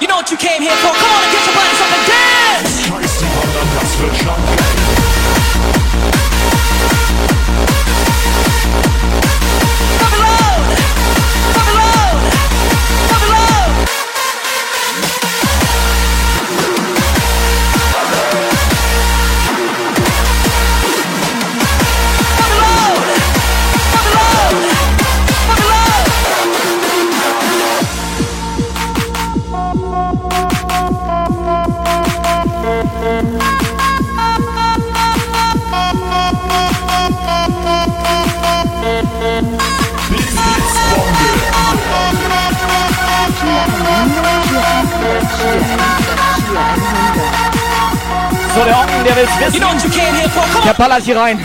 [0.00, 0.90] You know what you came here for?
[0.90, 2.04] Come on and get your bodies up and
[4.58, 4.73] dance!
[49.04, 49.60] Der will's wissen.
[50.64, 51.44] Der ballert hier rein.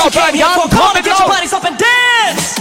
[0.00, 1.26] Die Party Crowd bleiben ja, komm mit drauf.
[1.26, 2.54] Party's up and dance!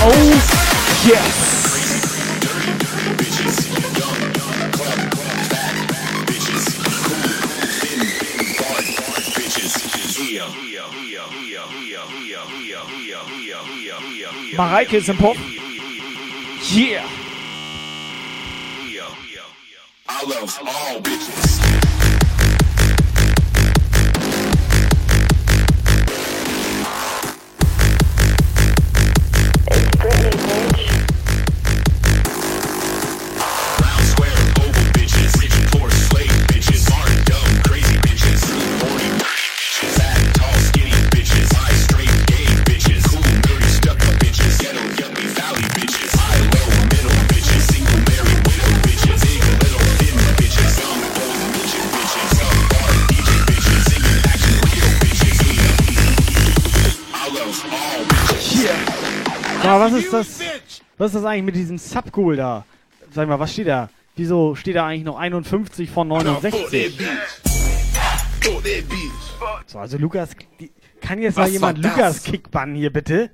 [0.00, 1.47] Oh, yes.
[14.58, 15.36] Mareike ist im Pop.
[16.74, 17.04] Yeah.
[20.08, 21.47] I love all bitches.
[59.92, 60.40] Was ist das?
[60.96, 62.64] Was ist das eigentlich mit diesem Subgoal da?
[63.14, 63.88] Sag mal, was steht da?
[64.16, 66.98] Wieso steht da eigentlich noch 51 von 69?
[69.66, 71.96] So, also Lukas, die- kann jetzt mal Was jemand war das?
[71.96, 73.30] Lukas Kick bannen hier bitte?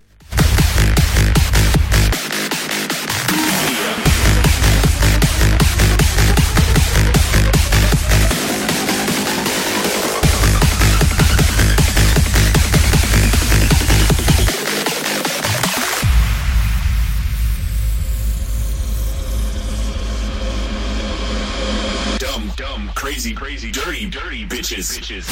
[24.65, 24.99] Bitches.
[24.99, 25.25] bitches.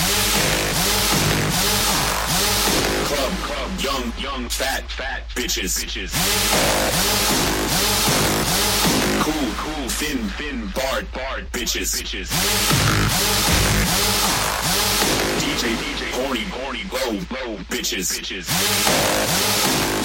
[3.06, 5.82] Club, club, young, young, fat, fat bitches.
[5.82, 6.12] bitches.
[9.22, 12.02] Cool, cool, thin, thin, bard, bard bitches.
[12.02, 12.28] bitches.
[15.40, 18.12] DJ, DJ, horny, horny, low, low bitches.
[18.12, 20.01] bitches.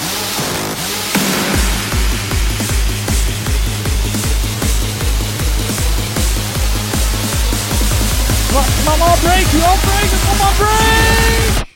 [8.84, 11.68] Mama Break, you on Break, Mama Break!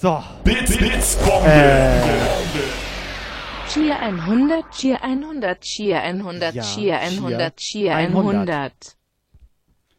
[0.00, 0.22] So.
[0.44, 2.00] Bits, Bits, Äh,
[3.72, 8.72] Cheer 100, Cheer 100, Cheer 100, Ja, Cheer 100, Cheer Cheer 100.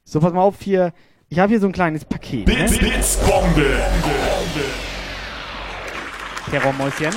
[0.04, 0.92] So, pass mal auf hier.
[1.30, 2.46] Ich habe hier so ein kleines Paket.
[2.46, 2.78] Bits, Ne?
[2.80, 3.80] Bits, Bombe.
[6.50, 7.14] Terrormäuschen.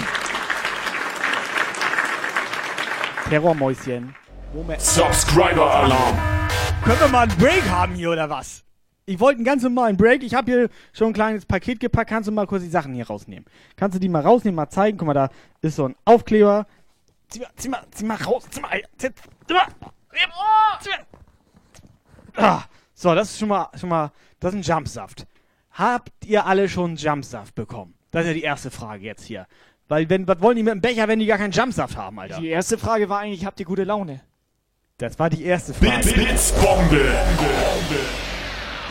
[3.31, 4.15] Terrormäuschen.
[4.53, 4.81] Moment.
[4.83, 6.19] Subscriber Alarm.
[6.85, 8.63] Können wir mal einen Break haben hier oder was?
[9.05, 10.23] Ich wollte einen ganz normalen Break.
[10.23, 12.11] Ich habe hier schon ein kleines Paket gepackt.
[12.11, 13.45] Kannst du mal kurz die Sachen hier rausnehmen?
[13.77, 14.97] Kannst du die mal rausnehmen, mal zeigen?
[14.97, 15.29] Guck mal, da
[15.61, 16.67] ist so ein Aufkleber.
[17.29, 18.45] Zieh mal, zieh mal, zieh mal raus.
[18.51, 19.09] Zieh mal, zieh,
[19.47, 19.67] zieh mal.
[20.81, 21.07] Zieh mal.
[22.37, 22.63] Ah,
[22.95, 25.27] so, das ist schon mal, schon mal, das ist ein Jumpsaft.
[25.73, 27.95] Habt ihr alle schon Jumpsaft bekommen?
[28.11, 29.47] Das ist ja die erste Frage jetzt hier.
[29.89, 32.41] Weil, wenn, was wollen die mit dem Becher, wenn die gar keinen Jumpsaft haben, Alter?
[32.41, 34.21] Die erste Frage war eigentlich, habt ihr gute Laune?
[34.99, 36.05] Das war die erste Frage.
[36.05, 37.11] Bits, Bits, Bombe.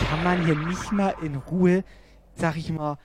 [0.10, 1.84] Kann man hier nicht mal in Ruhe,
[2.36, 2.98] sag ich mal,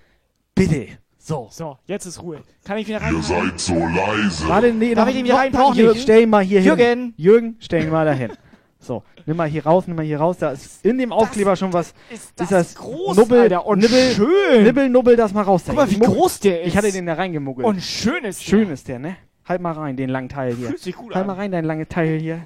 [0.54, 0.88] bitte.
[1.18, 1.48] So.
[1.50, 2.42] So, jetzt ist Ruhe.
[2.64, 3.14] Kann ich wieder rein?
[3.14, 4.48] Ihr seid so leise.
[4.48, 5.82] Warte, nee, Darf noch, ich den hier noch, reinpacken, noch nicht.
[5.82, 6.00] Jürgen?
[6.00, 6.82] Stell ihn mal hier Jürgen?
[6.82, 7.14] hin.
[7.16, 8.32] Jürgen, stell ihn mal dahin.
[8.78, 10.38] So, nimm mal hier raus, nimm mal hier raus.
[10.38, 11.94] Da ist in dem Aufkleber schon was.
[12.10, 14.62] ist ist das das groß, Nubbel, Alter, und Nibbel, schön.
[14.62, 15.62] Nibbel, Nubbel, das mal raus.
[15.66, 16.68] Guck mal, wie groß der ist.
[16.68, 17.66] Ich hatte den da reingemuggelt.
[17.66, 18.44] Und schön ist der.
[18.48, 19.16] Schön ist der, ne?
[19.44, 20.68] Halt mal rein, den langen Teil hier.
[20.68, 21.26] Fühlt sich gut halt an.
[21.26, 22.42] mal rein, dein lange Teil hier.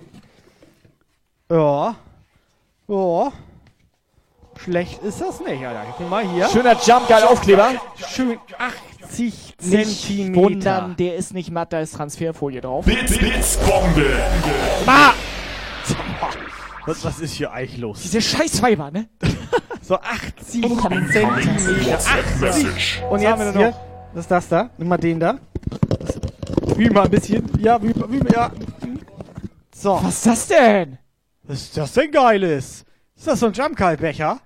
[1.50, 1.96] Ja.
[2.88, 3.32] Ja.
[4.64, 5.84] Schlecht ist das nicht, Alter.
[5.96, 6.48] Guck mal hier.
[6.48, 7.72] Schöner Jump, geil Aufkleber.
[8.08, 10.42] Schön 80 Nicht Zentimeter.
[10.42, 12.84] wundern, der ist nicht matt, da ist Transferfolie drauf.
[12.84, 14.06] Bits, Bits, Bombe.
[14.86, 15.14] Ma!
[16.86, 18.00] Was, was ist hier eigentlich los?
[18.02, 19.08] Diese Scheißweiber, ne?
[19.82, 21.98] So 80 Incoming Zentimeter.
[21.98, 23.02] 80.
[23.10, 23.74] Und jetzt hier,
[24.12, 24.70] was ist das da?
[24.78, 25.38] Nimm mal den da.
[26.76, 27.50] Wie mal ein bisschen.
[27.58, 28.52] Ja, wie, wie, ja.
[29.74, 29.98] So.
[30.02, 30.98] Was ist das denn?
[31.42, 32.84] Was ist das denn Geiles?
[33.16, 34.38] Ist das so ein Jumpkite-Becher?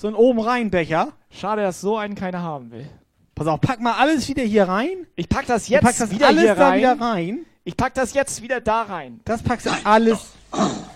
[0.00, 1.08] So ein oben rein Becher?
[1.30, 2.88] Schade, dass so einen keiner haben will.
[3.34, 5.06] Pass auf, pack mal alles wieder hier rein.
[5.14, 6.78] Ich pack das Du jetzt packst das wieder alles hier da rein.
[6.78, 7.38] wieder rein.
[7.64, 9.20] Ich pack das jetzt wieder da rein.
[9.26, 10.32] Das packst du alles.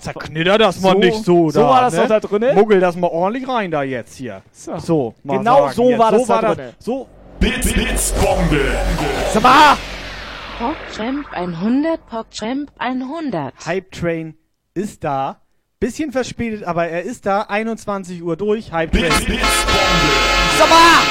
[0.00, 1.68] Zerknitter das mal So- nicht so so da.
[1.68, 2.00] war das ne?
[2.00, 2.54] doch da drinne?
[2.54, 4.40] Muggel das mal ordentlich rein da jetzt hier.
[4.52, 4.78] So.
[4.78, 5.98] So, mal Genau sagen so jetzt.
[5.98, 6.72] war das so da war drinne.
[6.78, 7.06] So,
[7.40, 8.60] Bits, Bits, Bombe.
[9.34, 9.76] Sag mal!
[10.58, 13.52] PogChamp 100, PogChamp 100.
[13.66, 14.38] Hype Train
[14.72, 15.42] ist da.
[15.84, 17.42] Bisschen verspätet, aber er ist da.
[17.42, 18.70] 21 Uhr durch.
[18.70, 18.88] Bombe.
[20.56, 21.02] Sag mal!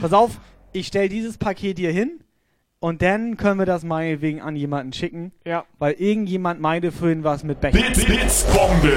[0.00, 0.40] Pass auf,
[0.72, 2.18] ich stell dieses Paket hier hin
[2.80, 5.30] und dann können wir das meinetwegen an jemanden schicken.
[5.46, 5.66] Ja.
[5.78, 7.78] Weil irgendjemand meinte vorhin was mit Becher.
[7.78, 8.92] Bits, Bits, Bombe.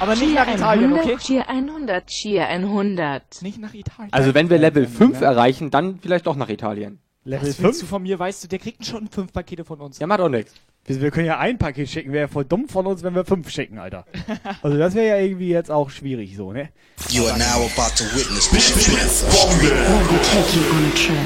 [0.00, 1.16] Aber nicht nach Italien, 100, okay?
[1.18, 3.40] Cheer 100, Cheer 100.
[3.42, 4.12] Nicht nach Italien.
[4.12, 6.98] Also wenn wir Level 5 erreichen, dann vielleicht doch nach Italien.
[7.22, 7.88] Level Was willst du 5?
[7.88, 8.18] von mir?
[8.18, 10.00] Weißt du, der kriegt schon fünf Pakete von uns.
[10.00, 10.54] Ja, macht auch nichts.
[10.84, 12.12] Wir, wir können ja ein Paket schicken.
[12.12, 14.04] Wäre voll dumm von uns, wenn wir fünf schicken, Alter.
[14.62, 16.68] Also das wäre ja irgendwie jetzt auch schwierig so, ne?
[17.10, 19.72] You are now about to witness Bits, Bombe.
[19.72, 21.16] On a trip.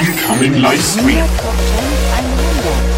[0.00, 1.24] Incoming Livestream.
[1.38, 2.95] PogChamp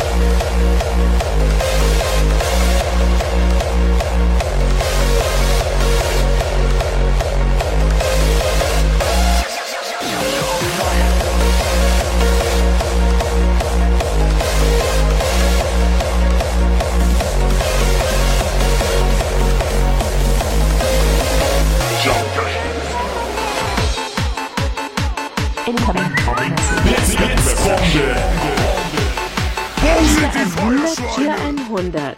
[31.78, 32.16] 200.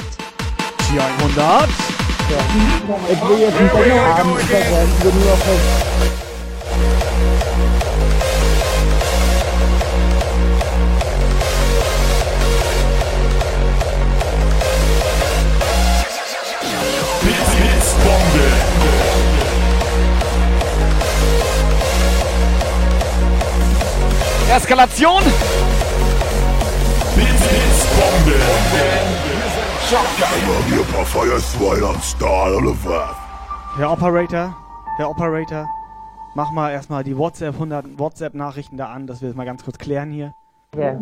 [0.89, 1.37] 200?
[1.37, 2.39] Ja.
[3.13, 5.41] Ich will jetzt nicht länger haben, ich will nur auf
[24.57, 25.23] Eskalation.
[27.15, 28.35] Blitzbombe.
[28.35, 29.30] Blitz,
[33.77, 34.57] Herr Operator,
[34.99, 35.67] Herr Operator,
[36.37, 39.79] mach mal erstmal die WhatsApp 100 WhatsApp-Nachrichten da an, dass wir das mal ganz kurz
[39.79, 40.33] klären hier.
[40.77, 40.93] Ja.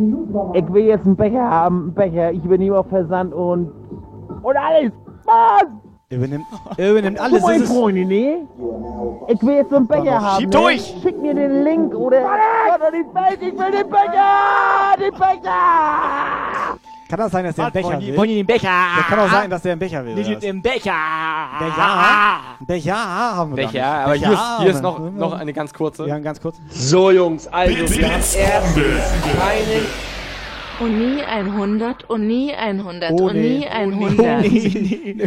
[0.54, 2.32] Ich will jetzt einen Becher haben, einen Becher.
[2.32, 3.70] Ich übernehme auch Versand und.
[4.42, 4.92] Und alles!
[5.24, 5.64] Was?
[6.08, 6.46] Er übernimmt,
[6.78, 7.40] er übernimmt alles.
[7.42, 8.48] Guck mal, Das ist, Freunde, ne?
[9.28, 10.40] Ich will jetzt so einen Becher haben.
[10.40, 10.56] Schieb ne?
[10.56, 10.94] durch!
[11.02, 12.22] Schick mir den Link oder.
[12.22, 12.96] Warte!
[12.96, 14.96] Ich will den Becher!
[14.98, 16.78] Den Becher!
[17.08, 18.16] Kann das sein, dass der einen Becher will?
[18.16, 18.86] wollen die den Becher?
[18.96, 20.14] Das kann auch sein, dass der einen Becher will.
[20.14, 20.92] Nicht den Becher.
[21.58, 22.40] Becher?
[22.60, 26.06] Becher haben wir Becher, aber hier ist, hier ist noch, noch eine ganz kurze.
[26.06, 26.56] Ja, ganz kurz.
[26.70, 28.84] So, Jungs, also, erst Bombe.
[29.38, 29.86] keinen
[30.80, 33.66] 100, Uni 100, Oh, Uni nee.
[33.66, 34.44] 100.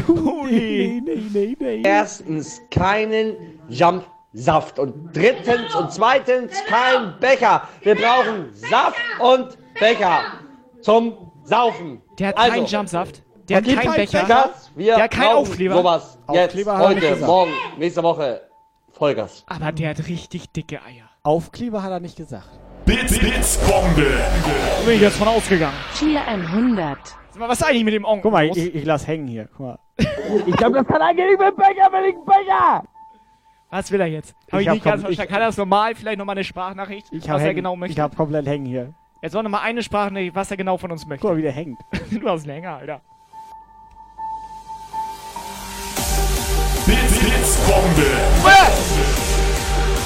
[0.07, 1.81] Oh, nee, nee, nee, nee.
[1.83, 3.33] erstens keinen
[3.69, 7.67] Jump-Saft und drittens und zweitens kein Becher.
[7.81, 10.19] Wir brauchen Saft und Becher
[10.81, 12.01] zum Saufen.
[12.19, 13.23] Der hat also, keinen Jumpsaft.
[13.49, 14.21] Der hat keinen Becher.
[14.23, 14.49] Becher.
[14.75, 15.75] Wir Der hat keinen Aufkleber.
[15.75, 16.17] Sowas.
[16.31, 18.41] Jetzt, Aufkleber hat er nicht heute, morgen, nächste Woche.
[18.91, 19.43] Vollgas.
[19.47, 21.09] Aber der hat richtig dicke Eier.
[21.23, 22.49] Aufkleber hat er nicht gesagt.
[22.85, 24.05] Bits, Bits, Bombe.
[24.85, 25.75] Bin ich jetzt von ausgegangen.
[25.97, 26.97] Cheer 100.
[27.31, 28.23] Sag mal, was ist eigentlich mit dem Onkel?
[28.23, 29.47] Guck mal, ich, ich lass hängen hier.
[29.55, 29.79] Guck mal.
[30.47, 32.83] Ich glaube, das kann eigentlich mit Becher, will ich einen Becher!
[33.69, 34.33] Was will er jetzt?
[34.51, 35.31] Hab Ich ich, hab nicht ganz ich- verstanden.
[35.31, 35.95] Kann er das normal?
[35.95, 37.07] Vielleicht nochmal eine Sprachnachricht?
[37.11, 38.01] Ich was hab, er hängen, genau ich möchte?
[38.01, 38.93] hab komplett hängen hier.
[39.23, 41.21] Jetzt noch mal eine Sprachnachricht, was er genau von uns möchte.
[41.21, 41.79] Guck mal, wie der hängt.
[42.11, 43.01] du hast länger, Alter.
[46.87, 48.07] Bits, Bits, Bombe.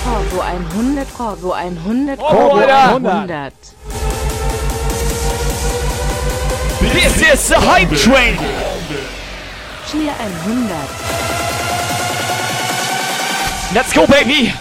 [0.03, 2.95] Corvo 100, Corvo 100, Corvo, Alter.
[2.95, 3.53] 100.
[6.81, 8.37] This is the Hype Train!
[9.89, 10.75] Cheer 100.
[13.73, 14.51] Let's go, baby!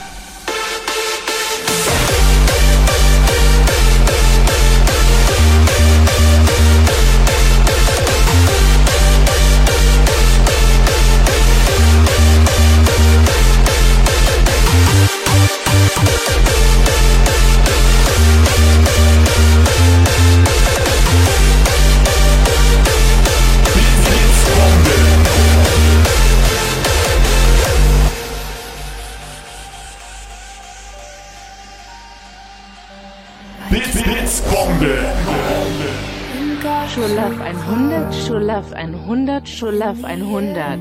[36.94, 40.78] Schulaf 100, Schulaf 100, Schulaf 100.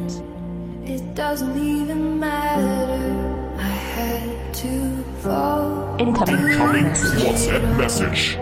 [0.85, 2.99] It doesn't even matter.
[3.57, 5.95] I had to fall.
[5.97, 6.53] Incoming
[7.17, 8.37] WhatsApp Message.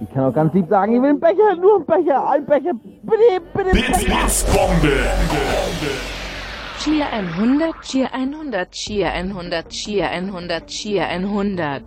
[0.00, 2.74] Ich kann auch ganz lieb sagen, ich will einen Becher, nur einen Becher, ein Becher,
[3.02, 4.04] bitte, bitte.
[4.04, 4.92] Blitzbombe.
[6.78, 11.82] Cheer 100, Cheer 100, Cheer 100, Cheer 100, Cheer 100.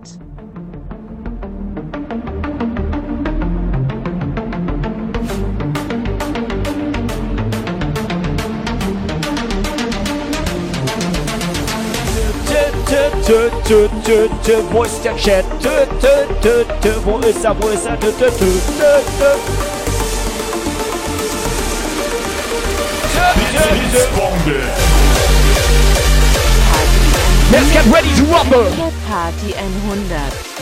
[13.30, 17.96] te te te te voici ta chaîne te te te te voici ça voici ça
[17.96, 19.32] te te te te te
[27.52, 28.70] Let's get ready to rumble!
[29.08, 30.60] Party 100.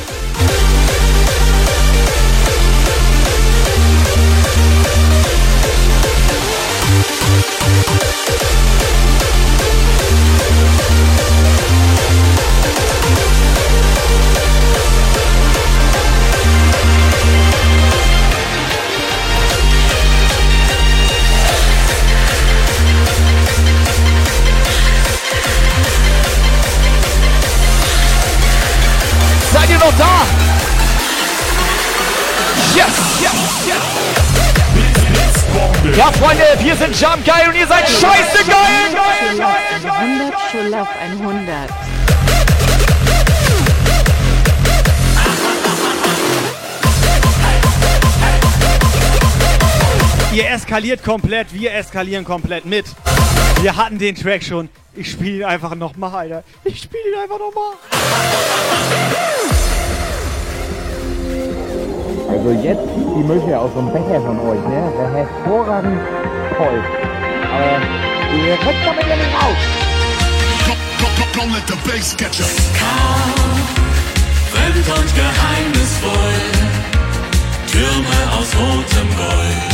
[29.77, 30.25] ihr noch da?
[32.75, 33.33] Yes, yes,
[33.65, 33.77] yes.
[35.97, 38.55] Ja, Freunde, wir sind Jump geil und ihr seid scheiße geil!
[38.93, 39.91] geil, geil, geil.
[39.99, 41.69] 100, Schulaf 100.
[50.33, 52.85] Ihr eskaliert komplett, wir eskalieren komplett mit.
[53.61, 54.69] Wir hatten den Track schon.
[54.97, 56.43] Ich spiele ihn einfach nochmal, Alter.
[56.63, 57.73] Ich spiele ihn einfach nochmal.
[62.29, 64.91] Also jetzt die Mische aus so einem Becher von euch, ne?
[64.97, 65.99] Wäre hervorragend
[66.57, 66.81] toll.
[67.53, 67.79] Aber
[68.35, 69.87] ihr könnt damit ja nicht raus.
[71.37, 72.55] Don't let the bass catch us.
[74.49, 76.41] Fremd und geheimnisvoll,
[77.71, 79.67] Türme aus rotem Gold,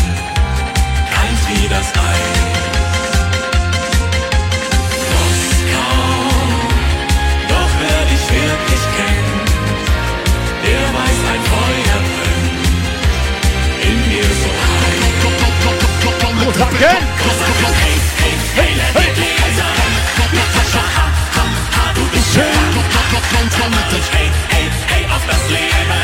[1.10, 1.90] kalt wie das
[16.60, 16.68] ha,
[21.36, 22.44] ha, ha, du bist schön.
[24.12, 26.02] Hey, hey, hey, auf das Leben,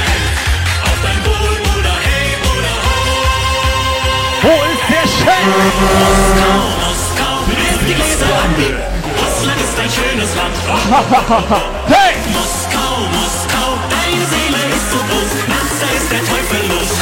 [0.84, 2.98] auf dein Wohl, Bruder, hey, Bruder, ho.
[4.44, 5.44] Wo ist der Chat?
[6.08, 6.56] Moskau,
[6.86, 8.58] Moskau, ist die größte Land.
[9.20, 10.56] Russland ist ein schönes Land.
[11.88, 12.14] Hey!
[12.34, 12.69] Moskau,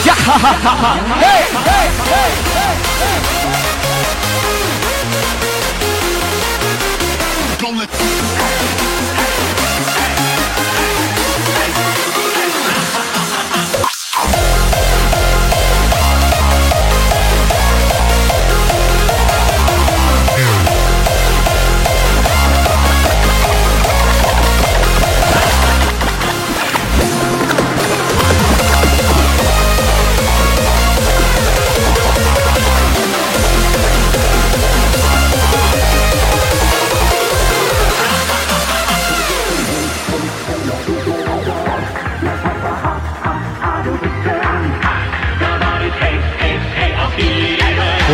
[0.08, 0.98] 下，哈哈哈哈！
[1.20, 1.70] 哎哎
[2.08, 2.60] 哎哎
[3.02, 3.06] 哎
[7.60, 8.37] ！Don't let go.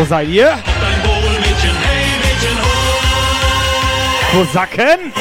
[0.09, 0.47] Seid ihr?
[0.47, 0.61] Dein
[1.81, 2.03] hey.
[4.31, 5.13] Kosaken?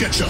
[0.00, 0.26] Getcha.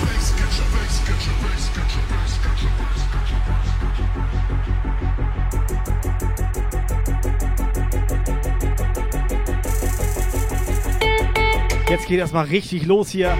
[11.88, 13.38] Jetzt geht erstmal richtig los hier.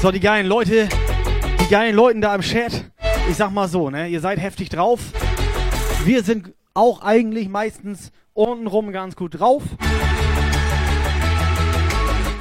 [0.00, 0.88] So, die geilen Leute,
[1.60, 2.84] die geilen Leuten da im Chat.
[3.28, 4.06] Ich sag mal so, ne?
[4.06, 5.00] Ihr seid heftig drauf.
[6.04, 9.64] Wir sind auch eigentlich meistens untenrum ganz gut drauf.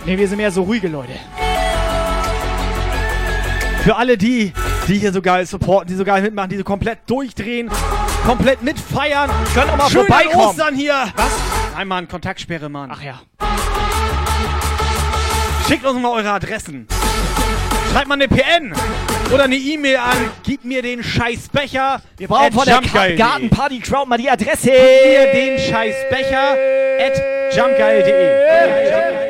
[0.05, 1.13] Ne, wir sind mehr so ruhige Leute.
[3.87, 4.51] Für alle die,
[4.89, 7.71] die hier so geil supporten, die so geil mitmachen, die so komplett durchdrehen,
[8.25, 9.31] komplett mitfeiern.
[9.53, 10.45] Können auch mal Schön vorbeikommen.
[10.47, 11.07] Ostern hier.
[11.15, 11.31] Was?
[11.73, 12.91] Nein, Mann, Kontaktsperre, Mann.
[12.91, 13.21] Ach ja.
[15.69, 16.85] Schickt uns mal eure Adressen.
[17.93, 18.73] Schreibt mal eine PN
[19.33, 20.31] oder eine E-Mail an.
[20.43, 22.01] Gib mir den Scheißbecher.
[22.17, 22.81] Wir brauchen von der
[23.15, 24.69] Gartenparty Crowd mal die Adresse.
[24.69, 26.57] Gib mir den Scheißbecher
[26.99, 29.26] at jumpgeil.de.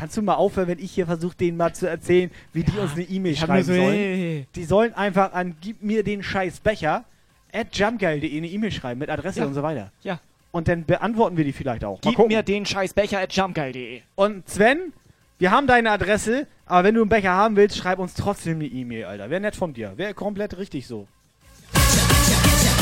[0.00, 2.92] Kannst du mal aufhören, wenn ich hier versuche, denen mal zu erzählen, wie die uns
[2.94, 3.92] eine E-Mail schreiben so, sollen?
[3.94, 4.46] hey.
[4.54, 7.04] Die sollen einfach an gib mir den Scheißbecher
[7.52, 9.44] at jumpgeil.de eine E-Mail schreiben mit Adresse Ja.
[9.46, 9.92] und so weiter.
[10.02, 10.18] Ja.
[10.52, 12.00] Und dann beantworten wir die vielleicht auch.
[12.00, 14.00] Gib mir den scheiß Becher at jumpgeil.de.
[14.14, 14.94] Und Sven,
[15.38, 18.68] wir haben deine Adresse, aber wenn du einen Becher haben willst, schreib uns trotzdem eine
[18.68, 19.28] E-Mail, Alter.
[19.28, 19.92] Wäre nett von dir.
[19.96, 21.06] Wäre komplett richtig so.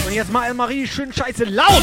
[0.07, 1.83] Und jetzt mal richtig schön scheiße laut.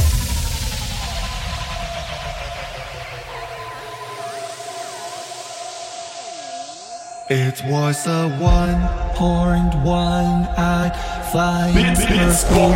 [7.31, 10.91] It was a one-horned, one-eyed,
[11.31, 12.73] flying purple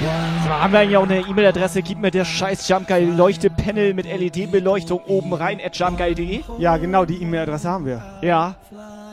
[0.00, 1.82] Da haben wir eigentlich auch eine E-Mail-Adresse.
[1.82, 6.40] Gib mir der scheiß Jumpgeil Leuchte-Panel mit LED-Beleuchtung oben rein at jumpgeil.de.
[6.58, 8.02] Ja, genau, die E-Mail-Adresse haben wir.
[8.22, 8.56] Ja.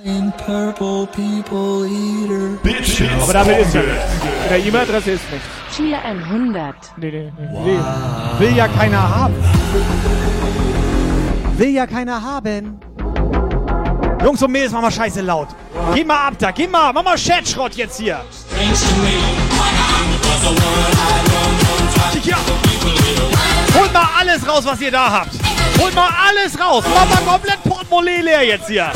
[0.03, 2.57] in purple people eater.
[3.21, 4.05] Aber damit ist ja nichts.
[4.43, 5.47] In der E-Mail-Adresse ist nichts.
[5.75, 6.75] Chia 100.
[6.97, 7.47] Nee, nee, nee.
[7.63, 9.35] Nee, will ja keiner haben.
[11.57, 12.79] Will ja keiner haben.
[14.27, 15.47] Jungs und Mädels, mach mal scheiße laut.
[15.95, 18.19] Geh mal ab da, geh mal, mach mal Chatschrott jetzt hier.
[22.23, 22.37] Ja.
[23.73, 25.31] Holt mal alles raus, was ihr da habt.
[25.79, 26.83] Holt mal alles raus.
[26.93, 28.91] Mach mal komplett Portemonnaie leer jetzt hier.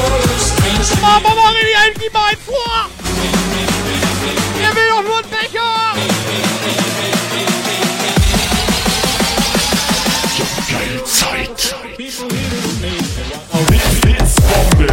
[1.01, 2.89] Mach mal, mal richtig ein, gib mal vor.
[4.59, 5.93] Ihr will doch nur einen Becher.
[10.69, 11.75] Geil Zeit.
[14.01, 14.90] Blitzbombe.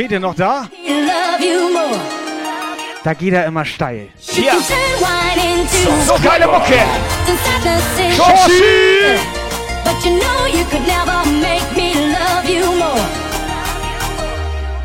[0.00, 0.66] Trompete noch da?
[3.04, 4.08] Da geht er immer steil.
[4.34, 4.46] Into
[5.84, 6.80] So, so geile Mucke.
[8.16, 9.18] Schoshi!
[9.84, 13.06] But you know you could never make me love you more.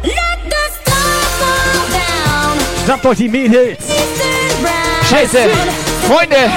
[0.04, 2.60] Let the stars fall down.
[2.84, 3.78] Schnappt euch die Mädels.
[5.10, 5.50] Scheiße.
[6.08, 6.52] Freunde,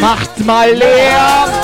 [0.00, 1.63] macht mal Lärm.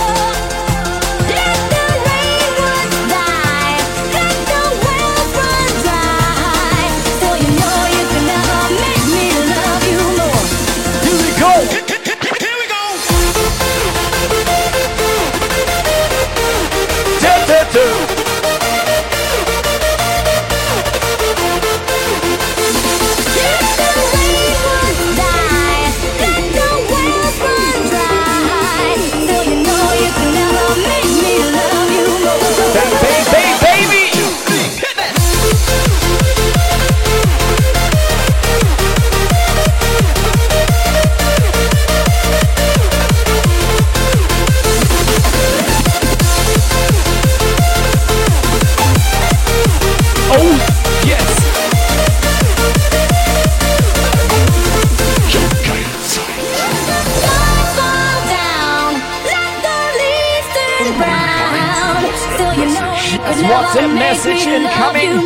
[64.11, 65.21] WhatsApp-Message incoming.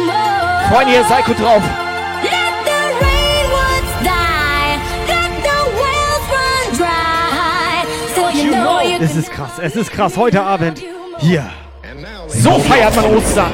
[0.68, 1.62] Freunde, hier ist Seiko drauf.
[9.00, 10.16] Es ist krass, es ist krass.
[10.16, 10.82] Heute Abend
[11.18, 11.48] hier.
[12.28, 13.50] So feiert man Ostern.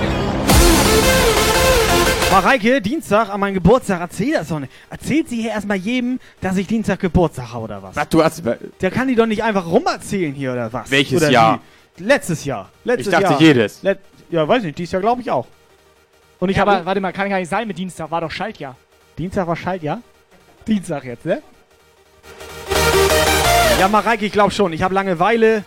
[2.31, 4.73] Mareike, Dienstag an meinem Geburtstag, erzähl das doch nicht.
[4.89, 7.97] Erzählt sie hier erstmal jedem, dass ich Dienstag Geburtstag habe oder was?
[7.97, 8.43] Was, du hast.
[8.81, 10.91] Der kann die doch nicht einfach rumerzählen hier oder was?
[10.91, 11.61] Welches oder Jahr?
[11.97, 12.05] Wie?
[12.05, 12.71] Letztes Jahr.
[12.85, 13.41] Letztes Ich dachte Jahr.
[13.41, 13.83] jedes.
[13.83, 13.99] Let
[14.31, 15.47] ja, weiß nicht, dieses Jahr glaube ich auch.
[16.39, 18.77] Und ich ja, habe warte mal, kann gar nicht sein mit Dienstag, war doch Schaltjahr.
[19.19, 20.01] Dienstag war Schaltjahr?
[20.67, 21.43] Dienstag jetzt, ne?
[23.79, 24.73] Ja, Mareike, ich glaube schon.
[24.73, 25.65] Ich habe Langeweile.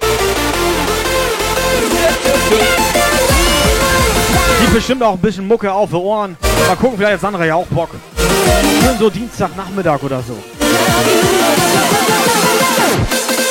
[4.62, 6.38] Die bestimmt auch ein bisschen Mucke auf die Ohren.
[6.68, 7.90] Mal gucken, vielleicht hat Sandra ja auch Bock.
[8.84, 10.38] Schön so Dienstagnachmittag oder so.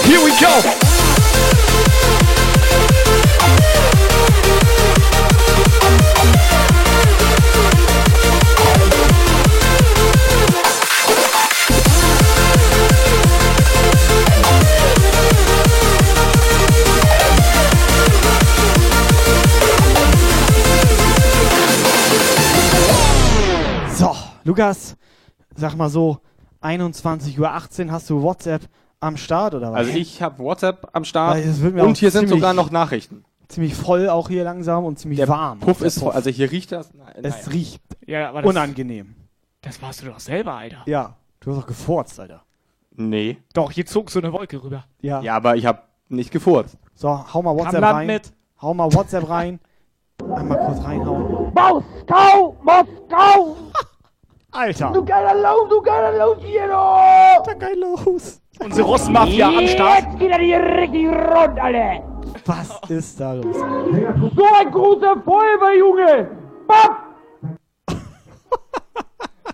[0.04, 0.92] Here we go.
[23.94, 24.96] So, Lukas,
[25.54, 26.18] sag mal so,
[26.62, 28.62] 21.18 Uhr hast du WhatsApp
[29.00, 29.78] am Start oder was?
[29.78, 33.24] Also ich habe WhatsApp am Start und hier sind sogar noch Nachrichten.
[33.52, 35.60] Ziemlich voll auch hier langsam und ziemlich Der warm.
[35.60, 36.90] Puff Der ist voll, also hier riecht das.
[36.94, 37.52] Nein, Es nein.
[37.52, 39.14] riecht Ja, aber das, unangenehm.
[39.60, 40.78] Das warst du doch selber, Alter.
[40.86, 42.42] Ja, du hast doch gefurzt, Alter.
[42.96, 43.36] Nee.
[43.52, 44.84] Doch, hier zog so eine Wolke rüber.
[45.02, 45.20] Ja.
[45.20, 46.78] Ja, aber ich habe nicht gefurzt.
[46.94, 48.06] So, hau mal WhatsApp Land rein.
[48.06, 48.32] mit.
[48.62, 49.60] Hau mal WhatsApp rein.
[50.34, 51.52] Einmal kurz reinhauen.
[51.52, 52.56] Moskau!
[52.62, 53.56] Moskau!
[54.50, 54.92] Alter.
[54.94, 58.40] Du geiler Lauf, du geiler Lauf hier, Da geil los.
[58.64, 60.04] Unsere Russmafia am Start.
[60.04, 62.11] Jetzt geht er hier richtig rund, Alter!
[62.46, 63.56] Was ist da los?
[63.56, 66.30] So ein großer Feuerwehrjunge!
[66.66, 66.96] Bob!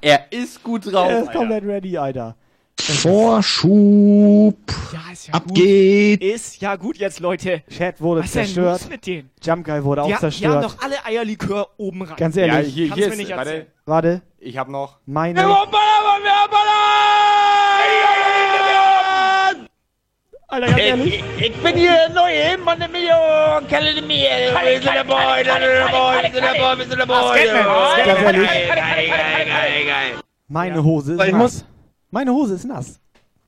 [0.01, 1.09] Er ist gut drauf.
[1.11, 1.39] Er ist Alter.
[1.39, 2.37] komplett ready, Alter.
[2.81, 4.57] Vorschub.
[4.93, 5.55] Ja, ist ja Ab gut.
[5.57, 6.23] geht.
[6.23, 7.63] Ist ja gut jetzt, Leute.
[7.69, 8.81] Chat wurde Was ist denn zerstört.
[8.83, 9.31] los mit denen?
[9.43, 10.65] Jump Guy wurde Die, auch ha- die haben zerstört.
[10.65, 12.17] doch alle Eierlikör oben rein.
[12.17, 13.67] Ganz Ja, ehrlich, hier, Kannst hier mir ist, nicht warte, erzählen.
[13.87, 14.99] warte, ich habe noch.
[15.05, 15.41] meine.
[20.51, 21.23] Alter, ganz ehrlich.
[21.39, 24.29] Ich, ich bin hier neu, Mann, der Million, Kelle de mir,
[24.65, 25.53] wir sind dabei, wir
[26.33, 28.07] sind dabei, wir sind dabei, wir sind.
[28.07, 29.09] Ganz ehrlich, Geil, geil,
[29.47, 30.15] geil, geil.
[30.49, 31.41] meine Hose ist Ich nass.
[31.43, 31.65] muss-
[32.11, 32.99] Meine Hose ist nass.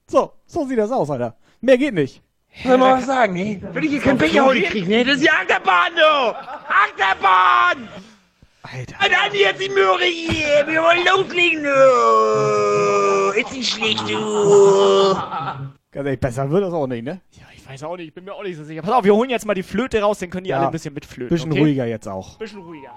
[0.06, 1.36] So, so sieht das aus, Alter.
[1.62, 2.20] Mehr geht nicht.
[2.64, 3.62] Soll ich mal was sagen, ne?
[3.72, 5.04] Wenn ich hier kein Becher heute kriege, ne?
[5.04, 6.34] Das ist die Achterbahn, du!
[6.68, 7.88] Achterbahn!
[8.62, 8.94] Alter.
[9.00, 10.66] Dann jetzt die Möhre hier!
[10.66, 13.30] Wir wollen loslegen, du!
[13.40, 15.16] Ist nicht schlecht, du!
[15.92, 17.20] Ganz ehrlich, besser wird das auch nicht, ne?
[17.32, 18.80] Ja, ich weiß auch nicht, ich bin mir auch nicht so sicher.
[18.80, 20.58] Pass auf, wir holen jetzt mal die Flöte raus, dann können die Ja.
[20.58, 21.34] alle ein bisschen mitflöten.
[21.34, 21.60] Bisschen okay?
[21.60, 22.38] ruhiger jetzt auch.
[22.38, 22.92] Bisschen ruhiger.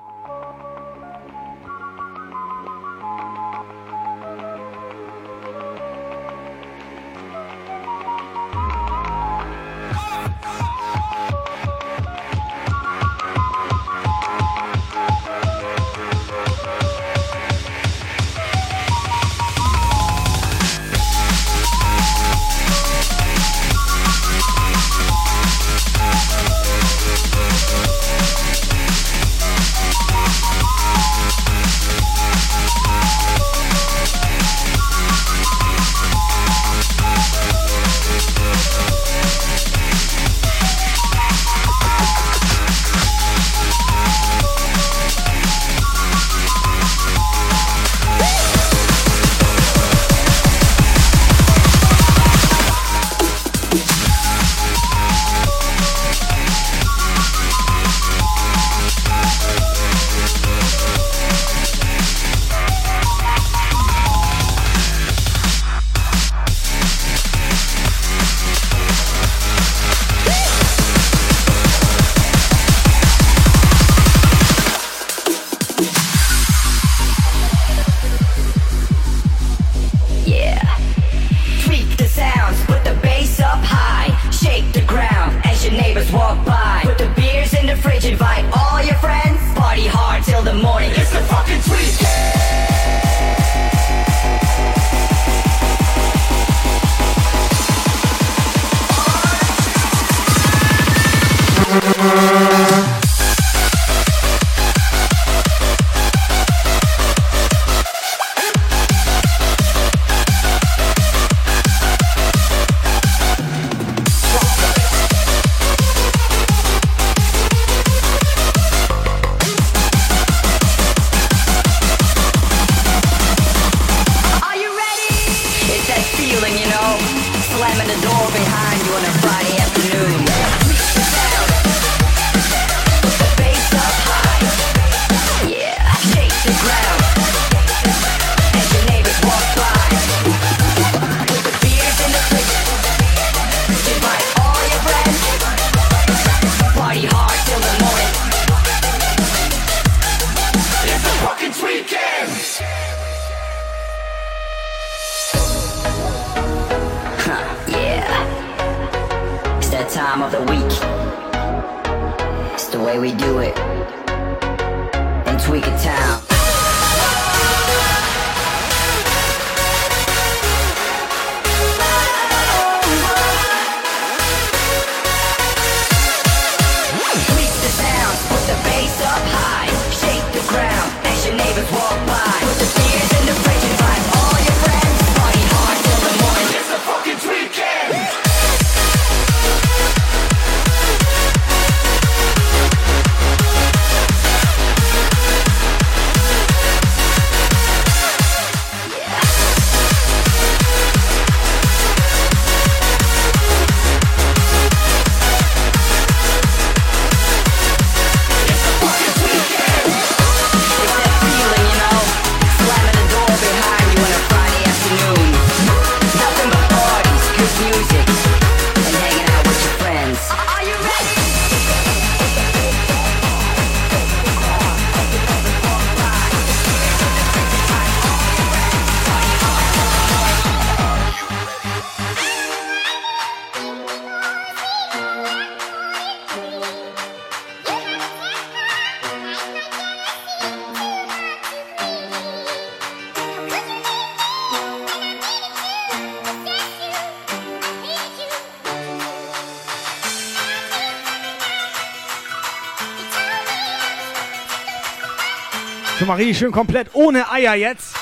[256.13, 257.95] Marie, schön komplett ohne Eier jetzt.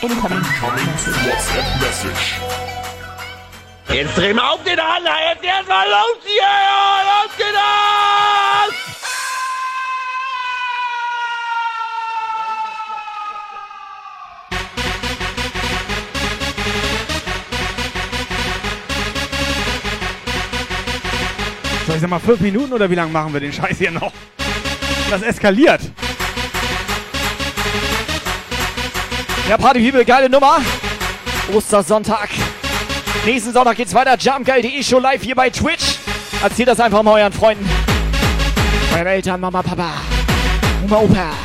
[0.00, 0.42] Incoming.
[0.42, 1.64] WhatsApp.
[3.88, 6.42] Jetzt dreh mal auf den Hahn, jetzt erstmal los hier,
[22.04, 24.12] sag mal, fünf Minuten oder wie lange machen wir den Scheiß hier noch?
[25.08, 25.80] Das eskaliert.
[29.48, 30.58] Ja, Partyhübel, geile Nummer.
[31.54, 32.28] Ostersonntag.
[33.24, 34.18] Nächsten Sonntag geht's weiter.
[34.18, 35.96] Jumpgeil.de Show live hier bei Twitch.
[36.42, 37.66] Erzählt das einfach mal euren Freunden.
[38.92, 39.92] Euren Eltern, Mama, Papa,
[40.84, 41.43] Oma, Opa.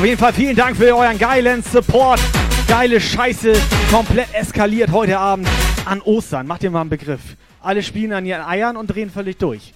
[0.00, 2.18] Auf jeden Fall vielen Dank für euren geilen Support.
[2.66, 3.52] Geile Scheiße.
[3.92, 5.46] Komplett eskaliert heute Abend
[5.84, 6.46] an Ostern.
[6.46, 7.20] Macht ihr mal einen Begriff.
[7.60, 9.74] Alle spielen an ihren Eiern und drehen völlig durch.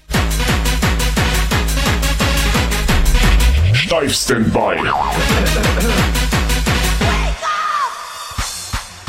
[3.75, 4.77] Steif Standby.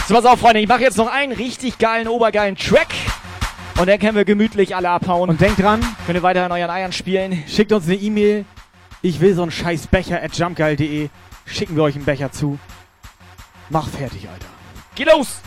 [0.10, 0.60] So, pass auf, Freunde.
[0.60, 2.90] Ich mache jetzt noch einen richtig geilen, obergeilen Track.
[3.78, 5.30] Und dann können wir gemütlich alle abhauen.
[5.30, 7.42] Und denkt dran, könnt ihr weiter an euren Eiern spielen.
[7.48, 8.44] Schickt uns eine E-Mail.
[9.06, 11.10] Ich will so einen scheiß Becher at jumpgeil.de.
[11.46, 12.58] Schicken wir euch einen Becher zu.
[13.70, 14.48] Mach fertig, Alter.
[14.96, 15.42] Geh los!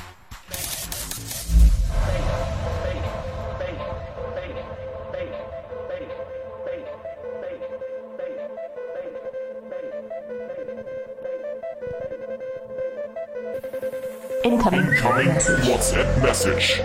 [14.45, 14.87] Incoming.
[14.87, 15.35] Incoming
[15.67, 16.81] WhatsApp Message.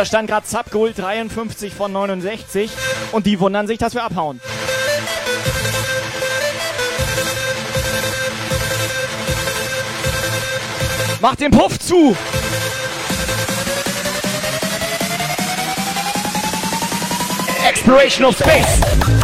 [0.00, 2.70] Da stand gerade Zapgold 53 von 69
[3.12, 4.40] und die wundern sich, dass wir abhauen.
[11.20, 12.16] Mach den Puff zu!
[17.68, 19.19] Exploration of Space!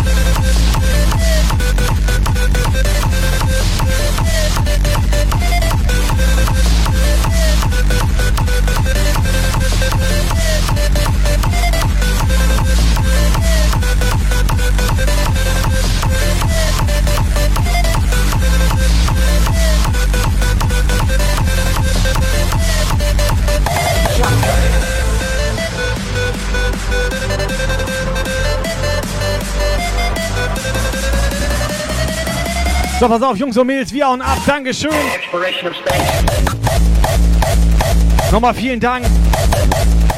[32.98, 34.38] So, pass auf, Jungs und Mädels, wir hauen ab.
[34.46, 34.90] Dankeschön.
[38.32, 39.04] Nochmal vielen Dank.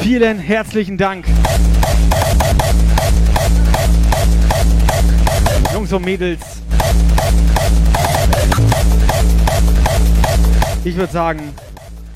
[0.00, 1.26] Vielen herzlichen Dank.
[5.74, 6.40] Jungs und Mädels.
[10.84, 11.52] Ich würde sagen,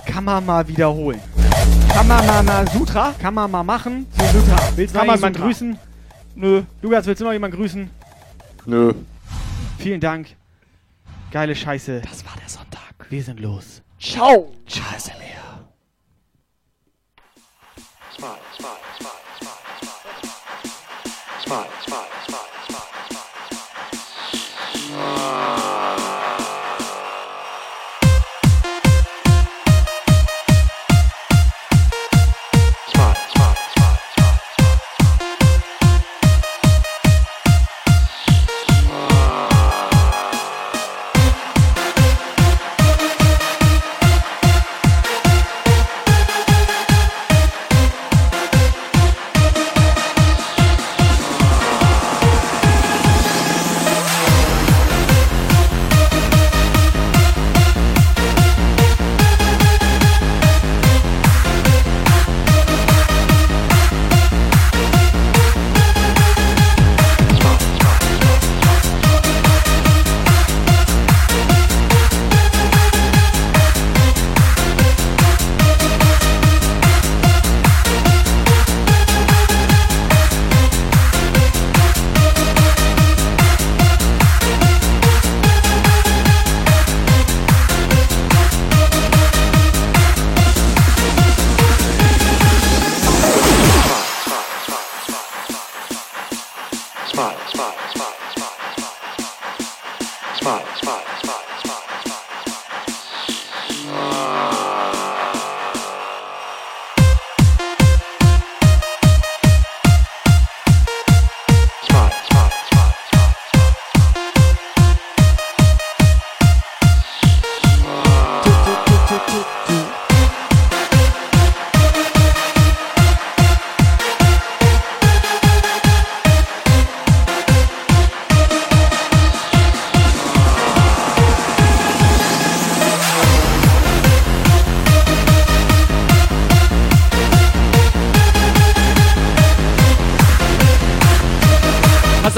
[0.06, 1.20] kann man mal wiederholen.
[1.92, 3.14] Kann man mal, mal Sutra?
[3.20, 4.06] Kann man mal machen.
[4.32, 4.56] Sutra.
[4.76, 5.78] Willst du noch jemanden grüßen?
[6.36, 6.62] Nö.
[6.80, 7.90] Lukas, willst du noch jemanden grüßen?
[8.66, 8.94] Nö.
[9.78, 10.28] Vielen Dank.
[11.32, 12.02] Geile Scheiße.
[12.02, 13.06] Das war der Sonntag.
[13.08, 13.80] Wir sind los.
[13.98, 14.52] Ciao.
[14.66, 15.66] Scheiße mehr.
[18.14, 22.11] Smile, smile, smile, smile, smile, smile, smile, zwei.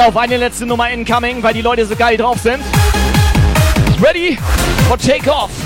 [0.05, 2.62] Auf, eine letzte Nummer incoming, weil die Leute so geil drauf sind.
[4.02, 4.39] Ready
[4.86, 5.50] for takeoff.
[5.50, 5.64] Subscriber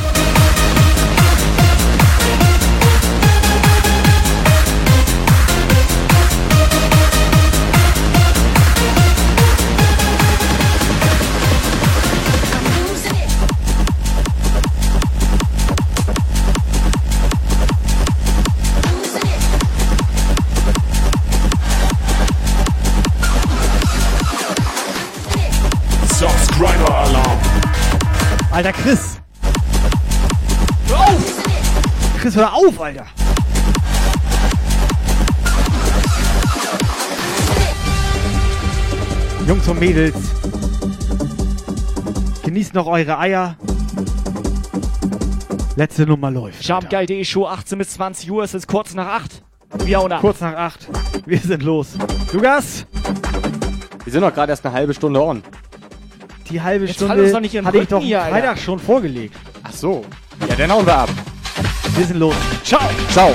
[28.58, 29.20] Alter, Chris.
[30.88, 31.42] Hör auf!
[32.18, 33.06] Chris, hör auf, Alter.
[39.46, 40.16] Jungs und Mädels.
[42.42, 43.56] Genießt noch eure Eier.
[45.76, 46.64] Letzte Nummer läuft.
[46.64, 48.42] Jumpgeil.de Show 18 bis 20 Uhr.
[48.42, 49.44] Es ist kurz nach 8.
[49.84, 50.00] Wir.
[50.20, 50.88] Kurz nach 8.
[51.26, 51.90] Wir sind los.
[52.32, 52.86] Lukas,
[54.02, 55.44] Wir sind doch gerade erst eine halbe Stunde on.
[56.50, 58.20] Die halbe Jetzt Stunde uns doch nicht in den hatte ich Rücken doch hier.
[58.20, 59.34] Freitag schon vorgelegt.
[59.62, 60.04] Ach so.
[60.48, 61.10] Ja, dann hauen wir ab.
[61.96, 62.34] Wir sind los.
[62.64, 62.80] Ciao.
[63.10, 63.34] Ciao.